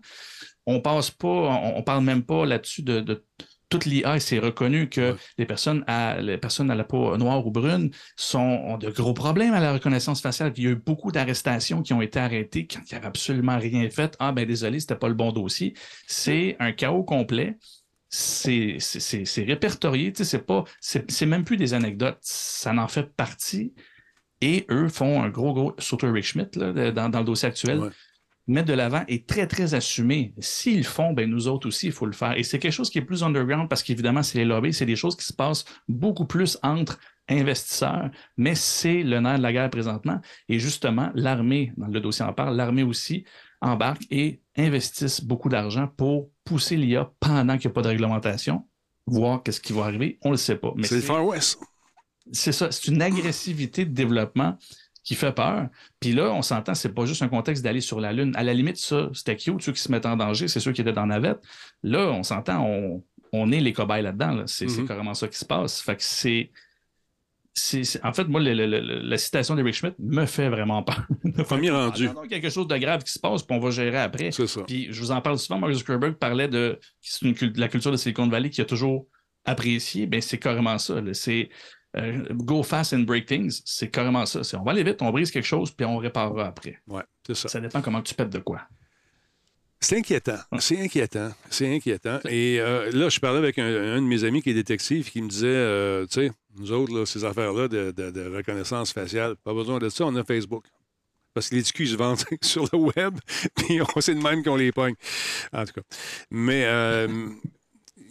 [0.65, 3.25] On passe pas, on, on parle même pas là-dessus de, de
[3.69, 5.17] toute l'IA, c'est reconnu que Ouais.
[5.39, 9.13] les personnes à les personnes à la peau noire ou brune sont, ont de gros
[9.13, 10.53] problèmes à la reconnaissance faciale.
[10.57, 13.57] Il y a eu beaucoup d'arrestations qui ont été arrêtées quand il n'y avait absolument
[13.57, 14.15] rien fait.
[14.19, 15.73] Ah ben désolé, c'était pas le bon dossier.
[16.07, 17.57] C'est un chaos complet
[18.15, 23.73] c'est répertorié, tu sais, c'est pas, c'est même plus des anecdotes, ça en fait partie.
[24.41, 27.79] Et eux font un gros, gros, surtout Rick Schmidt, là, dans, dans le dossier actuel,
[27.79, 27.89] Ouais.
[28.47, 30.33] mettre de l'avant est très, très assumé.
[30.39, 32.37] S'ils le font, ben nous autres aussi, il faut le faire.
[32.37, 34.97] Et c'est quelque chose qui est plus underground parce qu'évidemment, c'est les lobbies, c'est des
[34.97, 36.99] choses qui se passent beaucoup plus entre
[37.29, 40.19] investisseurs, mais c'est le nerf de la guerre présentement.
[40.49, 43.23] Et justement, l'armée, dans le dossier en parle, l'armée aussi
[43.61, 48.65] embarque et investissent beaucoup d'argent pour pousser l'IA pendant qu'il n'y a pas de réglementation,
[49.05, 50.73] voir qu'est-ce qui va arriver, on ne le sait pas.
[50.75, 51.59] Mais C'est le c'est- Far West.
[52.31, 54.57] c'est ça, c'est une agressivité de développement
[55.03, 55.67] qui fait peur.
[55.99, 58.31] Puis là, on s'entend, c'est pas juste un contexte d'aller sur la Lune.
[58.35, 60.79] À la limite, ça, c'était cute, ceux qui se mettent en danger, c'est ceux qui
[60.81, 61.41] étaient dans la navette.
[61.83, 63.03] Là, on s'entend, on,
[63.33, 64.31] on est les cobayes là-dedans.
[64.31, 64.43] là.
[64.47, 64.87] C'est Mhm.
[64.87, 65.81] carrément ça qui se passe.
[65.81, 66.51] Fait que c'est.
[67.53, 71.05] C'est- En fait, moi, le- le- le- la citation d'Eric Schmidt me fait vraiment peur.
[71.47, 72.07] Premier rendu.
[72.09, 74.31] Ah, non, non, quelque chose de grave qui se passe, puis on va gérer après.
[74.31, 74.61] C'est ça.
[74.63, 77.97] Puis je vous en parle souvent, Mark Zuckerberg parlait de c'est une la culture de
[77.97, 79.07] Silicon Valley qu'il a toujours
[79.45, 80.05] apprécié.
[80.07, 80.99] Ben, c'est carrément ça.
[81.01, 81.13] là.
[81.13, 81.49] C'est
[81.95, 83.61] euh, go fast and break things.
[83.65, 84.43] C'est carrément ça.
[84.43, 86.79] C'est on va aller vite, on brise quelque chose, puis on réparera après.
[86.87, 87.49] Ouais, c'est ça.
[87.49, 88.61] Ça dépend comment tu pètes de quoi.
[89.79, 90.37] C'est inquiétant.
[90.59, 91.31] C'est inquiétant.
[91.49, 92.19] C'est inquiétant.
[92.29, 95.21] Et euh, là, je parlais avec un, un de mes amis qui est détective qui
[95.21, 99.35] me disait, euh, tu sais, nous autres, là, ces affaires-là de, de- de reconnaissance faciale,
[99.43, 100.65] pas besoin de ça, on a Facebook.
[101.33, 103.17] Parce que les discus se vendent sur le web,
[103.55, 104.93] puis on sait de même qu'on les pogne.
[105.51, 105.81] En tout cas.
[106.29, 107.07] Mais euh,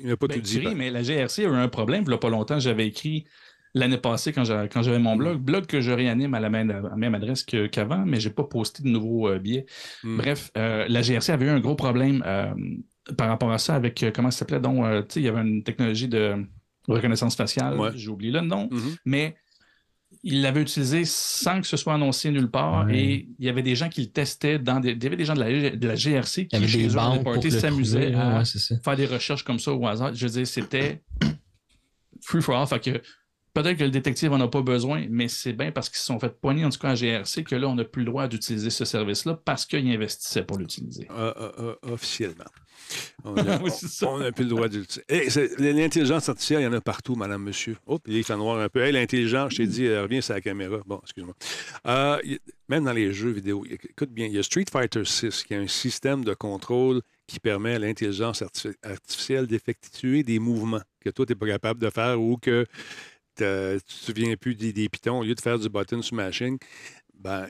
[0.01, 0.59] il n'a pas Ben, tout dit.
[0.59, 0.77] ris, ben.
[0.77, 2.03] mais la GRC a eu un problème.
[2.05, 3.25] Il n'y a pas longtemps, j'avais écrit
[3.75, 6.97] l'année passée quand j'avais, mon blog, blog que je réanime à la même, à la
[6.97, 9.65] même adresse qu'avant, mais je n'ai pas posté de nouveaux euh, billets.
[10.03, 10.17] Hmm.
[10.19, 12.53] Bref, euh, la GRC avait eu un gros problème euh,
[13.17, 15.41] par rapport à ça avec, euh, comment ça s'appelait donc, tu sais, il y avait
[15.41, 16.45] une technologie de
[16.89, 17.91] reconnaissance faciale, Ouais.
[17.95, 18.97] j'ai oublié le nom, Mhm.
[19.05, 19.37] mais
[20.23, 22.99] il l'avait utilisé sans que ce soit annoncé nulle part Ouais.
[22.99, 25.25] et il y avait des gens qui le testaient dans des, il y avait des
[25.25, 26.91] gens de la, de la GRC qui chez eux,
[27.51, 28.45] s'amusaient à ouais,
[28.85, 30.15] faire des recherches comme ça au hasard.
[30.15, 31.03] Je veux dire, c'était
[32.21, 32.67] free for all.
[32.67, 33.03] Fait que
[33.55, 36.19] peut-être que le détective en a pas besoin, mais c'est bien parce qu'ils se sont
[36.21, 38.71] fait poigner, en tout cas à GRC, que là, on n'a plus le droit d'utiliser
[38.71, 41.07] ce service-là parce qu'ils investissaient pour l'utiliser.
[41.11, 42.45] Euh, euh, euh, officiellement.
[43.25, 43.71] On n'a Oui,
[44.35, 45.05] plus le droit d'utiliser.
[45.09, 47.77] Hey, c'est- L'intelligence artificielle, il y en a partout, madame, monsieur.
[47.87, 48.81] Oh, il fait noir un peu.
[48.83, 50.79] Hey, l'intelligence, je t'ai dit, euh, reviens sur la caméra.
[50.87, 51.35] Bon, excuse-moi.
[51.87, 52.19] Euh,
[52.69, 55.59] même dans les jeux vidéo, écoute bien, il y a Street Fighter 6 qui a
[55.59, 61.25] un système de contrôle qui permet à l'intelligence artifi- artificielle d'effectuer des mouvements que toi,
[61.27, 62.67] tu n'es pas capable de faire ou que
[63.37, 66.59] tu ne te souviens plus des, des pitons au lieu de faire du button smashing.
[67.23, 67.47] Ben,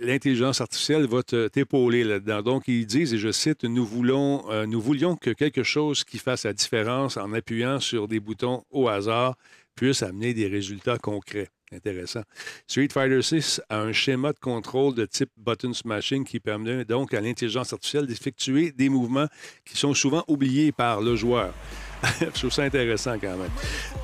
[0.00, 2.40] l'intelligence artificielle va t'épauler là-dedans.
[2.40, 6.16] Donc, ils disent, et je cite, nous voulons, euh, nous voulions que quelque chose qui
[6.16, 9.36] fasse la différence en appuyant sur des boutons au hasard
[9.76, 11.50] puisse amener des résultats concrets.
[11.72, 12.22] Intéressant.
[12.66, 17.14] Street Fighter 6 a un schéma de contrôle de type button smashing qui permet donc
[17.14, 19.28] à l'intelligence artificielle d'effectuer des mouvements
[19.64, 21.54] qui sont souvent oubliés par le joueur.
[22.20, 23.50] Je trouve ça intéressant quand même.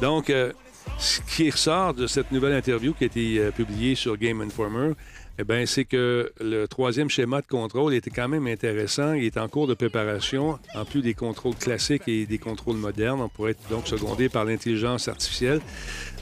[0.00, 0.52] Donc, euh,
[0.98, 4.92] ce qui ressort de cette nouvelle interview qui a été euh, publiée sur Game Informer,
[5.38, 9.12] eh bien, c'est que le troisième schéma de contrôle était quand même intéressant.
[9.12, 13.20] Il est en cours de préparation, en plus des contrôles classiques et des contrôles modernes.
[13.20, 15.60] On pourrait être donc secondé par l'intelligence artificielle.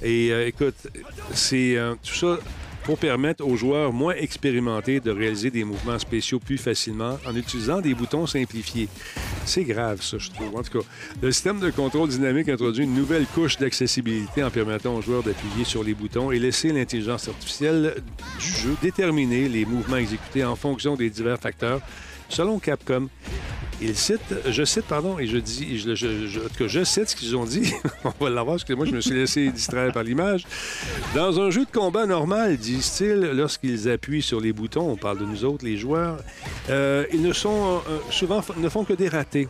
[0.02, 0.88] Et euh, écoute,
[1.32, 2.38] c'est euh, tout ça
[2.84, 7.80] pour permettre aux joueurs moins expérimentés de réaliser des mouvements spéciaux plus facilement en utilisant
[7.80, 8.88] des boutons simplifiés.
[9.46, 10.54] C'est grave, ça, je trouve.
[10.54, 10.86] En tout cas,
[11.22, 15.64] le système de contrôle dynamique introduit une nouvelle couche d'accessibilité en permettant aux joueurs d'appuyer
[15.64, 17.94] sur les boutons et laisser l'intelligence artificielle
[18.38, 21.80] du jeu déterminer les mouvements exécutés en fonction des divers facteurs
[22.34, 23.08] selon Capcom.
[23.80, 25.84] Il cite, je cite, pardon, et je dis,
[26.58, 27.72] cas, je cite ce qu'ils ont dit.
[28.04, 30.44] On va l'avoir, parce que moi, je me suis laissé distraire par l'image.
[31.14, 35.26] Dans un jeu de combat normal, disent-ils, lorsqu'ils appuient sur les boutons, on parle de
[35.26, 36.18] nous autres, les joueurs,
[36.70, 39.48] euh, ils ne sont euh, souvent ne font que des ratés.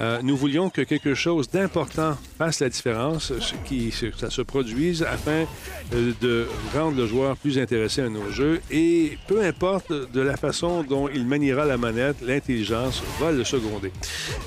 [0.00, 4.40] Euh, nous voulions que quelque chose d'important fasse la différence, ce qui, que ça se
[4.40, 5.44] produise afin
[5.92, 8.60] euh, de rendre le joueur plus intéressé à nos jeux.
[8.70, 13.92] Et peu importe de la façon dont il maniera la manette, l'intelligence va le seconder.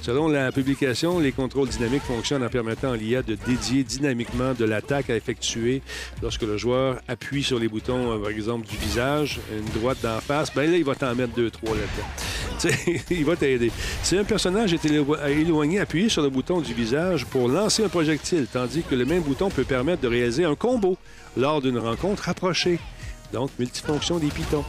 [0.02, 4.66] Selon la publication, les contrôles dynamiques fonctionnent en permettant à l'IA de dédier dynamiquement de
[4.66, 5.84] l'attaque à effectuer
[6.24, 10.20] lorsque le joueur appuie sur les boutons, euh, par exemple, du visage, une droite d'en
[10.20, 10.52] face.
[10.56, 13.04] Ben là, il va t'en mettre deux, trois là-dedans.
[13.12, 13.72] il va t'aider.
[14.02, 14.86] Si un personnage est
[15.44, 19.22] éloigné, appuyez sur le bouton du visage pour lancer un projectile, tandis que le même
[19.22, 20.98] bouton peut permettre de réaliser un combo
[21.38, 22.80] lors d'une rencontre rapprochée.
[23.32, 24.66] Donc, multifonction des pitons.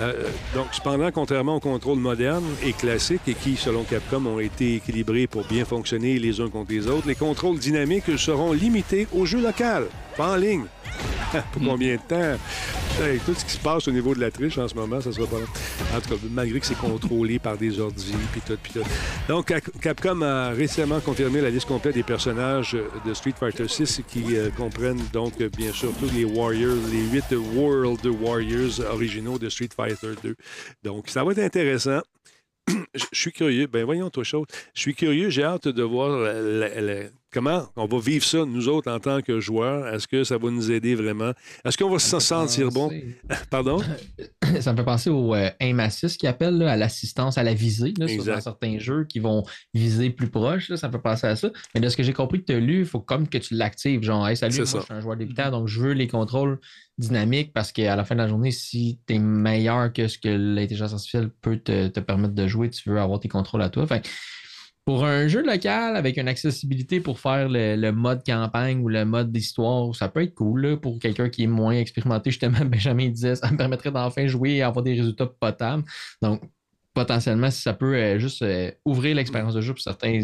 [0.00, 4.76] Euh, donc, cependant, contrairement aux contrôles modernes et classiques et qui, selon Capcom, ont été
[4.76, 9.26] équilibrés pour bien fonctionner les uns contre les autres, les contrôles dynamiques seront limités au
[9.26, 9.86] jeu local,
[10.16, 10.64] pas en ligne.
[11.52, 12.38] pour combien de temps?
[13.00, 15.12] Hey, tout ce qui se passe au niveau de la triche en ce moment, ça
[15.12, 15.36] sera pas.
[15.96, 18.82] En tout cas, malgré que c'est contrôlé par des ordi, puis tout, puis tout.
[19.28, 22.76] Donc, Cap- Capcom a récemment confirmé la liste complète des personnages
[23.06, 27.06] de Street Fighter VI qui euh, comprennent donc, euh, bien sûr, tous les Warriors, les
[27.08, 30.34] huit World Warriors originaux de Street Fighter 2.
[30.82, 32.00] Donc, ça va être intéressant.
[32.94, 33.66] Je suis curieux.
[33.66, 34.46] Ben voyons toi chose.
[34.74, 35.30] Je suis curieux.
[35.30, 39.40] J'ai hâte de voir la- comment on va vivre ça, nous autres, en tant que
[39.40, 39.86] joueurs?
[39.94, 41.32] Est-ce que ça va nous aider vraiment?
[41.64, 42.90] Est-ce qu'on va se sentir bon?
[43.50, 43.80] Pardon?
[44.60, 47.52] Ça me fait penser au euh, aim assist qui appelle là, à l'assistance à la
[47.52, 49.44] visée là, sur dans certains jeux qui vont
[49.74, 50.70] viser plus proche.
[50.70, 51.50] là, ça me fait penser à ça.
[51.74, 53.54] Mais de ce que j'ai compris que tu as lu, il faut comme que tu
[53.54, 54.02] l'actives.
[54.02, 54.78] Genre, hey, salut, moi, ça.
[54.78, 56.58] je suis un joueur débutant, donc je veux les contrôles
[56.96, 60.28] dynamiques parce qu'à la fin de la journée, si tu es meilleur que ce que
[60.28, 63.86] l'intelligence artificielle peut te, te permettre de jouer, tu veux avoir tes contrôles à toi.
[63.86, 64.08] Fait
[64.88, 69.30] pour un jeu local avec une accessibilité pour faire le, mode campagne ou le mode
[69.30, 72.30] d'histoire, ça peut être cool pour quelqu'un qui est moins expérimenté.
[72.30, 75.84] Justement, Benjamin disait, ça me permettrait d'enfin jouer et avoir des résultats potables.
[76.22, 76.40] Donc,
[76.94, 80.22] potentiellement, si ça peut euh, juste euh, ouvrir l'expérience de jeu pour certains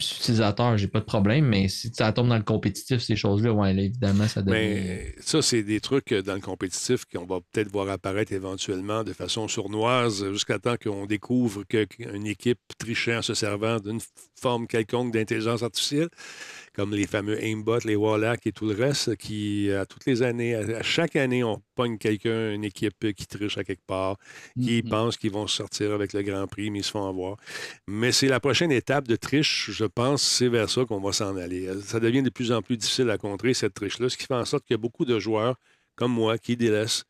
[0.00, 3.74] utilisateurs, j'ai pas de problème, mais si ça tombe dans le compétitif, ces choses-là, ouais,
[3.76, 4.52] évidemment, ça devient.
[4.52, 9.02] Mais ça, c'est des trucs euh, dans le compétitif qu'on va peut-être voir apparaître éventuellement
[9.02, 14.00] de façon sournoise jusqu'à temps qu'on découvre qu'une équipe trichait en se servant d'une
[14.40, 16.08] forme quelconque d'intelligence artificielle,
[16.78, 20.54] comme les fameux aimbots, les Wallach et tout le reste, qui, à toutes les années,
[20.54, 24.16] à, chaque année, on pogne quelqu'un, une équipe qui triche à quelque part,
[24.62, 24.88] qui Mhm.
[24.88, 27.36] pensent qu'ils vont sortir avec le Grand Prix, mais ils se font avoir.
[27.88, 31.36] Mais c'est la prochaine étape de triche, je pense, c'est vers ça qu'on va s'en
[31.36, 31.68] aller.
[31.82, 34.44] Ça devient de plus en plus difficile à contrer, cette triche-là, ce qui fait en
[34.44, 35.56] sorte qu'il y a beaucoup de joueurs
[35.96, 37.02] comme moi qui délaissent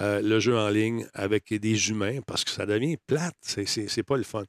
[0.00, 3.34] euh, le jeu en ligne avec des humains parce que ça devient plate.
[3.40, 4.44] C'est- C'est c'est pas le fun.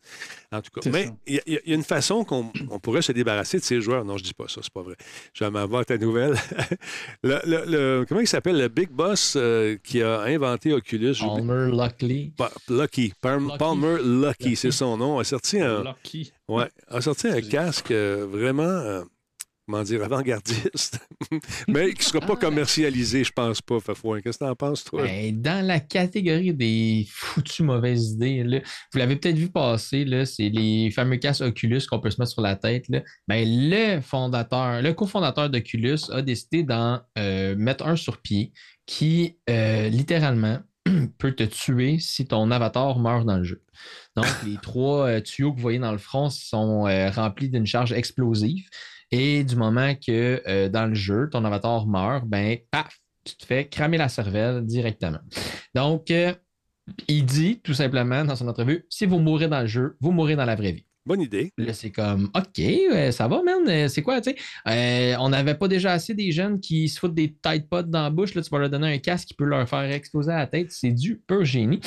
[0.52, 3.02] En tout cas, mais il y, a- il y a une façon qu'on on pourrait
[3.02, 4.03] se débarrasser de ces joueurs.
[4.06, 4.95] Non, je dis pas ça, c'est pas vrai.
[5.34, 6.36] Je vais m'avoir ta nouvelle.
[7.24, 8.57] le, le- le- comment il s'appelle?
[8.57, 11.15] Le Big Boss euh, qui a inventé Oculus.
[11.19, 11.69] Palmer.
[12.38, 13.14] Pa- Lucky.
[13.48, 13.57] Lucky.
[13.57, 15.19] Palmer Lucky, c'est son nom.
[15.19, 16.32] A sorti un, Lucky.
[16.48, 18.64] ouais, a sorti un casque euh, vraiment,
[19.68, 20.99] comment dire, avant-gardiste,
[21.68, 24.22] mais qui ne sera pas commercialisé, je pense pas, Fafouin.
[24.22, 25.03] Qu'est-ce que tu en penses, toi?
[25.03, 28.60] Ben, dans la catégorie des foutues mauvaises idées, là,
[28.94, 32.41] vous l'avez peut-être vu passer, c'est les fameux casques Oculus qu'on peut se mettre sur
[32.41, 32.88] la tête.
[32.88, 33.02] Là.
[33.27, 38.53] Ben, le fondateur, le cofondateur d'Oculus a décidé d'en euh, mettre un sur pied
[38.85, 40.60] qui, euh, littéralement,
[41.18, 43.61] peut te tuer si ton avatar meurt dans le jeu.
[44.15, 47.91] Donc, les trois euh, tuyaux que vous voyez dans le front sont remplis d'une charge
[47.91, 48.69] explosive.
[49.11, 53.45] Et du moment que euh, dans le jeu, ton avatar meurt, ben, paf, tu te
[53.45, 55.19] fais cramer la cervelle directement.
[55.73, 56.34] Donc, euh,
[57.07, 60.35] il dit tout simplement dans son entrevue si vous mourrez dans le jeu, vous mourrez
[60.35, 60.85] dans la vraie vie.
[61.07, 61.53] Bonne idée.
[61.57, 63.65] Là, c'est comme, OK, euh, ça va, man.
[63.69, 64.35] euh, C'est quoi, tu sais?
[64.67, 68.03] Euh, on n'avait pas déjà assez des jeunes qui se foutent des Tide Pods dans
[68.03, 68.35] la bouche.
[68.35, 70.69] Là, tu vas leur donner un casque qui peut leur faire exploser la tête.
[70.71, 71.79] C'est du pur génie.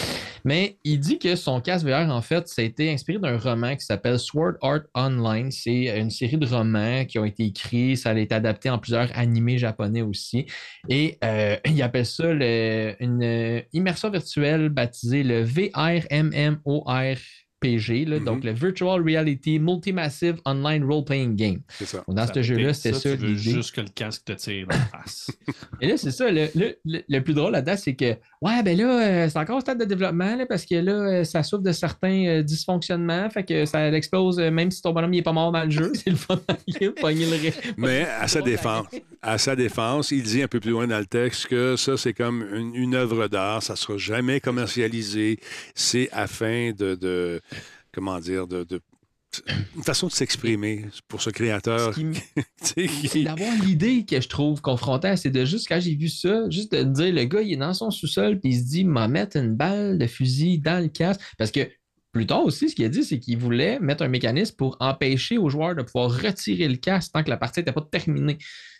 [0.43, 3.77] Mais il dit que son casque VR, en fait, ça a été inspiré d'un roman
[3.77, 5.51] qui s'appelle Sword Art Online.
[5.51, 7.99] C'est une série de romans qui ont été écrits.
[7.99, 10.47] Ça a été adapté en plusieurs animés japonais aussi.
[10.89, 11.19] Et
[11.67, 17.17] il appelle ça une immersion virtuelle baptisée le VRMMOR.
[17.61, 18.25] PG, là, Mhm.
[18.25, 21.61] donc le Virtual Reality Multimassive Online Role-Playing Game.
[21.79, 22.03] C'est ça.
[22.09, 24.77] Donc, dans ce jeu-là, c'était ça, Tu veux juste que le casque te tire dans
[24.77, 25.31] la face.
[25.81, 26.31] Et là, c'est ça.
[26.31, 29.61] Le, le- le- plus drôle là-dedans, c'est que, ouais, ben là, euh, c'est encore au
[29.61, 33.45] stade de développement, là, parce que là, euh, ça souffre de certains euh, dysfonctionnements, fait
[33.45, 35.93] que ça explose, euh, même si ton bonhomme n'est pas mort dans le jeu.
[35.95, 38.87] C'est le fun de pogner le ré- Mais à sa défense,
[39.23, 42.15] à sa défense, il dit un peu plus loin dans le texte que ça, c'est
[42.15, 43.63] comme une, une œuvre d'art.
[43.63, 45.39] Ça ne sera jamais commercialisé.
[45.75, 47.41] C'est afin de, de-
[47.93, 48.81] comment dire, de, de-
[49.77, 51.95] une façon de s'exprimer pour ce créateur.
[51.95, 56.73] Ce d'avoir l'idée que je trouve confrontant, c'est de juste, quand j'ai vu ça, juste
[56.73, 59.37] de dire, le gars, il est dans son sous-sol, puis il se dit, m'a mettre
[59.37, 61.21] une balle de fusil dans le casque.
[61.39, 61.61] Parce que
[62.13, 65.39] plus tard aussi, ce qu'il a dit, c'est qu'il voulait mettre un mécanisme pour empêcher
[65.39, 68.39] aux joueurs de pouvoir retirer le casque tant que la partie n'était pas terminée.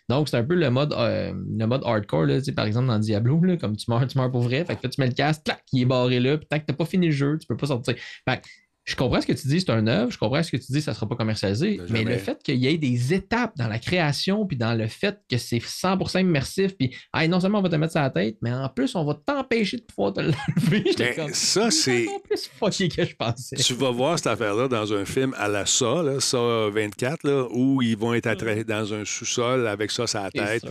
[0.09, 3.41] Donc, c'est un peu le mode, euh, le mode hardcore, là, par exemple, dans Diablo,
[3.41, 4.65] là, comme tu meurs, tu meurs pour vrai.
[4.65, 6.65] Fait que là, tu mets le casque, clac, il est barré là, puis tant que
[6.65, 7.95] tu n'as pas fini le jeu, tu peux pas sortir.
[8.27, 8.41] Fait
[8.83, 10.81] je comprends ce que tu dis, c'est un œuvre, je comprends ce que tu dis,
[10.81, 13.67] ça ne sera pas commercialisé, Ben, mais le fait qu'il y ait des étapes dans
[13.67, 17.61] la création, puis dans le fait que c'est 100% immersif, puis hey, non seulement on
[17.61, 20.13] va te mettre ça à la tête, mais en plus, on va t'empêcher de pouvoir
[20.13, 21.13] te l'enlever.
[21.15, 23.55] Comme, ça, c'est- plus fucké que je pensais.
[23.57, 27.47] Tu vas voir cette affaire-là dans un film à la SA, là, SA 24, là,
[27.51, 30.63] où ils vont être attra- dans un sous-sol avec ça sur la tête.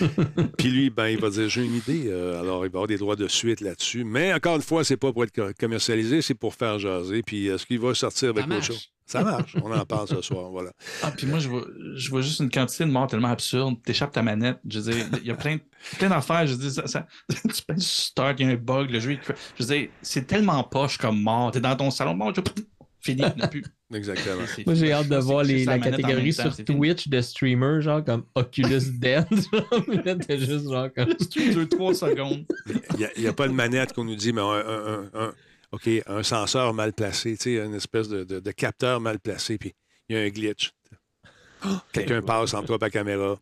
[0.58, 2.04] Puis lui, ben, il va dire J'ai une idée.
[2.06, 4.04] euh, alors, il va avoir des droits de suite là-dessus.
[4.04, 7.22] Mais encore une fois, c'est pas pour être co- commercialisé, c'est pour faire jaser.
[7.22, 8.88] Puis est-ce qu'il va sortir avec autre chose.
[9.06, 9.56] Ça marche.
[9.62, 10.50] On en parle ce soir.
[10.50, 10.70] Voilà.
[11.02, 11.64] Ah, puis moi, je vois,
[11.96, 13.76] je vois juste une quantité de morts tellement absurde.
[13.82, 14.58] T'échappes ta manette.
[14.68, 15.56] Je veux dire, il y a plein,
[15.98, 16.46] plein d'affaires.
[16.46, 19.18] Je veux dire, ça, ça- tu peux start, il y a un bug, le jeu,
[19.58, 21.50] je veux dire, c'est tellement poche comme mort.
[21.52, 22.42] T'es dans ton salon, bon, je...
[23.00, 23.64] fini, il n'y en a plus.
[23.94, 24.42] Exactement.
[24.66, 26.64] Moi, j'ai hâte de voir les, la catégorie temps, sur.
[26.66, 29.24] Twitch de streamers, genre comme Oculus là,
[30.16, 31.14] t'es juste genre comme.
[31.34, 32.44] Deux, trois secondes.
[32.98, 35.34] Il n'y a, pas de manette qu'on nous dit, mais un, un- un- un-
[35.72, 39.58] OK, un senseur mal placé, tu sais, une espèce de, de- de capteur mal placé,
[39.58, 39.74] puis
[40.08, 40.72] il y a un glitch.
[41.92, 43.38] Quelqu'un passe entre toi la caméra.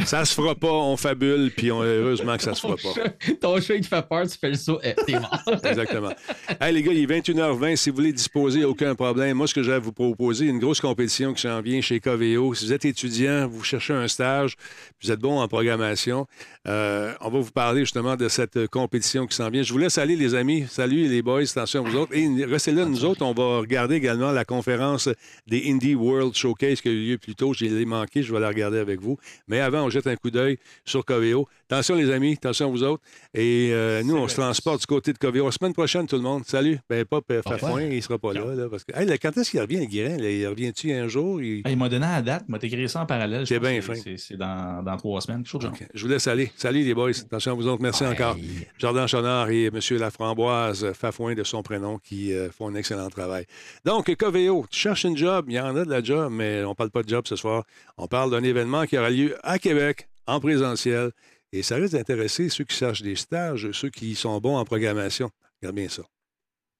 [0.06, 3.34] Ça se fera pas, on fabule, puis on, heureusement que ça se fera pas.
[3.40, 5.42] Ton chat, il te fait peur, tu fais le saut, eh, t'es mort.
[5.64, 6.12] Exactement.
[6.60, 7.76] Hey, les gars, il est 21h20.
[7.76, 9.36] Si vous voulez disposer, aucun problème.
[9.36, 12.54] Moi, ce que j'ai à vous proposer, une grosse compétition qui s'en vient chez Coveo.
[12.54, 14.56] Si vous êtes étudiant, vous cherchez un stage,
[15.02, 16.26] vous êtes bon en programmation,
[16.66, 19.62] euh, on va vous parler justement de cette compétition qui s'en vient.
[19.62, 20.66] Je vous laisse aller, les amis.
[20.68, 21.42] Salut, les boys.
[21.42, 22.14] Attention à vous autres.
[22.14, 25.08] Et restez là, nous autres, on va regarder également la conférence
[25.46, 27.54] des Indie World Showcase qui a eu lieu plus tôt.
[27.54, 29.18] Je l'ai manqué, je vais la regarder avec vous.
[29.46, 31.48] Mais avant, jette un coup d'œil sur Coveo.
[31.70, 32.32] Attention, les amis.
[32.32, 33.02] Attention à vous autres.
[33.34, 35.44] Et euh, nous, on se transporte du côté de Coveo.
[35.44, 36.44] La semaine prochaine, tout le monde.
[36.46, 36.78] Salut.
[36.88, 38.54] Ben, pas euh, Fafouin, il sera pas là.
[38.54, 38.96] là, parce que...
[38.98, 40.16] Hey, là, quand est-ce qu'il revient, Guérin?
[40.16, 41.42] Il revient-tu un jour?
[41.42, 43.46] Il- Ah, il m'a donné la date, il m'a écrit ça en parallèle.
[43.46, 43.92] C'est bien fin.
[44.16, 45.70] C'est dans, dans trois semaines, chose.
[45.92, 46.50] Je vous laisse aller.
[46.56, 47.10] Salut, les boys.
[47.10, 47.82] Attention à vous autres.
[47.82, 48.36] Merci encore.
[48.78, 49.78] Jardin Chonard et M.
[49.98, 53.44] Laframboise, Fafouin de son prénom, qui euh, font un excellent travail.
[53.84, 55.44] Donc, Coveo, tu cherches une job?
[55.48, 57.64] Il y en a de la job, mais on parle pas de job ce soir.
[57.98, 61.10] On parle d'un événement qui aura lieu à Québec, en présentiel.
[61.52, 65.30] Et ça risque d'intéresser ceux qui cherchent des stages, ceux qui sont bons en programmation.
[65.60, 66.02] Regarde bien ça.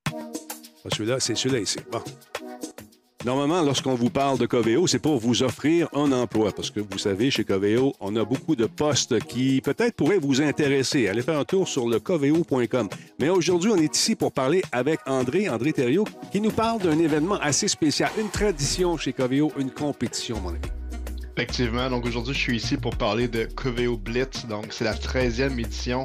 [0.05, 1.79] Pas celui-là, c'est celui-là ici.
[1.91, 2.03] Bon.
[3.25, 6.53] Normalement, lorsqu'on vous parle de Coveo, c'est pour vous offrir un emploi.
[6.53, 10.41] Parce que vous savez, chez Coveo, on a beaucoup de postes qui peut-être pourraient vous
[10.41, 11.09] intéresser.
[11.09, 12.89] Allez faire un tour sur le coveo.com.
[13.19, 16.99] Mais aujourd'hui, on est ici pour parler avec André, André Thériault, qui nous parle d'un
[16.99, 20.78] événement assez spécial, une tradition chez Coveo, une compétition, mon ami.
[21.39, 25.57] Effectivement, donc aujourd'hui je suis ici pour parler de Coveo Blitz, donc c'est la 13e
[25.61, 26.03] édition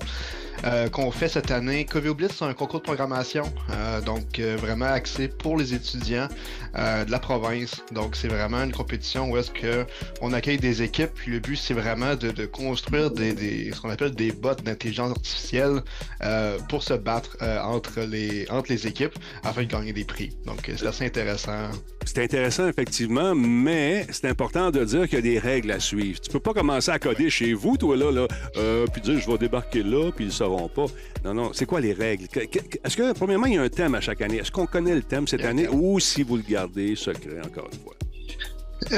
[0.66, 1.86] euh, qu'on fait cette année.
[1.86, 6.28] Coveo Blitz c'est un concours de programmation, euh, donc euh, vraiment axé pour les étudiants
[6.76, 7.84] de la province.
[7.92, 9.86] Donc c'est vraiment une compétition où est-ce que
[10.22, 14.16] on accueille des équipes, puis le but c'est vraiment de, construire des, ce qu'on appelle
[14.16, 15.84] des bots d'intelligence artificielle
[16.70, 19.14] pour se battre entre, les, entre les équipes
[19.44, 20.36] afin de gagner des prix.
[20.48, 21.70] Donc c'est assez intéressant.
[22.06, 26.20] C'est intéressant, effectivement, mais c'est important de dire qu'il y a des règles à suivre.
[26.20, 28.28] Tu peux pas commencer à coder chez vous, toi, là, là
[28.92, 30.86] puis dire je vais débarquer là, puis ils ne sauront pas.
[31.26, 32.26] Non, non, c'est quoi les règles?
[32.84, 34.38] Est-ce que, premièrement, il y a un thème à chaque année?
[34.38, 37.80] Est-ce qu'on connaît le thème cette année ou si vous le gardez secret, encore une
[37.80, 37.94] fois?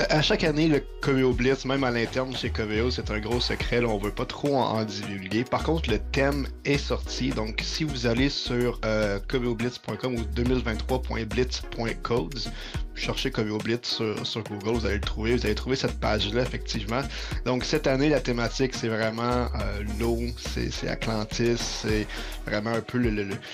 [0.09, 3.81] À chaque année, le Coveo Blitz, même à l'interne chez Coveo, c'est un gros secret.
[3.81, 5.43] Là, on veut pas trop en, divulguer.
[5.43, 7.29] Par contre, le thème est sorti.
[7.29, 12.51] Donc, si vous allez sur euh, coveoblitz.com ou 2023.blitz.codes,
[12.95, 15.35] cherchez Coveo Blitz sur, Google, vous allez le trouver.
[15.35, 17.01] Vous allez trouver cette page-là, effectivement.
[17.45, 22.07] Donc, cette année, la thématique, c'est vraiment euh, l'eau, c'est Atlantis, c'est
[22.47, 22.97] vraiment un peu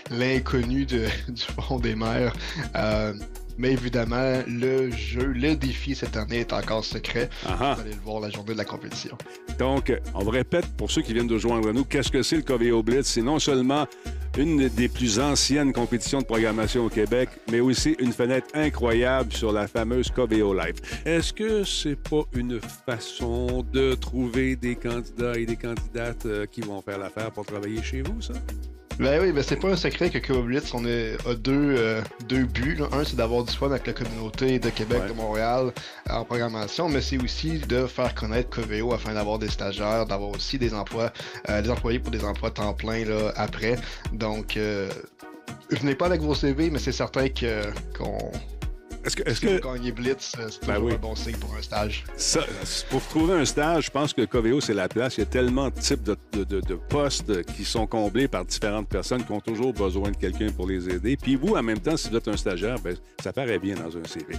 [0.09, 1.09] l'inconnu du
[1.59, 2.31] fond des mers.
[2.75, 3.13] Euh,
[3.57, 7.29] mais évidemment, le jeu, le défi cette année est encore secret.
[7.45, 7.73] Ah ah.
[7.75, 9.17] Vous allez le voir la journée de la compétition.
[9.59, 12.41] Donc, on vous répète pour ceux qui viennent de joindre nous, qu'est-ce que c'est le
[12.41, 13.07] Coveo Blitz?
[13.07, 13.87] C'est non seulement
[14.37, 19.51] une des plus anciennes compétitions de programmation au Québec, mais aussi une fenêtre incroyable sur
[19.51, 20.75] la fameuse Coveo Live.
[21.05, 26.61] Est-ce que c'est pas une façon de trouver des candidats et des candidates euh, qui
[26.61, 28.33] vont faire l'affaire pour travailler chez vous, ça?
[29.01, 32.01] Ben oui, ben c'est pas un secret que Cove Blitz, on est- a deux, euh,
[32.29, 32.75] deux buts.
[32.75, 32.85] là.
[32.91, 35.09] Un, c'est d'avoir du fun avec la communauté de Québec, Ouais.
[35.09, 35.71] de Montréal
[36.07, 40.59] en programmation, mais c'est aussi de faire connaître Coveo afin d'avoir des stagiaires, d'avoir aussi
[40.59, 41.11] des emplois,
[41.49, 43.75] euh, des employés pour des emplois temps plein là, après.
[44.13, 44.87] Donc, euh,
[45.71, 47.63] venez pas avec vos CV, mais c'est certain que
[47.97, 48.31] qu'on
[49.03, 50.93] Est-ce que, est-ce si que vous Blitz, euh, c'est Ben oui.
[50.93, 52.03] un bon signe pour un stage.
[52.17, 52.41] Ça,
[52.89, 55.17] pour trouver un stage, je pense que Coveo, c'est la place.
[55.17, 58.45] Il y a tellement de types de, de- de- de postes qui sont comblés par
[58.45, 61.17] différentes personnes qui ont toujours besoin de quelqu'un pour les aider.
[61.17, 63.97] Puis vous, en même temps, si vous êtes un stagiaire, ben, ça paraît bien dans
[63.97, 64.35] un CV.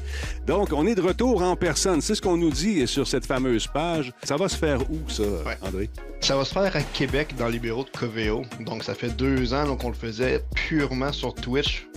[0.46, 2.00] Donc, on est de retour en personne.
[2.00, 4.12] C'est ce qu'on nous dit sur cette fameuse page.
[4.22, 5.58] Ça va se faire où, ça, Ouais.
[5.62, 5.90] André?
[6.20, 8.42] Ça va se faire à Québec dans les bureaux de Coveo.
[8.60, 11.88] Donc ça fait deux ans qu'on le faisait purement sur Twitch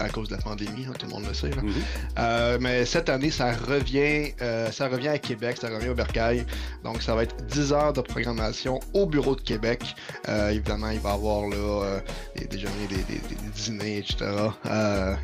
[0.00, 1.50] à cause de la pandémie, hein, tout le monde le sait.
[1.50, 1.62] là.
[1.62, 1.72] Mhm.
[2.18, 6.44] Euh, mais cette année, ça revient, euh, ça revient à Québec, ça revient au Bercail.
[6.84, 9.82] Donc ça va être 10 heures de programmation au bureau de Québec.
[10.28, 12.00] Euh, évidemment, il va y avoir là,
[12.36, 14.16] des déjeuners, des, des- des dîners, etc.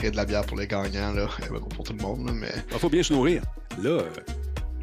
[0.03, 1.27] Et de la bière pour les gagnants, là.
[1.75, 3.43] Pour tout le monde, là, mais Il faut bien se nourrir.
[3.83, 4.03] Là,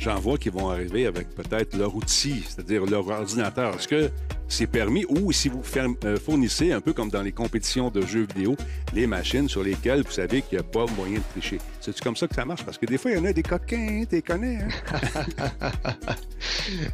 [0.04, 3.76] j'en vois qui vont arriver avec peut-être leur outil, c'est-à-dire leur ordinateur.
[3.76, 4.12] Est-ce que
[4.50, 8.28] c'est permis ou si vous euh, fournissez, un peu comme dans les compétitions de jeux
[8.36, 8.56] vidéo,
[8.94, 11.58] les machines sur lesquelles vous savez qu'il n'y a pas moyen de tricher?
[11.80, 12.64] C'est comme ça que ça marche?
[12.64, 15.72] Parce que des fois, il y en a des coquins, t'es connais, hein?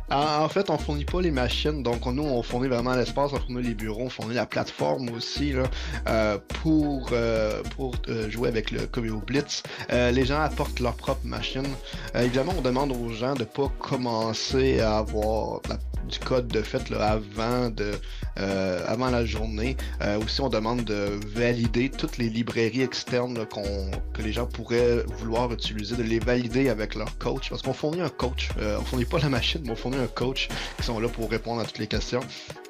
[0.09, 3.63] En, fait, on fournit pas les machines, donc nous, on fournit vraiment l'espace, on fournit
[3.63, 5.63] les bureaux, on fournit la plateforme aussi là,
[6.07, 7.95] euh, pour, euh, pour
[8.29, 9.63] jouer avec le Coveo Blitz.
[9.89, 11.67] Les gens apportent leur propre machine.
[12.15, 15.61] Évidemment, on demande gens de pas commencer à avoir
[16.09, 17.91] du code de fait là, avant, de,
[18.39, 19.77] euh, avant la journée.
[20.01, 25.03] Euh, aussi, on demande de valider toutes les librairies externes là, que les gens pourraient
[25.19, 28.49] vouloir utiliser, de les valider avec leur coach, parce qu'on fournit un coach.
[28.59, 31.29] Euh, on fournit pas la machine, mais on fournit un coach qui sont là pour
[31.29, 32.21] répondre à toutes les questions.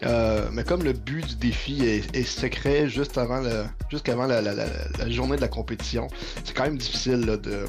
[0.04, 5.10] Euh, mais comme le but du défi est, secret juste avant le, jusqu'avant la, la-
[5.10, 6.08] journée de la compétition,
[6.44, 7.66] c'est quand même difficile de,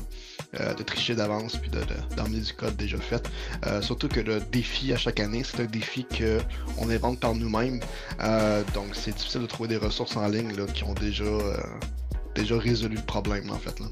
[0.59, 3.28] euh, de tricher d'avance puis de- de- d'emmener du code déjà fait.
[3.66, 6.40] Euh, surtout que le défi à chaque année, c'est un défi que
[6.78, 7.81] on invente par nous-mêmes.
[8.22, 11.24] Euh, donc c'est difficile de trouver des ressources en ligne qui ont déjà,
[12.35, 13.78] déjà résolu le problème en fait.
[13.81, 13.86] Là.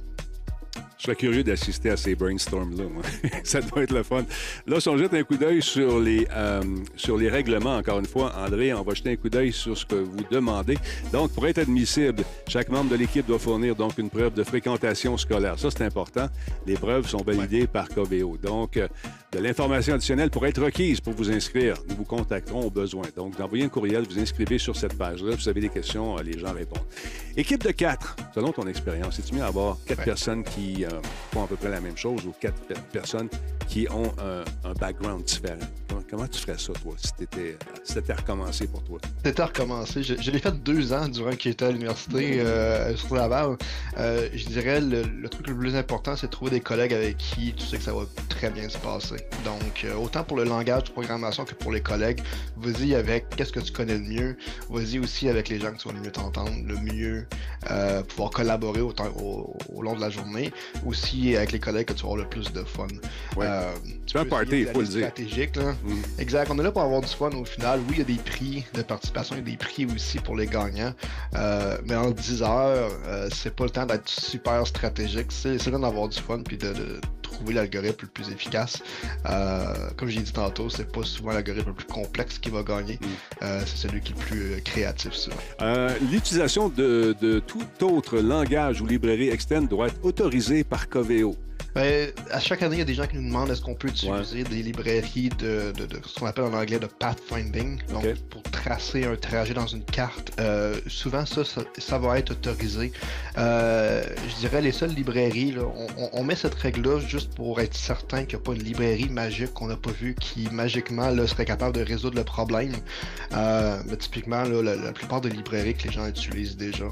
[0.99, 2.85] Je serais curieux d'assister à ces brainstorms-là,
[3.45, 4.25] ça doit être le fun.
[4.67, 6.61] Là, si on jette un coup d'œil sur les, euh,
[6.97, 9.87] sur les règlements, encore une fois, André, on va jeter un coup d'œil sur ce
[9.87, 10.77] que vous demandez.
[11.13, 15.17] Donc, pour être admissible, chaque membre de l'équipe doit fournir donc une preuve de fréquentation
[15.17, 15.57] scolaire.
[15.59, 16.27] Ça, c'est important.
[16.67, 18.37] Les preuves sont validées par Coveo.
[18.37, 18.89] Donc, euh,
[19.31, 21.77] de l'information additionnelle pour être requise pour vous inscrire.
[21.89, 23.05] Nous vous contacterons au besoin.
[23.15, 25.37] Donc, envoyez un courriel, vous inscrivez sur cette page-là.
[25.37, 26.83] Vous avez des questions, euh, les gens répondent.
[27.37, 30.05] Équipe de quatre, selon ton expérience, est-tu mieux d'avoir quatre Ouais.
[30.05, 31.01] personnes qui euh,
[31.33, 33.29] font à peu près la même chose ou quatre pe- personnes
[33.69, 35.59] qui ont un, un background différent?
[35.89, 38.99] Comment, comment tu ferais ça, toi, si t'étais si t'étais recommencé pour toi?
[39.25, 40.03] C'était à recommencer.
[40.03, 43.57] Je, je l'ai fait deux ans durant qu'il était à l'université euh, sur Laval.
[43.99, 47.17] Euh, je dirais le, le truc le plus important, c'est de trouver des collègues avec
[47.19, 49.17] qui tu sais que ça va très bien se passer.
[49.45, 52.21] Donc, euh, autant pour le langage de programmation que pour les collègues,
[52.57, 54.37] vas-y avec qu'est-ce que tu connais le mieux.
[54.71, 57.27] Vas-y aussi avec les gens que tu vas le mieux t'entendre, le mieux
[57.71, 60.53] euh, pouvoir collaborer au, temps- au, au long de la journée.
[60.87, 62.87] Aussi avec les collègues que tu vas avoir le plus de fun.
[63.37, 63.47] Ouais.
[63.47, 63.73] Euh,
[64.07, 65.07] Tu party, il faut le dire.
[65.09, 65.73] stratégique, là.
[65.85, 66.03] Mm.
[66.19, 67.81] Exact, on est là pour avoir du fun au final.
[67.89, 70.37] Oui, il y a des prix de participation, il y a des prix aussi pour
[70.37, 70.95] les gagnants.
[71.35, 75.27] Euh, mais en 10 heures, euh, c'est pas le temps d'être super stratégique.
[75.31, 77.01] C'est c'est là d'avoir du fun puis de, de
[77.31, 78.83] trouver l'algorithme le plus efficace.
[79.27, 82.99] Euh, comme j'ai dit tantôt, c'est pas souvent l'algorithme le plus complexe qui va gagner.
[83.01, 83.07] Mm.
[83.43, 85.37] Euh, c'est celui qui est le plus euh, créatif, souvent.
[86.11, 91.37] L'utilisation de, de tout autre langage ou librairie externe doit être autorisée par Coveo.
[91.79, 93.89] Ben, à chaque année, il y a des gens qui nous demandent est-ce qu'on peut
[93.89, 98.43] utiliser des librairies de, de- de ce qu'on appelle en anglais de pathfinding, donc pour
[98.43, 100.33] tracer un trajet dans une carte.
[100.41, 102.93] Euh, souvent, ça, ça, ça va être autorisé.
[103.37, 107.61] Euh, je dirais les seules librairies, là, on, on- on met cette règle-là juste pour
[107.61, 111.11] être certain qu'il n'y a pas une librairie magique qu'on n'a pas vue qui magiquement
[111.11, 112.73] là, serait capable de résoudre le problème.
[113.35, 116.87] Euh, mais typiquement, là, la, la plupart des librairies que les gens utilisent déjà,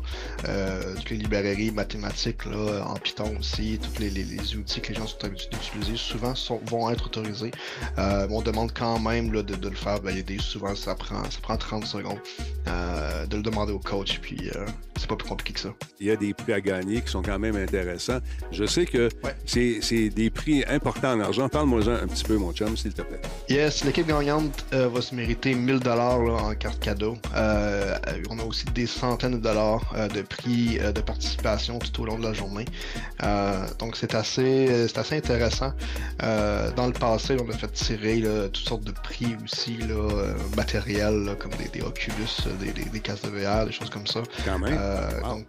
[0.96, 5.06] toutes les librairies mathématiques là, en Python aussi, les, les- les outils que les gens
[5.06, 7.50] sont habitués d'utiliser, souvent sont- vont être autorisés.
[7.98, 10.38] Euh, on demande quand même là, de, de le faire valider.
[10.38, 12.18] Souvent, ça prend, ça prend 30 secondes
[12.68, 14.66] euh, de le demander au coach, puis euh,
[14.98, 15.70] c'est pas plus compliqué que ça.
[16.00, 18.18] Il y a des prix à gagner qui sont quand même intéressants.
[18.52, 19.34] Je sais que Ouais.
[19.46, 21.48] c'est c'est des prix importants en argent.
[21.48, 23.20] Parle-moi-en un petit peu, mon chum, s'il te plaît.
[23.48, 27.16] Yes, l'équipe gagnante va se mériter 1000 dollars en carte cadeau.
[27.34, 32.24] On a aussi des centaines de dollars de prix de participation tout au long de
[32.24, 32.64] la journée.
[33.78, 35.72] Donc c'est assez, euh, c'est assez intéressant.
[36.22, 39.94] Euh, dans le passé, on a fait tirer là, toutes sortes de prix aussi là,
[39.94, 42.28] euh, matériels là, comme des, des Oculus,
[42.60, 44.20] des, des, de VR, des choses comme ça.
[44.44, 44.76] Quand même.
[44.78, 45.42] Euh, Wow.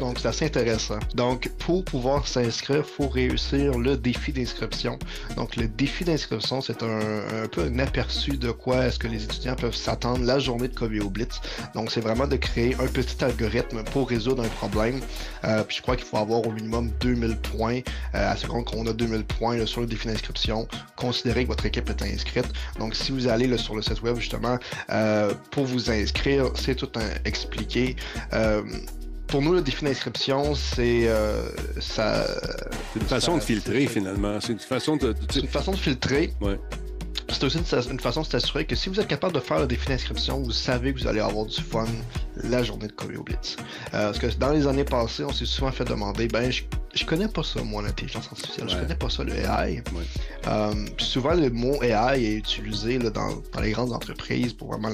[0.00, 0.14] Donc, Ouais.
[0.22, 0.98] c'est assez intéressant.
[1.14, 4.98] Donc, pour pouvoir s'inscrire, il faut réussir le défi d'inscription.
[5.36, 6.98] Donc, le défi d'inscription, c'est un,
[7.44, 10.74] un peu un aperçu de quoi est-ce que les étudiants peuvent s'attendre la journée de
[10.74, 11.40] Coveo Blitz.
[11.74, 15.00] Donc, c'est vraiment de créer un petit algorithme pour résoudre un problème.
[15.44, 17.80] Euh, puis je crois qu'il faut avoir au minimum 2000 points.
[18.14, 21.48] Euh, à ce compte qu'on a 2000 points là, sur le défi d'inscription, considérez que
[21.48, 22.46] votre équipe est inscrite.
[22.78, 24.58] Donc, si vous allez là, sur le site web, justement,
[24.90, 27.96] euh, pour vous inscrire, c'est tout un expliqué.
[28.32, 28.62] Euh,
[29.26, 31.48] pour nous, le défi d'inscription, c'est euh,
[31.80, 32.26] ça.
[32.92, 34.38] C'est une façon ça- de filtrer, finalement.
[34.40, 35.14] C'est une façon de.
[35.30, 36.32] C'est une façon de filtrer.
[36.42, 36.58] Ouais.
[37.30, 39.66] C'est aussi une, une façon de s'assurer que si vous êtes capable de faire le
[39.66, 41.86] défi d'inscription, vous savez que vous allez avoir du fun
[42.44, 43.56] la journée de Coveo Blitz.
[43.94, 47.04] Euh, parce que dans les années passées, on s'est souvent fait demander ben, je, je
[47.06, 48.68] connais pas ça, moi, l'intelligence artificielle.
[48.68, 48.82] Je Ouais.
[48.82, 49.82] connais pas ça, le AI.
[49.94, 50.02] Ouais.
[50.46, 54.90] Euh, souvent, le mot AI est utilisé là, dans, dans les grandes entreprises pour vraiment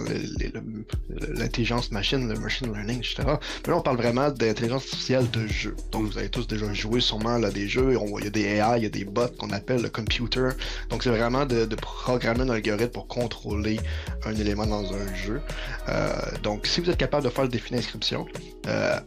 [1.34, 3.16] l'intelligence machine, le machine learning, etc.
[3.26, 5.74] Mais là, on parle vraiment d'intelligence artificielle de jeu.
[5.92, 7.94] Donc, vous avez tous déjà joué sûrement là, des jeux.
[8.18, 10.50] Il y a des AI, il y a des bots qu'on appelle le computer.
[10.90, 13.80] Donc, c'est vraiment de, de programmer un algorithme pour contrôler
[14.24, 15.40] un élément dans un jeu.
[15.88, 16.12] Euh,
[16.42, 18.26] donc, si vous êtes capable de faire le défi d'inscription,
[18.66, 18.98] euh,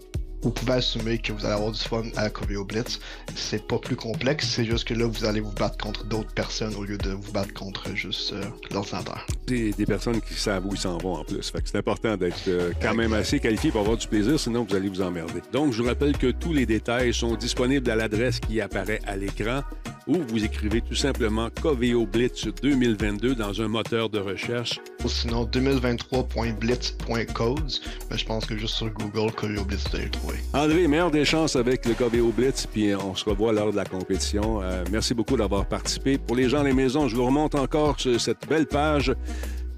[0.42, 3.00] vous pouvez assumer que vous allez avoir du fun à Coveo Blitz.
[3.36, 6.76] C'est pas plus complexe, c'est juste que là, vous allez vous battre contre d'autres personnes
[6.76, 9.26] au lieu de vous battre contre juste euh, l'ordinateur.
[9.48, 11.50] des, des personnes qui savent où ils s'en vont en plus.
[11.50, 14.66] Fait que c'est important d'être euh, quand même assez qualifié pour avoir du plaisir, sinon
[14.68, 15.42] vous allez vous emmerder.
[15.52, 19.16] Donc, je vous rappelle que tous les détails sont disponibles à l'adresse qui apparaît à
[19.16, 19.62] l'écran
[20.08, 24.80] ou vous écrivez tout simplement Coveo Blitz 2022 dans un moteur de recherche.
[25.04, 27.72] Ou sinon, 2023.blitz.codes,
[28.10, 30.31] mais je pense que juste sur Google, Coveo Blitz, vous allez le trouver.
[30.54, 33.86] André, meilleure des chances avec le Coveo Blitz, puis on se revoit lors de la
[33.86, 34.62] compétition.
[34.62, 36.18] Euh, merci beaucoup d'avoir participé.
[36.18, 39.14] Pour les gens à la maison, je vous remonte encore sur cette belle page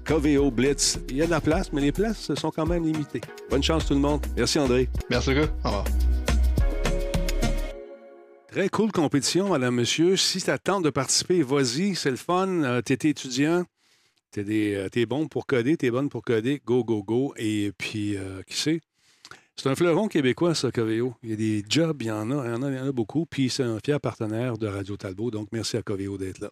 [0.04, 0.98] Coveo Blitz.
[1.08, 3.22] Il y a de la place, mais les places sont quand même limitées.
[3.50, 4.20] Bonne chance tout le monde.
[4.36, 4.88] Merci André.
[5.10, 5.48] Merci, gars.
[5.64, 5.84] Au revoir.
[8.54, 10.16] Très cool compétition, madame, monsieur.
[10.16, 12.46] Si te tente de participer, vas-y, c'est le fun.
[12.62, 13.64] Euh, t'es étudiant,
[14.30, 17.34] t'es, des, euh, bon pour coder, t'es bonne pour coder, go, go, go.
[17.36, 18.80] Et puis, euh, qui sait?
[19.56, 21.14] C'est un fleuron québécois, ça, Coveo.
[21.22, 22.88] Il y a des jobs, il y en a, il y en a, y en
[22.88, 23.24] a beaucoup.
[23.24, 25.30] Puis c'est un fier partenaire de Radio Talbot.
[25.30, 26.50] Donc, merci à Coveo d'être là.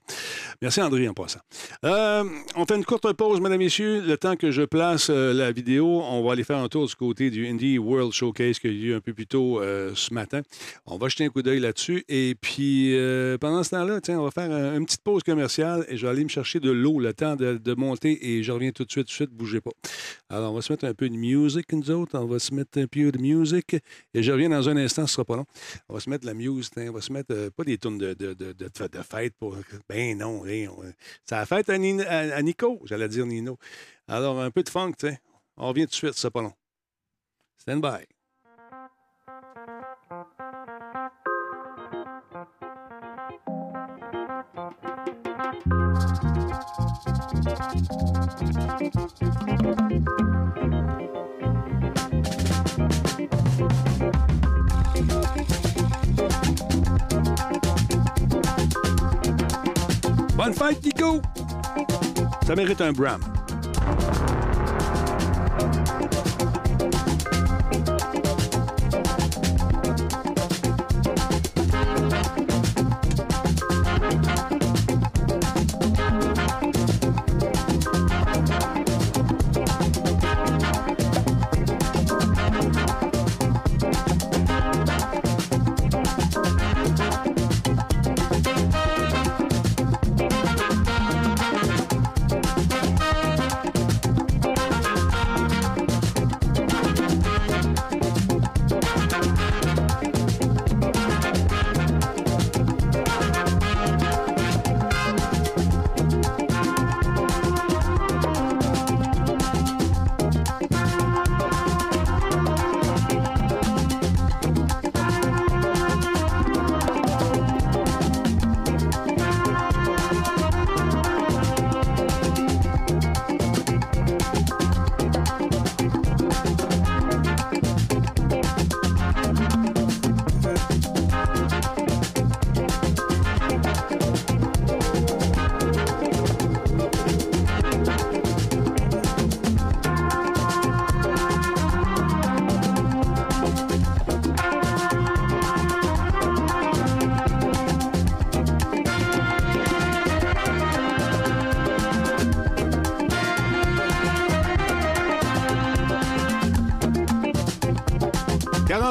[0.63, 1.41] Merci, André, en passant.
[1.85, 2.23] Euh,
[2.55, 4.03] on fait une courte pause, mesdames, messieurs.
[4.07, 6.95] Le temps que je place euh, la vidéo, on va aller faire un tour du
[6.95, 10.41] côté du Indie World Showcase qui a eu un peu plus tôt euh, ce matin.
[10.87, 12.05] On va jeter un coup d'œil là-dessus.
[12.09, 12.95] Et puis,
[13.41, 16.13] pendant ce temps-là, tiens, on va faire un- une petite pause commerciale et je vais
[16.13, 18.91] aller me chercher de l'eau, le temps de, de monter et je reviens tout de
[18.93, 19.73] suite, tout de suite, bougez pas.
[20.31, 22.17] Alors, on va se mettre un peu de musique, nous autres.
[22.17, 23.75] On va se mettre un peu de musique
[24.15, 25.47] et je reviens dans un instant, ce sera pas long.
[25.89, 28.15] On va se mettre la musique, on va se mettre euh, pas des tunes de,
[28.15, 29.57] de, de, de, fête pour.
[29.89, 30.93] Ben non, hein, on-
[31.25, 33.59] c'est la fête à, Nico, j'allais dire Nino.
[34.07, 34.93] Alors, un peu de funk.
[35.57, 36.53] On revient tout de suite, ce sera pas long.
[37.59, 38.07] Stand by.
[60.45, 61.23] Bonne fête, Nico!
[62.45, 63.21] Ça mérite un Bram.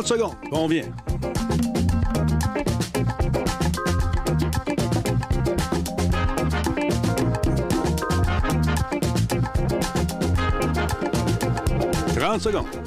[0.02, 0.36] 40 secondes.
[0.52, 0.84] On vient.
[12.15, 12.81] Trente secondes.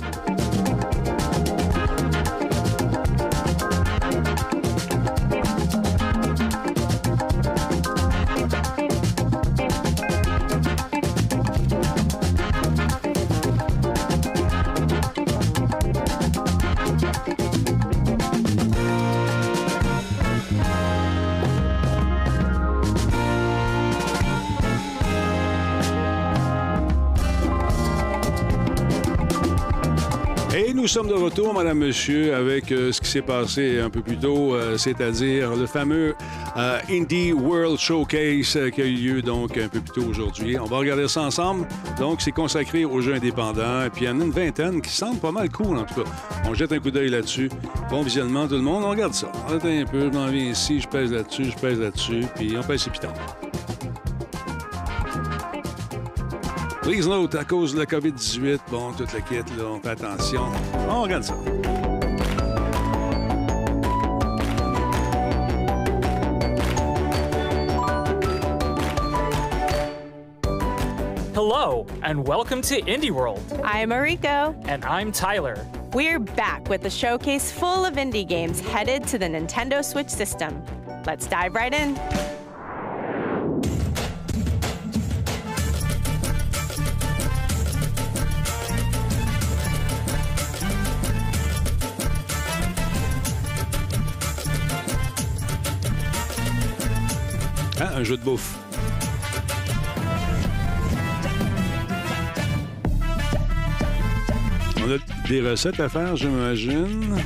[30.95, 34.55] Sommes de retour, Madame, Monsieur, avec euh, ce qui s'est passé un peu plus tôt,
[34.55, 36.15] euh, c'est-à-dire le fameux
[36.57, 40.57] euh, Indie World Showcase qui a eu lieu donc un peu plus tôt aujourd'hui.
[40.57, 41.66] On va regarder ça ensemble.
[41.99, 43.85] Donc, c'est consacré aux jeux indépendants.
[43.85, 46.05] Et puis, il y en a une vingtaine qui semblent pas mal cool, en tout
[46.05, 46.11] cas.
[46.49, 47.49] On jette un coup d'œil là-dessus.
[47.91, 48.85] Bon visionnement, tout le monde.
[48.85, 49.33] On regarde ça.
[49.49, 50.12] On attend un peu.
[50.12, 52.25] Je m'en viens ici, je pèse là-dessus, je pèse là-dessus.
[52.37, 53.09] Puis, on pèse ses pitons.
[56.85, 60.43] Please note, à cause de la COVID-18, bon, toute la kit, là, on fait attention.
[60.86, 61.35] On regarde ça.
[71.35, 73.40] Hello, and welcome to Indie World.
[73.65, 74.55] I'm Mariko.
[74.69, 75.66] And I'm Tyler.
[75.94, 80.62] We're back with a showcase full of indie games headed to the Nintendo Switch system.
[81.06, 81.98] Let's dive right in.
[98.16, 98.59] De bouffe.
[104.78, 107.16] On a des recettes à faire, j'imagine.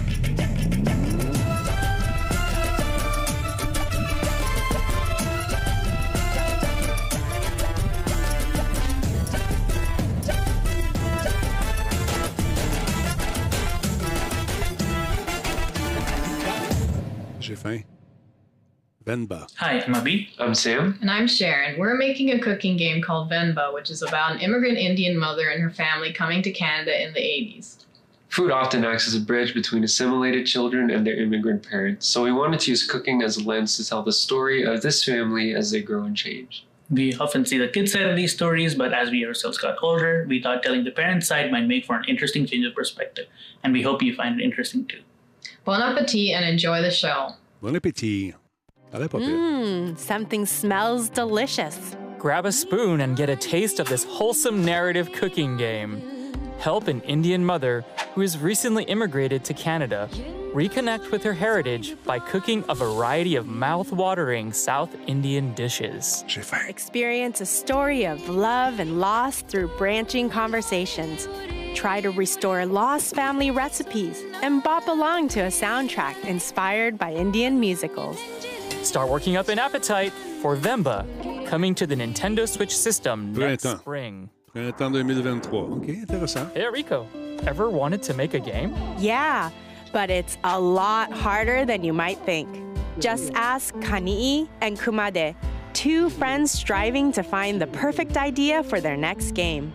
[17.41, 17.81] J'ai faim.
[19.09, 19.51] Venba.
[19.57, 20.29] Hi, I'm Abhi.
[20.39, 20.99] I'm Sam.
[21.01, 21.79] And I'm Sharon.
[21.79, 25.63] We're making a cooking game called Venba, which is about an immigrant Indian mother and
[25.63, 27.87] her family coming to Canada in the 80s.
[28.29, 32.33] Food often acts as a bridge between assimilated children and their immigrant parents, so we
[32.33, 35.71] wanted to use cooking as a lens to tell the story of this family as
[35.71, 36.67] they grow and change.
[36.91, 40.27] We often see the kids' side of these stories, but as we ourselves got older,
[40.29, 43.27] we thought telling the parents' side might make for an interesting change of perspective.
[43.65, 45.01] And we hope you find it interesting too.
[45.65, 47.31] Bon appetit and enjoy the show.
[47.63, 48.35] Bon appétit.
[48.91, 49.09] Ça a l'air.
[49.09, 51.97] Mmm, something smells delicious.
[52.19, 56.03] Grab a spoon and get a taste of this wholesome narrative cooking game.
[56.59, 57.85] Help an Indian mother
[58.15, 60.09] who has recently immigrated to Canada
[60.53, 66.25] reconnect with her heritage by cooking a variety of mouth-watering South Indian dishes.
[66.67, 71.29] Experience a story of love and loss through branching conversations.
[71.75, 77.61] Try to restore lost family recipes and bop along to a soundtrack inspired by Indian
[77.61, 78.19] musicals.
[78.83, 81.05] Start working up an appetite for Vemba,
[81.47, 83.81] coming to the Nintendo Switch system next Printemps.
[83.81, 84.31] spring.
[84.53, 85.59] Printemps 2023.
[85.59, 86.53] OK, intéressant.
[86.55, 87.07] Hey, Rico,
[87.47, 88.75] ever wanted to make a game?
[88.99, 89.51] Yeah,
[89.93, 92.49] but it's a lot harder than you might think.
[92.99, 95.35] Just ask Kani'i and Kumade,
[95.75, 99.73] two friends striving to find the perfect idea for their next game.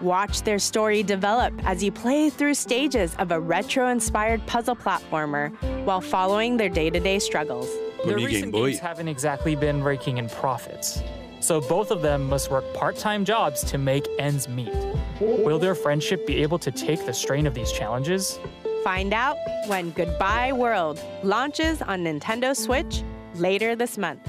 [0.00, 5.50] Watch their story develop as you play through stages of a retro inspired puzzle platformer
[5.84, 7.68] while following their day to day struggles.
[8.04, 8.66] Their Premier Game recent Boy.
[8.68, 11.02] games haven't exactly been raking in profits,
[11.40, 14.72] so both of them must work part-time jobs to make ends meet.
[15.20, 18.38] Will their friendship be able to take the strain of these challenges?
[18.84, 19.36] Find out
[19.66, 23.02] when Goodbye World launches on Nintendo Switch
[23.34, 24.20] later this month.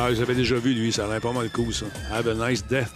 [0.00, 0.92] Ah, j'avais déjà vu, lui.
[0.92, 1.86] Ça a l'air pas mal cool, ça.
[2.12, 2.92] Have a nice death.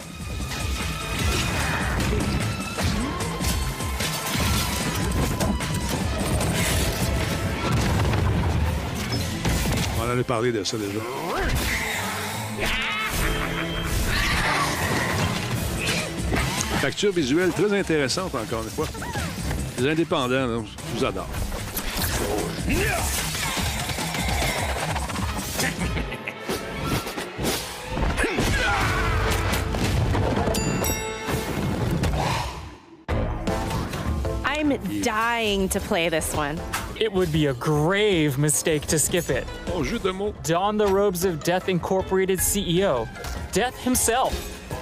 [10.13, 10.99] En a parlé de ça déjà.
[16.81, 18.87] Facture visuelle très intéressante, encore une fois.
[19.79, 20.59] Les indépendants, là,
[20.93, 21.27] je vous adore.
[34.45, 36.59] I'm dying to play this one.
[37.03, 39.45] It would be a grave mistake to skip it.
[39.73, 40.37] Oh, jeu de mots.
[40.47, 43.09] Don the robes of Death Incorporated CEO,
[43.51, 44.33] Death himself,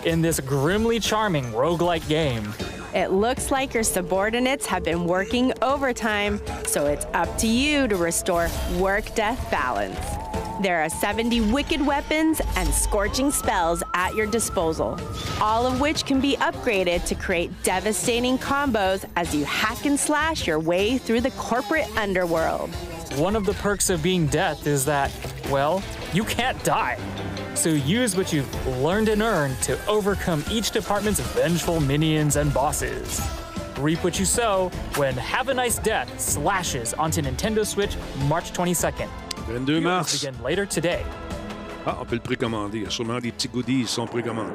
[0.06, 2.53] in this grimly charming roguelike game.
[2.93, 7.95] It looks like your subordinates have been working overtime, so it's up to you to
[7.95, 10.20] restore work death balance.
[10.61, 14.95] There are 70 wicked weapons and scorching spells at your disposal,
[15.41, 20.45] all of which can be upgraded to create devastating combos as you hack and slash
[20.45, 22.69] your way through the corporate underworld.
[23.15, 25.11] One of the perks of being Death is that,
[25.49, 25.81] well,
[26.13, 26.99] you can't die.
[27.55, 33.19] So use what you've learned and earned to overcome each department's vengeful minions and bosses.
[33.79, 37.97] Reap what you sow when Have a Nice Death slashes onto Nintendo Switch
[38.27, 39.09] March 22nd.
[39.51, 40.27] 22 mars.
[41.85, 42.77] Ah, on peut le précommander.
[42.77, 44.51] Il y a sûrement des petits goodies qui sont précommandés.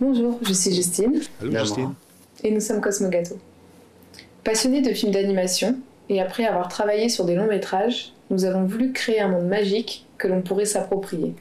[0.00, 1.94] Bonjour, je suis Justine Allô, Justine?
[2.42, 3.38] et nous sommes Cosmo Gâteau.
[4.44, 5.78] Passionnés de films d'animation,
[6.08, 10.04] et après avoir travaillé sur des longs métrages, nous avons voulu créer un monde magique
[10.18, 11.34] que l'on pourrait s'approprier.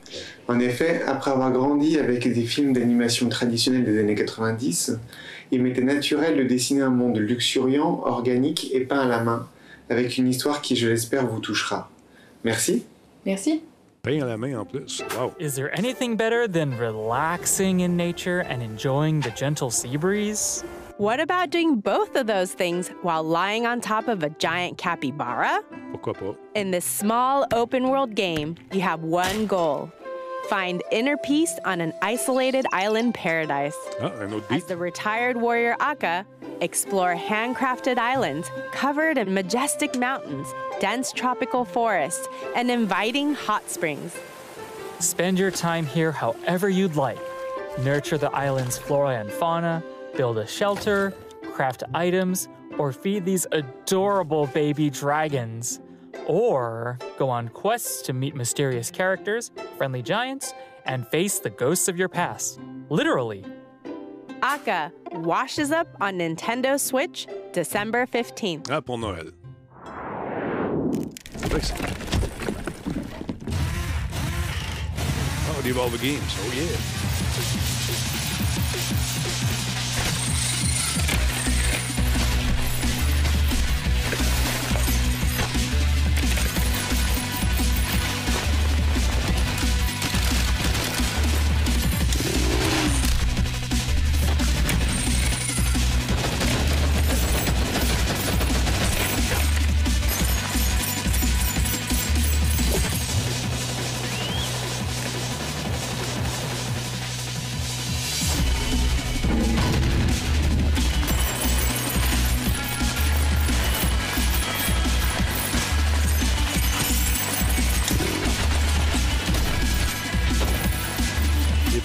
[0.47, 4.97] En effet, après avoir grandi avec des films d'animation traditionnels des années 90,
[5.51, 9.47] il m'était naturel de dessiner un monde luxuriant, organique et peint à la main,
[9.89, 11.89] avec une histoire qui, je l'espère, vous touchera.
[12.43, 12.85] Merci.
[13.25, 13.61] Merci.
[14.03, 15.01] Pain à la main en plus.
[15.15, 15.35] Wow.
[15.37, 20.63] Is there anything better than relaxing in nature and enjoying the gentle sea breeze?
[20.97, 25.61] What about doing both of those things while lying on top of a giant capybara?
[25.91, 26.35] Pourquoi pas?
[26.55, 29.91] In this small open world game, you have one goal
[30.51, 33.75] find inner peace on an isolated island paradise.
[34.01, 34.67] Ah, un autre As beat.
[34.67, 36.25] the retired warrior Akka,
[36.59, 40.47] explore handcrafted islands covered in majestic mountains,
[40.81, 44.17] dense tropical forests, and inviting hot springs.
[44.99, 47.19] Spend your time here however you'd like.
[47.79, 49.81] Nurture the island's flora and fauna,
[50.17, 51.13] build a shelter,
[51.53, 55.79] craft items, or feed these adorable baby dragons.
[56.25, 60.53] Or go on quests to meet mysterious characters, friendly giants,
[60.85, 62.59] and face the ghosts of your past.
[62.89, 63.45] Literally.
[64.41, 68.69] Akka washes up on Nintendo Switch December 15th.
[68.71, 69.31] Ah, pour Noël.
[71.37, 71.73] C'est vrai que c'est-
[75.49, 76.19] Oh, Devolver Games?
[76.45, 77.70] Oh, yeah.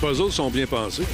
[0.07, 1.05] Puzzles sont bien pensés.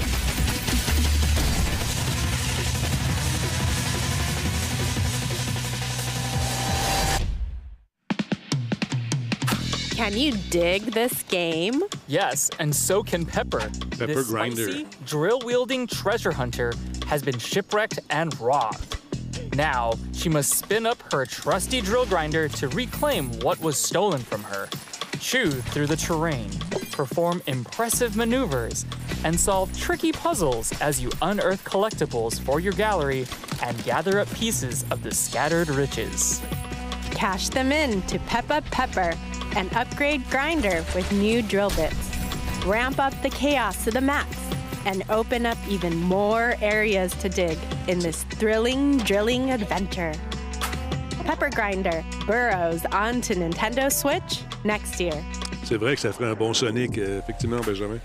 [9.96, 11.82] Can you dig this game?
[12.06, 13.60] Yes, and so can Pepper.
[13.92, 14.70] Pepper this Grinder.
[14.70, 16.74] spicy, drill-wielding treasure hunter
[17.06, 18.98] has been shipwrecked and robbed.
[19.54, 24.42] Now, she must spin up her trusty drill grinder to reclaim what was stolen from
[24.42, 24.68] her.
[25.22, 26.50] Chew through the terrain,
[26.90, 28.84] perform impressive maneuvers,
[29.22, 33.26] and solve tricky puzzles as you unearth collectibles for your gallery
[33.62, 36.42] and gather up pieces of the scattered riches.
[37.12, 39.14] Cash them in to Peppa Pepper
[39.54, 42.10] and upgrade Grinder with new drill bits.
[42.66, 44.36] Ramp up the chaos to the max
[44.86, 50.14] and open up even more areas to dig in this thrilling drilling adventure.
[51.24, 55.14] Pepper Grinder burrows onto Nintendo Switch next year.
[55.64, 58.00] C'est vrai que ça ferait un bon Sonic, euh, effectivement, Benjamin.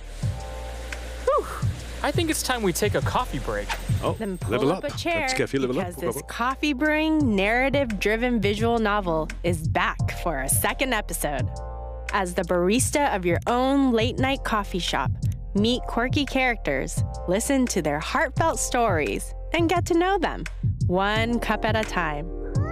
[2.04, 3.68] I think it's time we take a coffee break.
[4.04, 4.94] Oh, Then pull level up up.
[4.94, 8.78] a chair Un petit café level up, because pourquoi this coffee brewing narrative driven visual
[8.78, 11.50] novel is back for a second episode.
[12.14, 15.10] As the barista of your own late night coffee shop,
[15.56, 20.44] meet quirky characters, listen to their heartfelt stories, and get to know them
[20.86, 22.30] one cup at a time,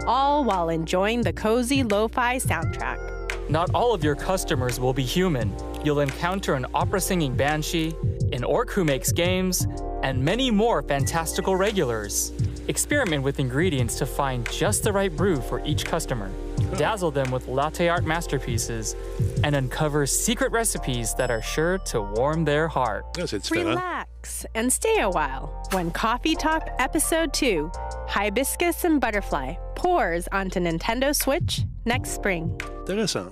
[0.08, 3.50] all while enjoying the cozy lo fi soundtrack.
[3.50, 5.54] Not all of your customers will be human.
[5.84, 7.94] You'll encounter an opera singing banshee,
[8.34, 9.68] an orc who makes games,
[10.02, 12.32] and many more fantastical regulars.
[12.68, 16.32] Experiment with ingredients to find just the right brew for each customer.
[16.78, 18.96] Dazzle them with latte art masterpieces
[19.44, 23.06] and uncover secret recipes that are sure to warm their heart.
[23.18, 23.52] C'est.
[23.52, 27.72] Relax relax and stay a while when Coffee Talk Episode 2
[28.08, 32.60] Hibiscus and Butterfly pours onto Nintendo Switch next spring.
[32.80, 33.32] Intéressant.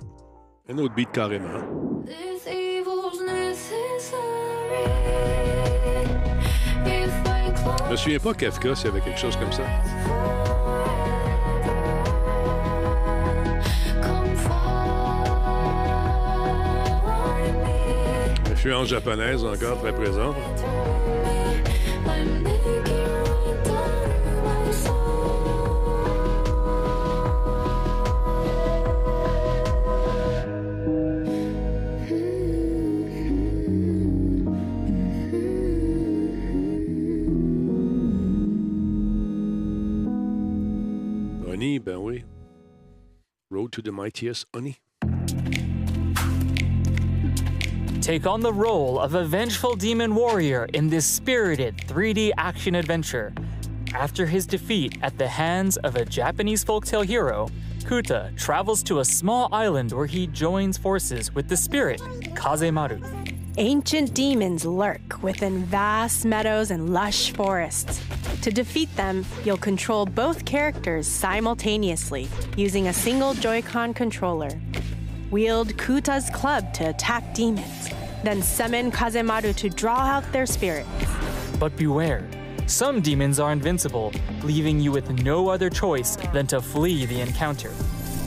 [0.68, 2.04] Un autre beat carrément.
[2.04, 4.18] This evil's necessary.
[6.86, 7.52] If I
[7.86, 9.62] Je me souviens pas Kafka s'il y avait quelque chose comme ça.
[18.50, 20.36] Influence japonaise encore très présente.
[43.54, 44.80] Road to the Mightiest Oni.
[48.00, 53.32] Take on the role of a vengeful demon warrior in this spirited 3D action adventure.
[53.94, 57.48] After his defeat at the hands of a Japanese folktale hero,
[57.84, 62.00] Kuta travels to a small island where he joins forces with the spirit
[62.34, 63.23] Kazemaru.
[63.56, 68.02] Ancient demons lurk within vast meadows and lush forests.
[68.42, 72.26] To defeat them, you'll control both characters simultaneously
[72.56, 74.50] using a single Joy-Con controller.
[75.30, 77.90] Wield Kuta's club to attack demons,
[78.24, 80.88] then summon Kazemaru to draw out their spirits.
[81.60, 82.28] But beware,
[82.66, 84.12] some demons are invincible,
[84.42, 87.72] leaving you with no other choice than to flee the encounter.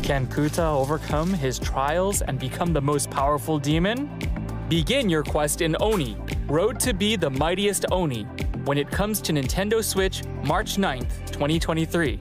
[0.03, 4.09] Can Kuta overcome his trials and become the most powerful demon?
[4.69, 6.17] Begin your quest in Oni,
[6.49, 8.23] Road to be the mightiest Oni,
[8.65, 12.19] when it comes to Nintendo Switch March 9th, 2023.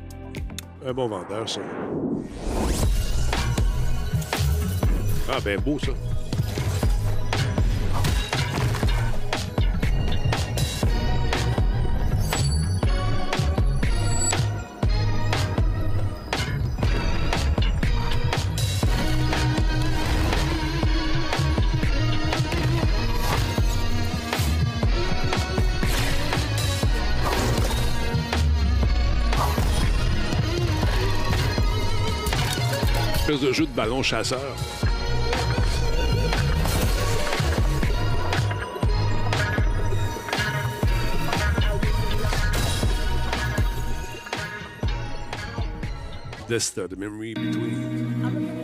[0.87, 1.61] Un bon vendeur, ça.
[5.29, 5.51] Ah, ça.
[5.51, 6.16] Espèce
[33.47, 34.41] de jeu de ballon chasseur.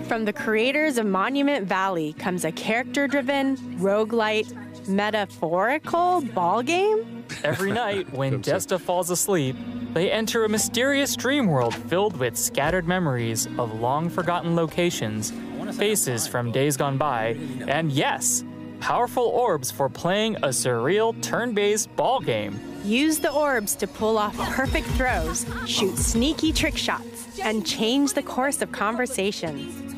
[0.09, 4.53] From the creators of Monument Valley comes a character driven, roguelite,
[4.89, 7.22] metaphorical ball game?
[7.45, 9.57] Every night, when Desta falls asleep,
[9.93, 15.33] they enter a mysterious dream world filled with scattered memories of long forgotten locations,
[15.77, 17.37] faces from days gone by,
[17.67, 18.45] and yes,
[18.81, 22.59] powerful orbs for playing a surreal turn based ball game.
[22.85, 28.23] Use the orbs to pull off perfect throws, shoot sneaky trick shots, and change the
[28.23, 29.95] course of conversations.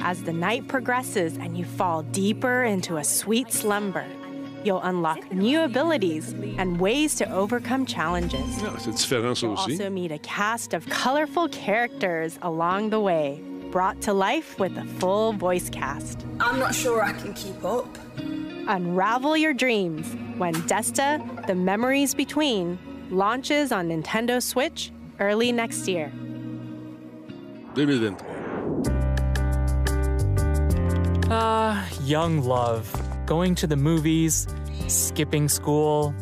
[0.00, 4.06] As the night progresses and you fall deeper into a sweet slumber,
[4.64, 8.40] you'll unlock new abilities and ways to overcome challenges.
[8.62, 9.72] Ah, c'est différent, ça You'll aussi.
[9.72, 14.84] also meet a cast of colorful characters along the way, brought to life with a
[14.98, 16.24] full voice cast.
[16.40, 17.86] I'm not sure I can keep up.
[18.68, 20.06] Unravel your dreams
[20.38, 22.78] when Desta, The Memories Between,
[23.10, 26.12] launches on Nintendo Switch early next year.
[27.74, 28.26] 2023.
[31.32, 32.90] Ah, young love.
[33.30, 34.48] Going to the movies,
[34.88, 36.12] skipping school,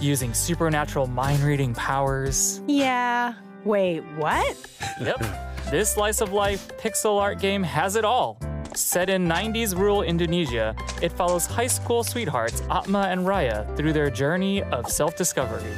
[0.00, 2.62] using supernatural mind reading powers.
[2.68, 3.34] Yeah.
[3.64, 4.56] Wait, what?
[5.00, 5.26] Yep.
[5.72, 8.38] this slice of life pixel art game has it all.
[8.76, 14.08] Set in 90s rural Indonesia, it follows high school sweethearts Atma and Raya through their
[14.08, 15.72] journey of self discovery.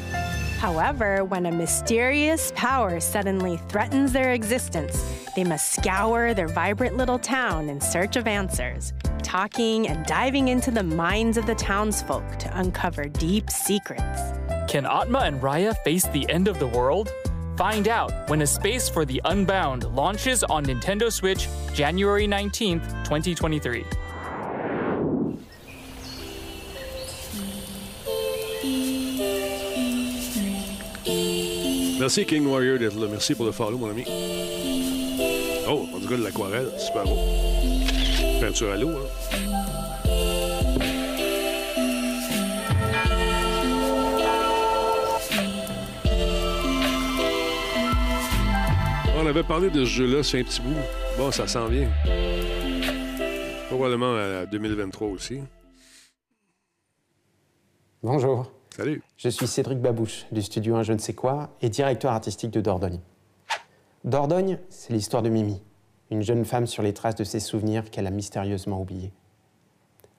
[0.58, 5.02] However, when a mysterious power suddenly threatens their existence,
[5.38, 8.92] they must scour their vibrant little town in search of answers,
[9.22, 14.32] talking and diving into the minds of the townsfolk to uncover deep secrets.
[14.66, 17.12] Can Atma and Raya face the end of the world?
[17.56, 23.84] Find out when A Space for the Unbound launches on Nintendo Switch January 19th, 2023.
[32.00, 33.06] Merci King Warrior d'être là.
[33.08, 34.04] Merci pour le follow, mon ami.
[35.70, 36.70] Oh, on dirait de l'aquarelle.
[36.78, 37.18] Super beau.
[38.40, 39.06] Peinture à l'eau, hein.
[49.14, 50.74] On avait parlé de ce jeu-là, c'est un petit bout.
[51.18, 51.90] Bon, ça s'en vient.
[53.68, 55.40] Probablement à 2023 aussi.
[58.02, 58.50] Bonjour.
[58.74, 59.02] Salut.
[59.18, 62.62] Je suis Cédric Babouche, du studio Un Je ne sais quoi et directeur artistique de
[62.62, 63.00] Dordogne.
[64.04, 65.60] Dordogne, c'est l'histoire de Mimi,
[66.10, 69.12] une jeune femme sur les traces de ses souvenirs qu'elle a mystérieusement oubliés.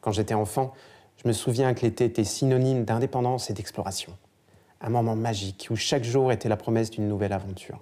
[0.01, 0.73] Quand j'étais enfant,
[1.15, 4.17] je me souviens que l'été était synonyme d'indépendance et d'exploration.
[4.81, 7.81] Un moment magique où chaque jour était la promesse d'une nouvelle aventure.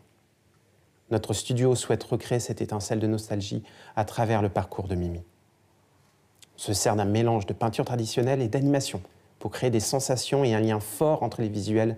[1.09, 3.63] Notre studio souhaite recréer cette étincelle de nostalgie
[3.95, 5.23] à travers le parcours de Mimi.
[6.55, 9.01] On se sert d'un mélange de peinture traditionnelle et d'animation
[9.39, 11.97] pour créer des sensations et un lien fort entre les visuels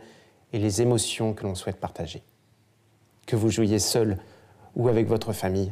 [0.54, 2.24] et les émotions que l'on souhaite partager.
[3.30, 4.18] Que vous jouiez seul
[4.76, 5.72] ou avec votre famille,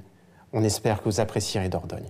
[0.53, 2.05] on espère que vous apprécierez Dordogne.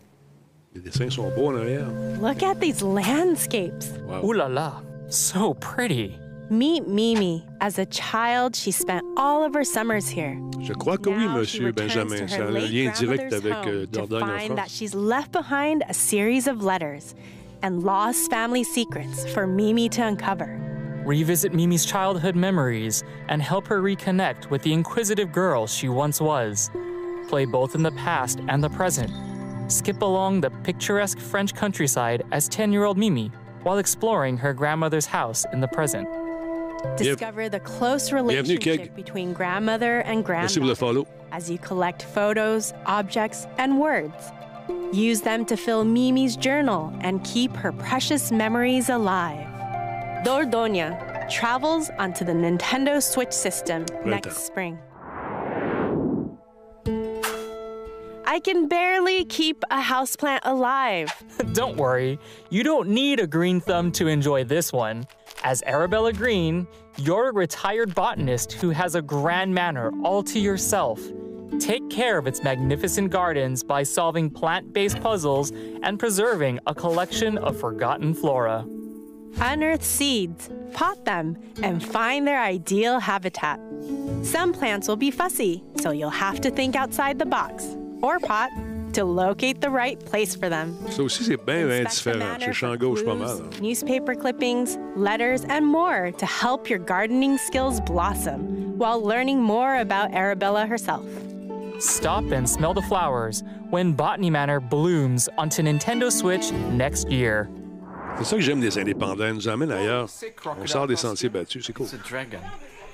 [0.76, 1.88] Les dessins sont beaux en arrière.
[2.22, 3.86] Look at these landscapes.
[4.26, 6.12] Ooh la la, so pretty.
[6.50, 7.46] Meet Mimi.
[7.62, 10.38] As a child, she spent all of her summers here.
[10.62, 12.28] Je crois que oui, monsieur Benjamin.
[12.28, 14.72] C'est un lien direct avec euh, home to Dordogne en find that France.
[14.74, 17.16] she's left behind a series of letters
[17.64, 20.60] and lost family secrets for Mimi to uncover.
[21.08, 26.70] Revisit Mimi's childhood memories and help her reconnect with the inquisitive girl she once was.
[27.30, 29.10] Play both in the past and the present.
[29.72, 33.32] Skip along the picturesque French countryside as 10 year old Mimi
[33.64, 36.10] while exploring her grandmother's house in the present.
[36.98, 42.74] Discover the close relationship between grandmother and Merci pour le grandmother as you collect photos,
[42.86, 44.34] objects, and words.
[44.92, 49.47] Use them to fill Mimi's journal and keep her precious memories alive.
[50.24, 54.36] Dordogne travels onto the Nintendo Switch system next Right.
[54.36, 54.80] spring.
[58.26, 61.12] I can barely keep a houseplant alive.
[61.54, 62.20] don't worry,
[62.50, 65.06] you don't need a green thumb to enjoy this one.
[65.44, 66.68] As Arabella Green,
[66.98, 71.00] you're a retired botanist who has a grand manor all to yourself.
[71.60, 75.52] Take care of its magnificent gardens by solving plant based puzzles
[75.84, 78.66] and preserving a collection of forgotten flora.
[79.40, 83.60] Unearth seeds, pot them, and find their ideal habitat.
[84.24, 88.50] Some plants will be fussy, so you'll have to think outside the box or pot
[88.94, 90.76] to locate the right place for them.
[90.90, 92.40] Ça aussi, c'est bien, bien Inspect the différent.
[92.40, 93.42] manor Chez champ for gauche, pas mal.
[93.62, 100.14] Newspaper clippings, letters, and more to help your gardening skills blossom while learning more about
[100.14, 101.06] Arabella herself.
[101.80, 107.48] Stop and smell the flowers when Botany Manor blooms onto Nintendo Switch next year.
[108.20, 109.26] C'est ça que j'aime des indépendants.
[109.28, 110.08] Ils nous emmènent ailleurs.
[110.62, 111.66] On sort des sentiers battus.
[111.66, 111.86] C'est cool.
[111.86, 112.40] It's a dragon.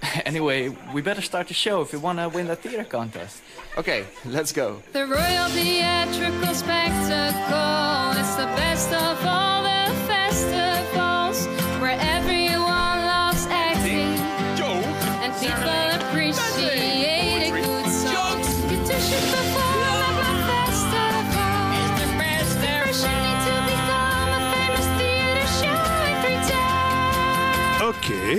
[0.25, 3.41] Anyway, we better start the show if we want to win the theater contest.
[3.77, 4.81] Okay, let's go.
[4.91, 8.19] The Royal Theatrical Spectacle.
[8.19, 10.82] It's the best of all the festivals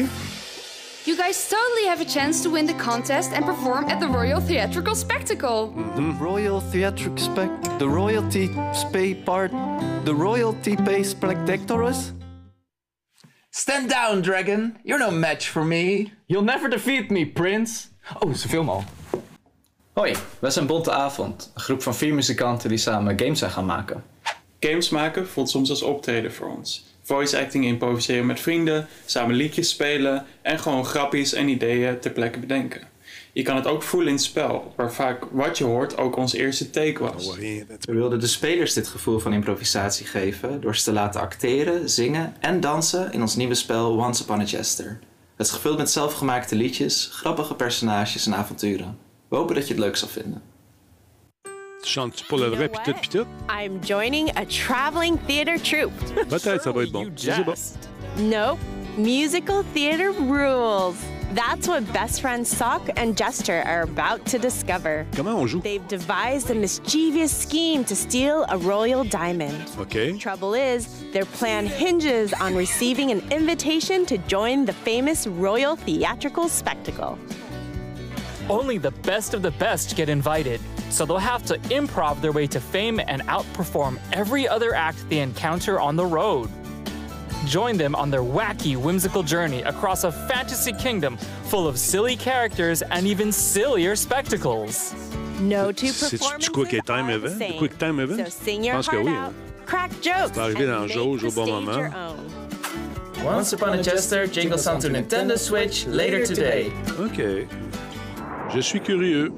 [0.02, 4.40] You guys totally have a chance to win the contest and perform at the Royal
[4.40, 5.72] Theatrical Spectacle.
[5.96, 7.50] The Royal Theatric Spec.
[7.78, 9.50] The Royalty Spay Part.
[10.04, 12.12] The Royalty Pay Spectatorus.
[13.50, 14.78] Stand down, dragon.
[14.82, 16.12] You're no match for me.
[16.26, 17.88] You'll never defeat me, Prince.
[18.20, 18.84] Oh, ze filmen al.
[19.92, 23.66] Hoi, wij zijn Bonte Avond, een groep van vier muzikanten die samen games zijn gaan
[23.66, 24.04] maken.
[24.60, 26.93] Games maken voelt soms als optreden voor ons.
[27.05, 32.39] Voice acting improviseren met vrienden, samen liedjes spelen en gewoon grappies en ideeën ter plekke
[32.39, 32.89] bedenken.
[33.32, 36.32] Je kan het ook voelen in het spel, waar vaak wat je hoort ook ons
[36.32, 37.36] eerste take was.
[37.36, 42.35] We wilden de spelers dit gevoel van improvisatie geven door ze te laten acteren, zingen
[42.40, 44.98] en dansen in ons nieuwe spel Once Upon a Jester.
[45.36, 48.98] Het is gevuld met zelfgemaakte liedjes, grappige personages en avonturen.
[49.28, 50.53] We hopen dat je het leuk zal vinden.
[51.85, 53.27] Chantes-tu pour le vrai, pis tout, pis tout?
[53.48, 55.93] I'm joining a traveling theater troupe.
[56.28, 57.11] Peut-être ça va être bon.
[57.16, 57.55] Je sais pas.
[58.19, 58.59] Nope.
[58.97, 60.97] Musical theater rules.
[61.35, 65.05] That's what best friends Sock and Jester are about to discover.
[65.16, 65.61] Comment on joue?
[65.61, 69.69] They've devised a mischievous scheme to steal a royal diamond.
[69.81, 70.16] OK.
[70.19, 76.48] Trouble is, their plan hinges on receiving an invitation to join the famous royal theatrical
[76.48, 77.19] spectacle.
[78.48, 82.47] Only the best of the best get invited, so they'll have to improv their way
[82.47, 86.48] to fame and outperform every other act they encounter on the road.
[87.47, 92.81] Join them on their wacky, whimsical journey across a fantasy kingdom full of silly characters
[92.82, 94.94] and even sillier spectacles.
[95.40, 97.39] No two C'est-tu performances Quick Time are the Event?
[97.39, 97.59] same.
[97.59, 98.20] Quick Time Event?
[98.20, 99.12] So sing your pense heart oui.
[99.12, 99.35] out,
[99.66, 101.93] crack jokes, arriver and dans make jauge the au bon stage moment.
[101.93, 103.24] your own.
[103.24, 106.70] Once Upon a Jester jingles onto Nintendo Switch later today.
[106.98, 107.48] OK.
[108.52, 109.32] Je suis curieux.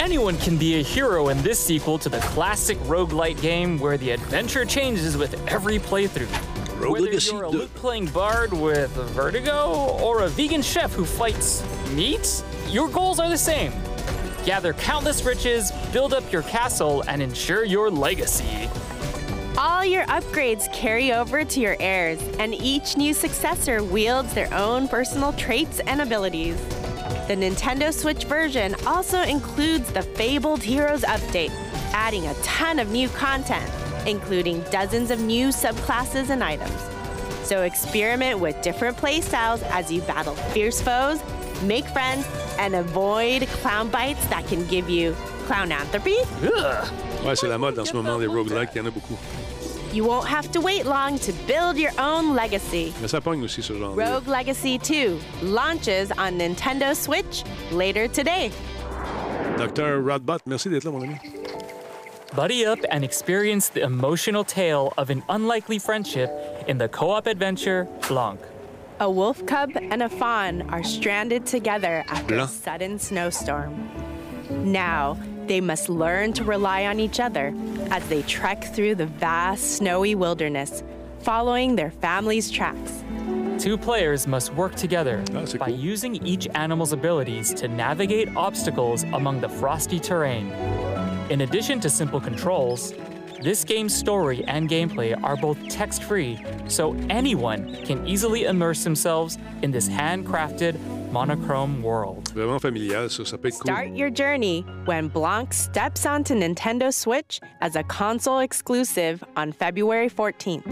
[0.00, 4.12] Anyone can be a hero in this sequel to the classic roguelite game where the
[4.12, 6.80] adventure changes with every playthrough.
[6.80, 7.58] Rogue Whether Legacy you're a 2.
[7.58, 11.62] lute-playing bard with vertigo or a vegan chef who fights
[11.92, 13.74] meat, your goals are the same.
[14.46, 18.70] Gather countless riches, build up your castle, and ensure your legacy.
[19.58, 24.88] All your upgrades carry over to your heirs, and each new successor wields their own
[24.88, 26.56] personal traits and abilities.
[27.28, 31.50] The Nintendo Switch version also includes the Fabled Heroes update,
[31.92, 33.70] adding a ton of new content,
[34.06, 36.80] including dozens of new subclasses and items.
[37.44, 41.20] So experiment with different playstyles as you battle fierce foes,
[41.62, 42.26] make friends,
[42.58, 45.14] and avoid clown bites that can give you
[45.46, 46.16] clownanthropy.
[47.24, 49.18] Ouais, c'est la mode en ce moment, les roguelikes, il y en a beaucoup.
[49.92, 52.92] You won't have to wait long to build your own legacy.
[53.00, 53.96] Mais ça pogne aussi ce genre.
[53.96, 57.42] Rogue Legacy 2 launches on Nintendo Switch
[57.72, 58.52] later today.
[59.58, 61.16] Docteur Rodbot, merci d'être là, mon ami.
[62.36, 66.30] Buddy up and experience the emotional tale of an unlikely friendship
[66.68, 68.38] in the co op adventure Blanc.
[69.00, 73.90] A wolf cub and a fawn are stranded together after a sudden snowstorm.
[74.50, 75.18] Now,
[75.50, 77.52] they must learn to rely on each other
[77.90, 80.84] as they trek through the vast snowy wilderness,
[81.22, 83.02] following their family's tracks.
[83.58, 85.24] Two players must work together
[85.58, 90.52] by using each animal's abilities to navigate obstacles among the frosty terrain.
[91.30, 92.94] In addition to simple controls,
[93.42, 99.36] this game's story and gameplay are both text free, so anyone can easily immerse themselves
[99.62, 100.78] in this handcrafted,
[101.12, 102.28] monochrome world.
[102.34, 103.24] Vraiment familial, ça.
[103.24, 103.72] Ça peut être cool.
[103.72, 110.08] Start your journey when Blanc steps onto Nintendo Switch as a console exclusive on February
[110.08, 110.64] 14th.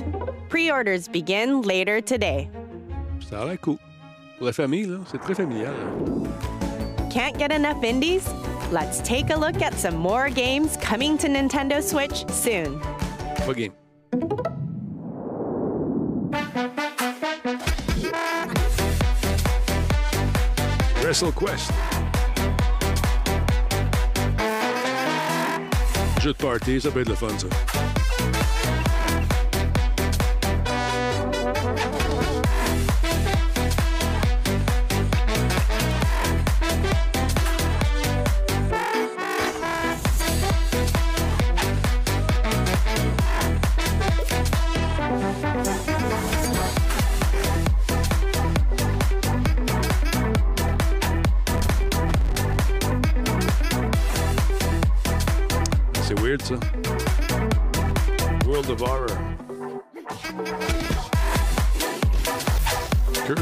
[0.48, 2.48] Pre orders begin later today.
[3.28, 3.78] Ça a l'air cool.
[4.39, 5.73] Pour la famille, là, c'est très familial.
[5.73, 7.09] là.
[7.10, 8.23] Can't get enough indies?
[8.70, 12.81] Let's take a look at some more games coming to Nintendo Switch soon.
[13.47, 13.73] Pas game.
[21.09, 21.70] WrestleQuest.
[26.20, 27.48] Jeu de party, ça peut être.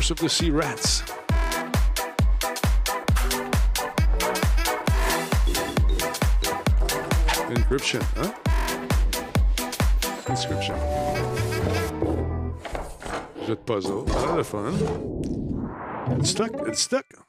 [0.06, 1.02] Curse of the Sea Rats.
[7.50, 8.32] Encryption, huh?
[10.28, 10.76] Inscription.
[13.48, 14.04] De puzzle.
[14.06, 14.72] Ça a l'air le fun.
[16.20, 16.52] It's stuck.
[16.68, 17.25] It's stuck.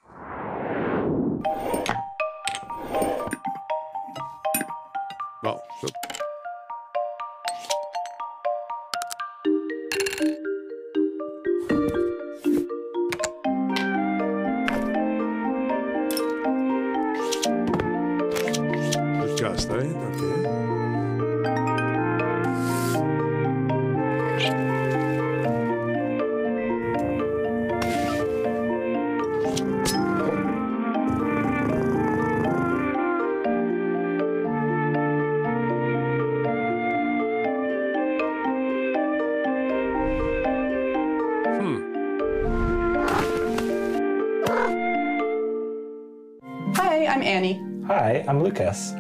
[48.28, 48.94] I'm Lucas.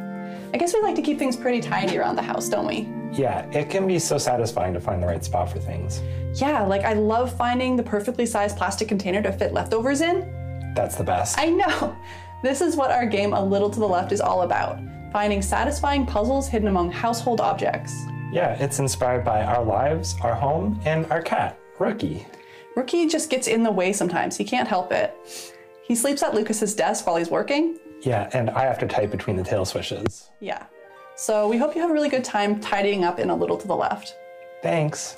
[0.53, 2.87] I guess we like to keep things pretty tidy around the house, don't we?
[3.11, 6.01] Yeah, it can be so satisfying to find the right spot for things.
[6.39, 10.73] Yeah, like I love finding the perfectly sized plastic container to fit leftovers in.
[10.75, 11.37] That's the best.
[11.37, 11.97] I know.
[12.41, 14.79] This is what our game A Little to the Left is all about
[15.11, 17.93] finding satisfying puzzles hidden among household objects.
[18.31, 22.27] Yeah, it's inspired by our lives, our home, and our cat, Rookie.
[22.75, 24.37] Rookie just gets in the way sometimes.
[24.37, 25.15] He can't help it.
[25.83, 27.79] He sleeps at Lucas's desk while he's working.
[28.07, 30.31] Yeah, and I have to type between the tail swishes.
[30.39, 30.63] Yeah.
[31.17, 33.67] So we hope you have a really good time tidying up in A Little to
[33.67, 34.15] the Left.
[34.63, 35.17] Thanks.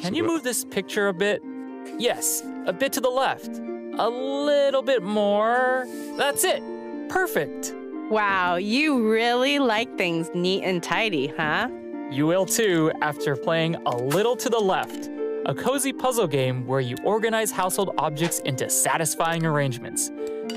[0.00, 1.40] Can you move this picture a bit?
[1.98, 3.46] Yes, a bit to the left.
[3.98, 5.86] A little bit more.
[6.16, 6.60] That's it.
[7.08, 7.72] Perfect.
[8.10, 11.68] Wow, you really like things neat and tidy, huh?
[12.10, 15.10] You will too after playing A Little to the Left,
[15.46, 20.10] a cozy puzzle game where you organize household objects into satisfying arrangements.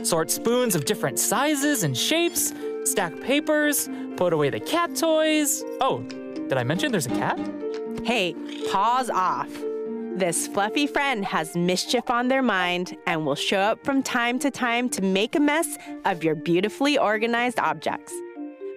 [0.03, 2.53] Sort spoons of different sizes and shapes,
[2.85, 5.63] stack papers, put away the cat toys.
[5.81, 7.39] Oh, did I mention there's a cat?
[8.03, 8.35] Hey,
[8.71, 9.49] pause off.
[10.15, 14.49] This fluffy friend has mischief on their mind and will show up from time to
[14.51, 18.13] time to make a mess of your beautifully organized objects.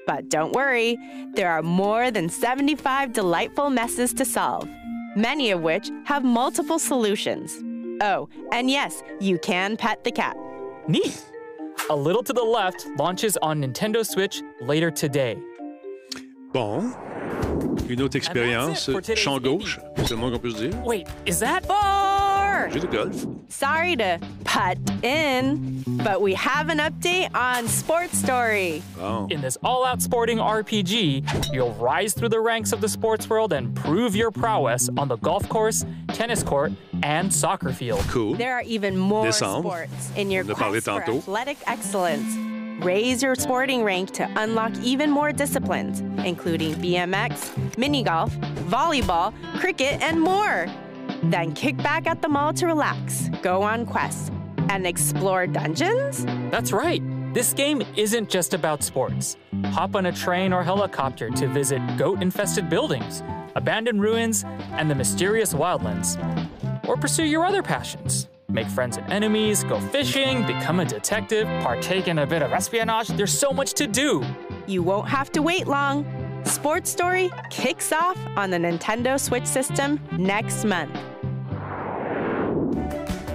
[0.06, 0.98] But don't worry,
[1.34, 4.68] there are more than 75 delightful messes to solve,
[5.16, 7.56] many of which have multiple solutions.
[8.02, 10.36] Oh, and yes, you can pet the cat.
[10.88, 11.24] Neat.
[11.90, 15.36] A Little to the Left launches on Nintendo Switch later today.
[16.52, 16.92] Bon.
[17.88, 18.90] Une autre expérience.
[19.14, 20.84] Champ gauche, c'est le moins qu'on peut se dire.
[20.84, 21.60] Wait, is that
[22.62, 22.70] Four!
[22.70, 23.26] Jeu de golf.
[23.48, 28.82] Sorry to putt in, but we have an update on Sports Story.
[28.96, 29.30] Bon.
[29.30, 33.52] In this all out sporting RPG, you'll rise through the ranks of the sports world
[33.52, 36.72] and prove your prowess on the golf course, tennis court,
[37.02, 38.00] and soccer field.
[38.08, 38.34] Cool.
[38.34, 39.60] There are even more Décembre.
[39.60, 41.18] sports in your On en a parlé quest for tantôt.
[41.18, 42.36] athletic excellence.
[42.84, 48.32] Raise your sporting rank to unlock even more disciplines, including BMX, mini golf,
[48.68, 50.66] volleyball, cricket, and more.
[51.22, 54.30] Then kick back at the mall to relax, go on quests,
[54.68, 56.24] and explore dungeons?
[56.50, 57.02] That's right.
[57.32, 59.36] This game isn't just about sports.
[59.66, 63.22] Hop on a train or helicopter to visit goat infested buildings,
[63.54, 66.18] abandoned ruins, and the mysterious wildlands.
[66.88, 68.28] Or pursue your other passions.
[68.48, 73.08] Make friends and enemies, go fishing, become a detective, partake in a bit of espionage.
[73.08, 74.22] There's so much to do.
[74.66, 76.04] You won't have to wait long.
[76.44, 80.98] Sports Story kicks off on the Nintendo Switch system next month.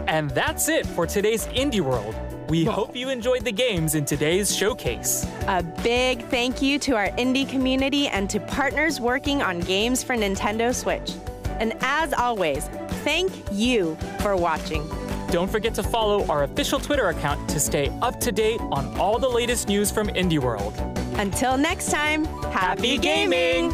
[0.08, 2.16] And that's it for today's Indie World.
[2.50, 5.28] We hope you enjoyed the games in today's showcase.
[5.48, 10.16] A big thank you to our indie community and to partners working on games for
[10.16, 11.12] Nintendo Switch.
[11.60, 12.68] And as always,
[13.04, 14.88] thank you for watching.
[15.30, 19.20] Don't forget to follow our official Twitter account to stay up to date on all
[19.20, 20.74] the latest news from Indie World.
[21.18, 22.24] Until next time,
[22.54, 23.74] happy gaming!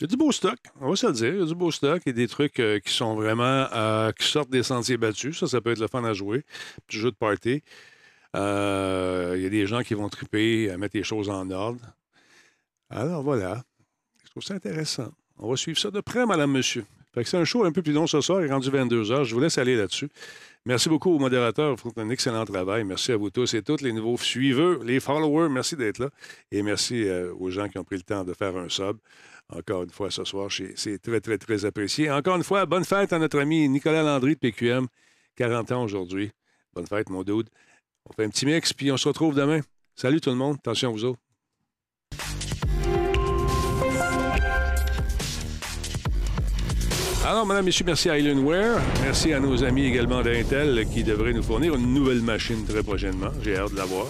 [0.00, 1.34] Il y a du beau stock, on va se le dire.
[1.34, 3.66] Il y a du beau stock et des trucs euh, qui sont vraiment.
[3.74, 5.38] euh, qui sortent des sentiers battus.
[5.38, 6.42] Ça, ça peut être le fun à jouer.
[6.86, 7.62] Petit jeu de party.
[8.34, 11.80] Euh, Il y a des gens qui vont triper à mettre les choses en ordre.
[12.88, 13.62] Alors voilà.
[14.24, 15.10] Je trouve ça intéressant.
[15.36, 16.86] On va suivre ça de près, madame, monsieur.
[17.12, 19.24] Fait que c'est un show un peu plus long ce soir, il est rendu 22h.
[19.24, 20.08] Je vous laisse aller là-dessus.
[20.64, 22.84] Merci beaucoup aux modérateurs, ils font un excellent travail.
[22.84, 26.08] Merci à vous tous et toutes, les nouveaux suiveurs, les followers, merci d'être là.
[26.52, 27.06] Et merci
[27.38, 28.96] aux gens qui ont pris le temps de faire un sub.
[29.52, 32.10] Encore une fois ce soir, c'est très, très, très apprécié.
[32.10, 34.86] Encore une fois, bonne fête à notre ami Nicolas Landry de PQM,
[35.36, 36.30] 40 ans aujourd'hui.
[36.72, 37.48] Bonne fête, mon dude.
[38.04, 39.60] On fait un petit mix, puis on se retrouve demain.
[39.96, 41.20] Salut tout le monde, attention à vous autres.
[47.30, 48.80] Alors, madame, messieurs, merci à Alienware.
[49.04, 53.28] Merci à nos amis également d'Intel qui devraient nous fournir une nouvelle machine très prochainement.
[53.44, 54.06] J'ai hâte de la voir.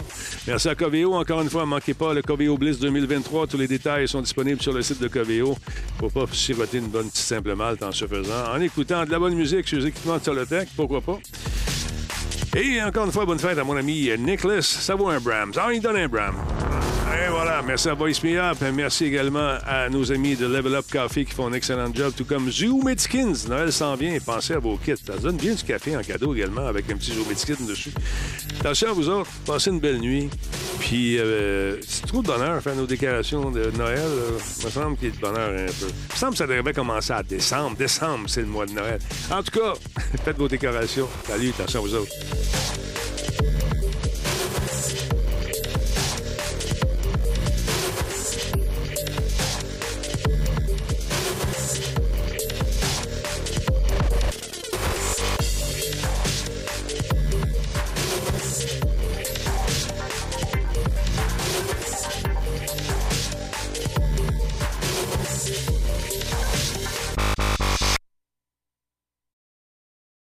[0.46, 1.12] Merci à Coveo.
[1.12, 3.46] Encore une fois, ne manquez pas le Coveo Bliss 2023.
[3.46, 5.54] Tous les détails sont disponibles sur le site de Coveo.
[5.98, 8.54] Faut pas siroter une bonne petite simple malte en se faisant.
[8.54, 11.18] En écoutant de la bonne musique sur les équipements de Solotech, pourquoi pas?
[12.56, 14.62] Et encore une fois, bonne fête à mon ami Nicholas.
[14.62, 15.52] Ça vaut un Brahms.
[15.56, 16.34] Ah, il donne un Brahms.
[17.12, 18.58] Et voilà, merci à Voice Me Up.
[18.72, 22.24] Merci également à nos amis de Level Up Coffee qui font un excellent job, tout
[22.24, 23.48] comme Zoo Medskins.
[23.48, 24.16] Noël s'en vient.
[24.24, 24.94] Pensez à vos kits.
[24.96, 27.92] Ça donne bien du café en cadeau également avec un petit Zoo Medskin dessus.
[28.60, 29.30] Attention à vous autres.
[29.46, 30.28] Passez une belle nuit.
[30.78, 34.00] Puis, euh, c'est trop de bonheur à faire nos décorations de Noël.
[34.60, 35.86] Il me semble qu'il y a de bonheur un peu.
[35.88, 37.76] Il me semble que ça devrait commencer à décembre.
[37.76, 38.98] Décembre, c'est le mois de Noël.
[39.30, 39.74] En tout cas,
[40.24, 41.08] faites vos décorations.
[41.26, 42.12] Salut, attention à vous autres.
[42.42, 43.19] Thank you.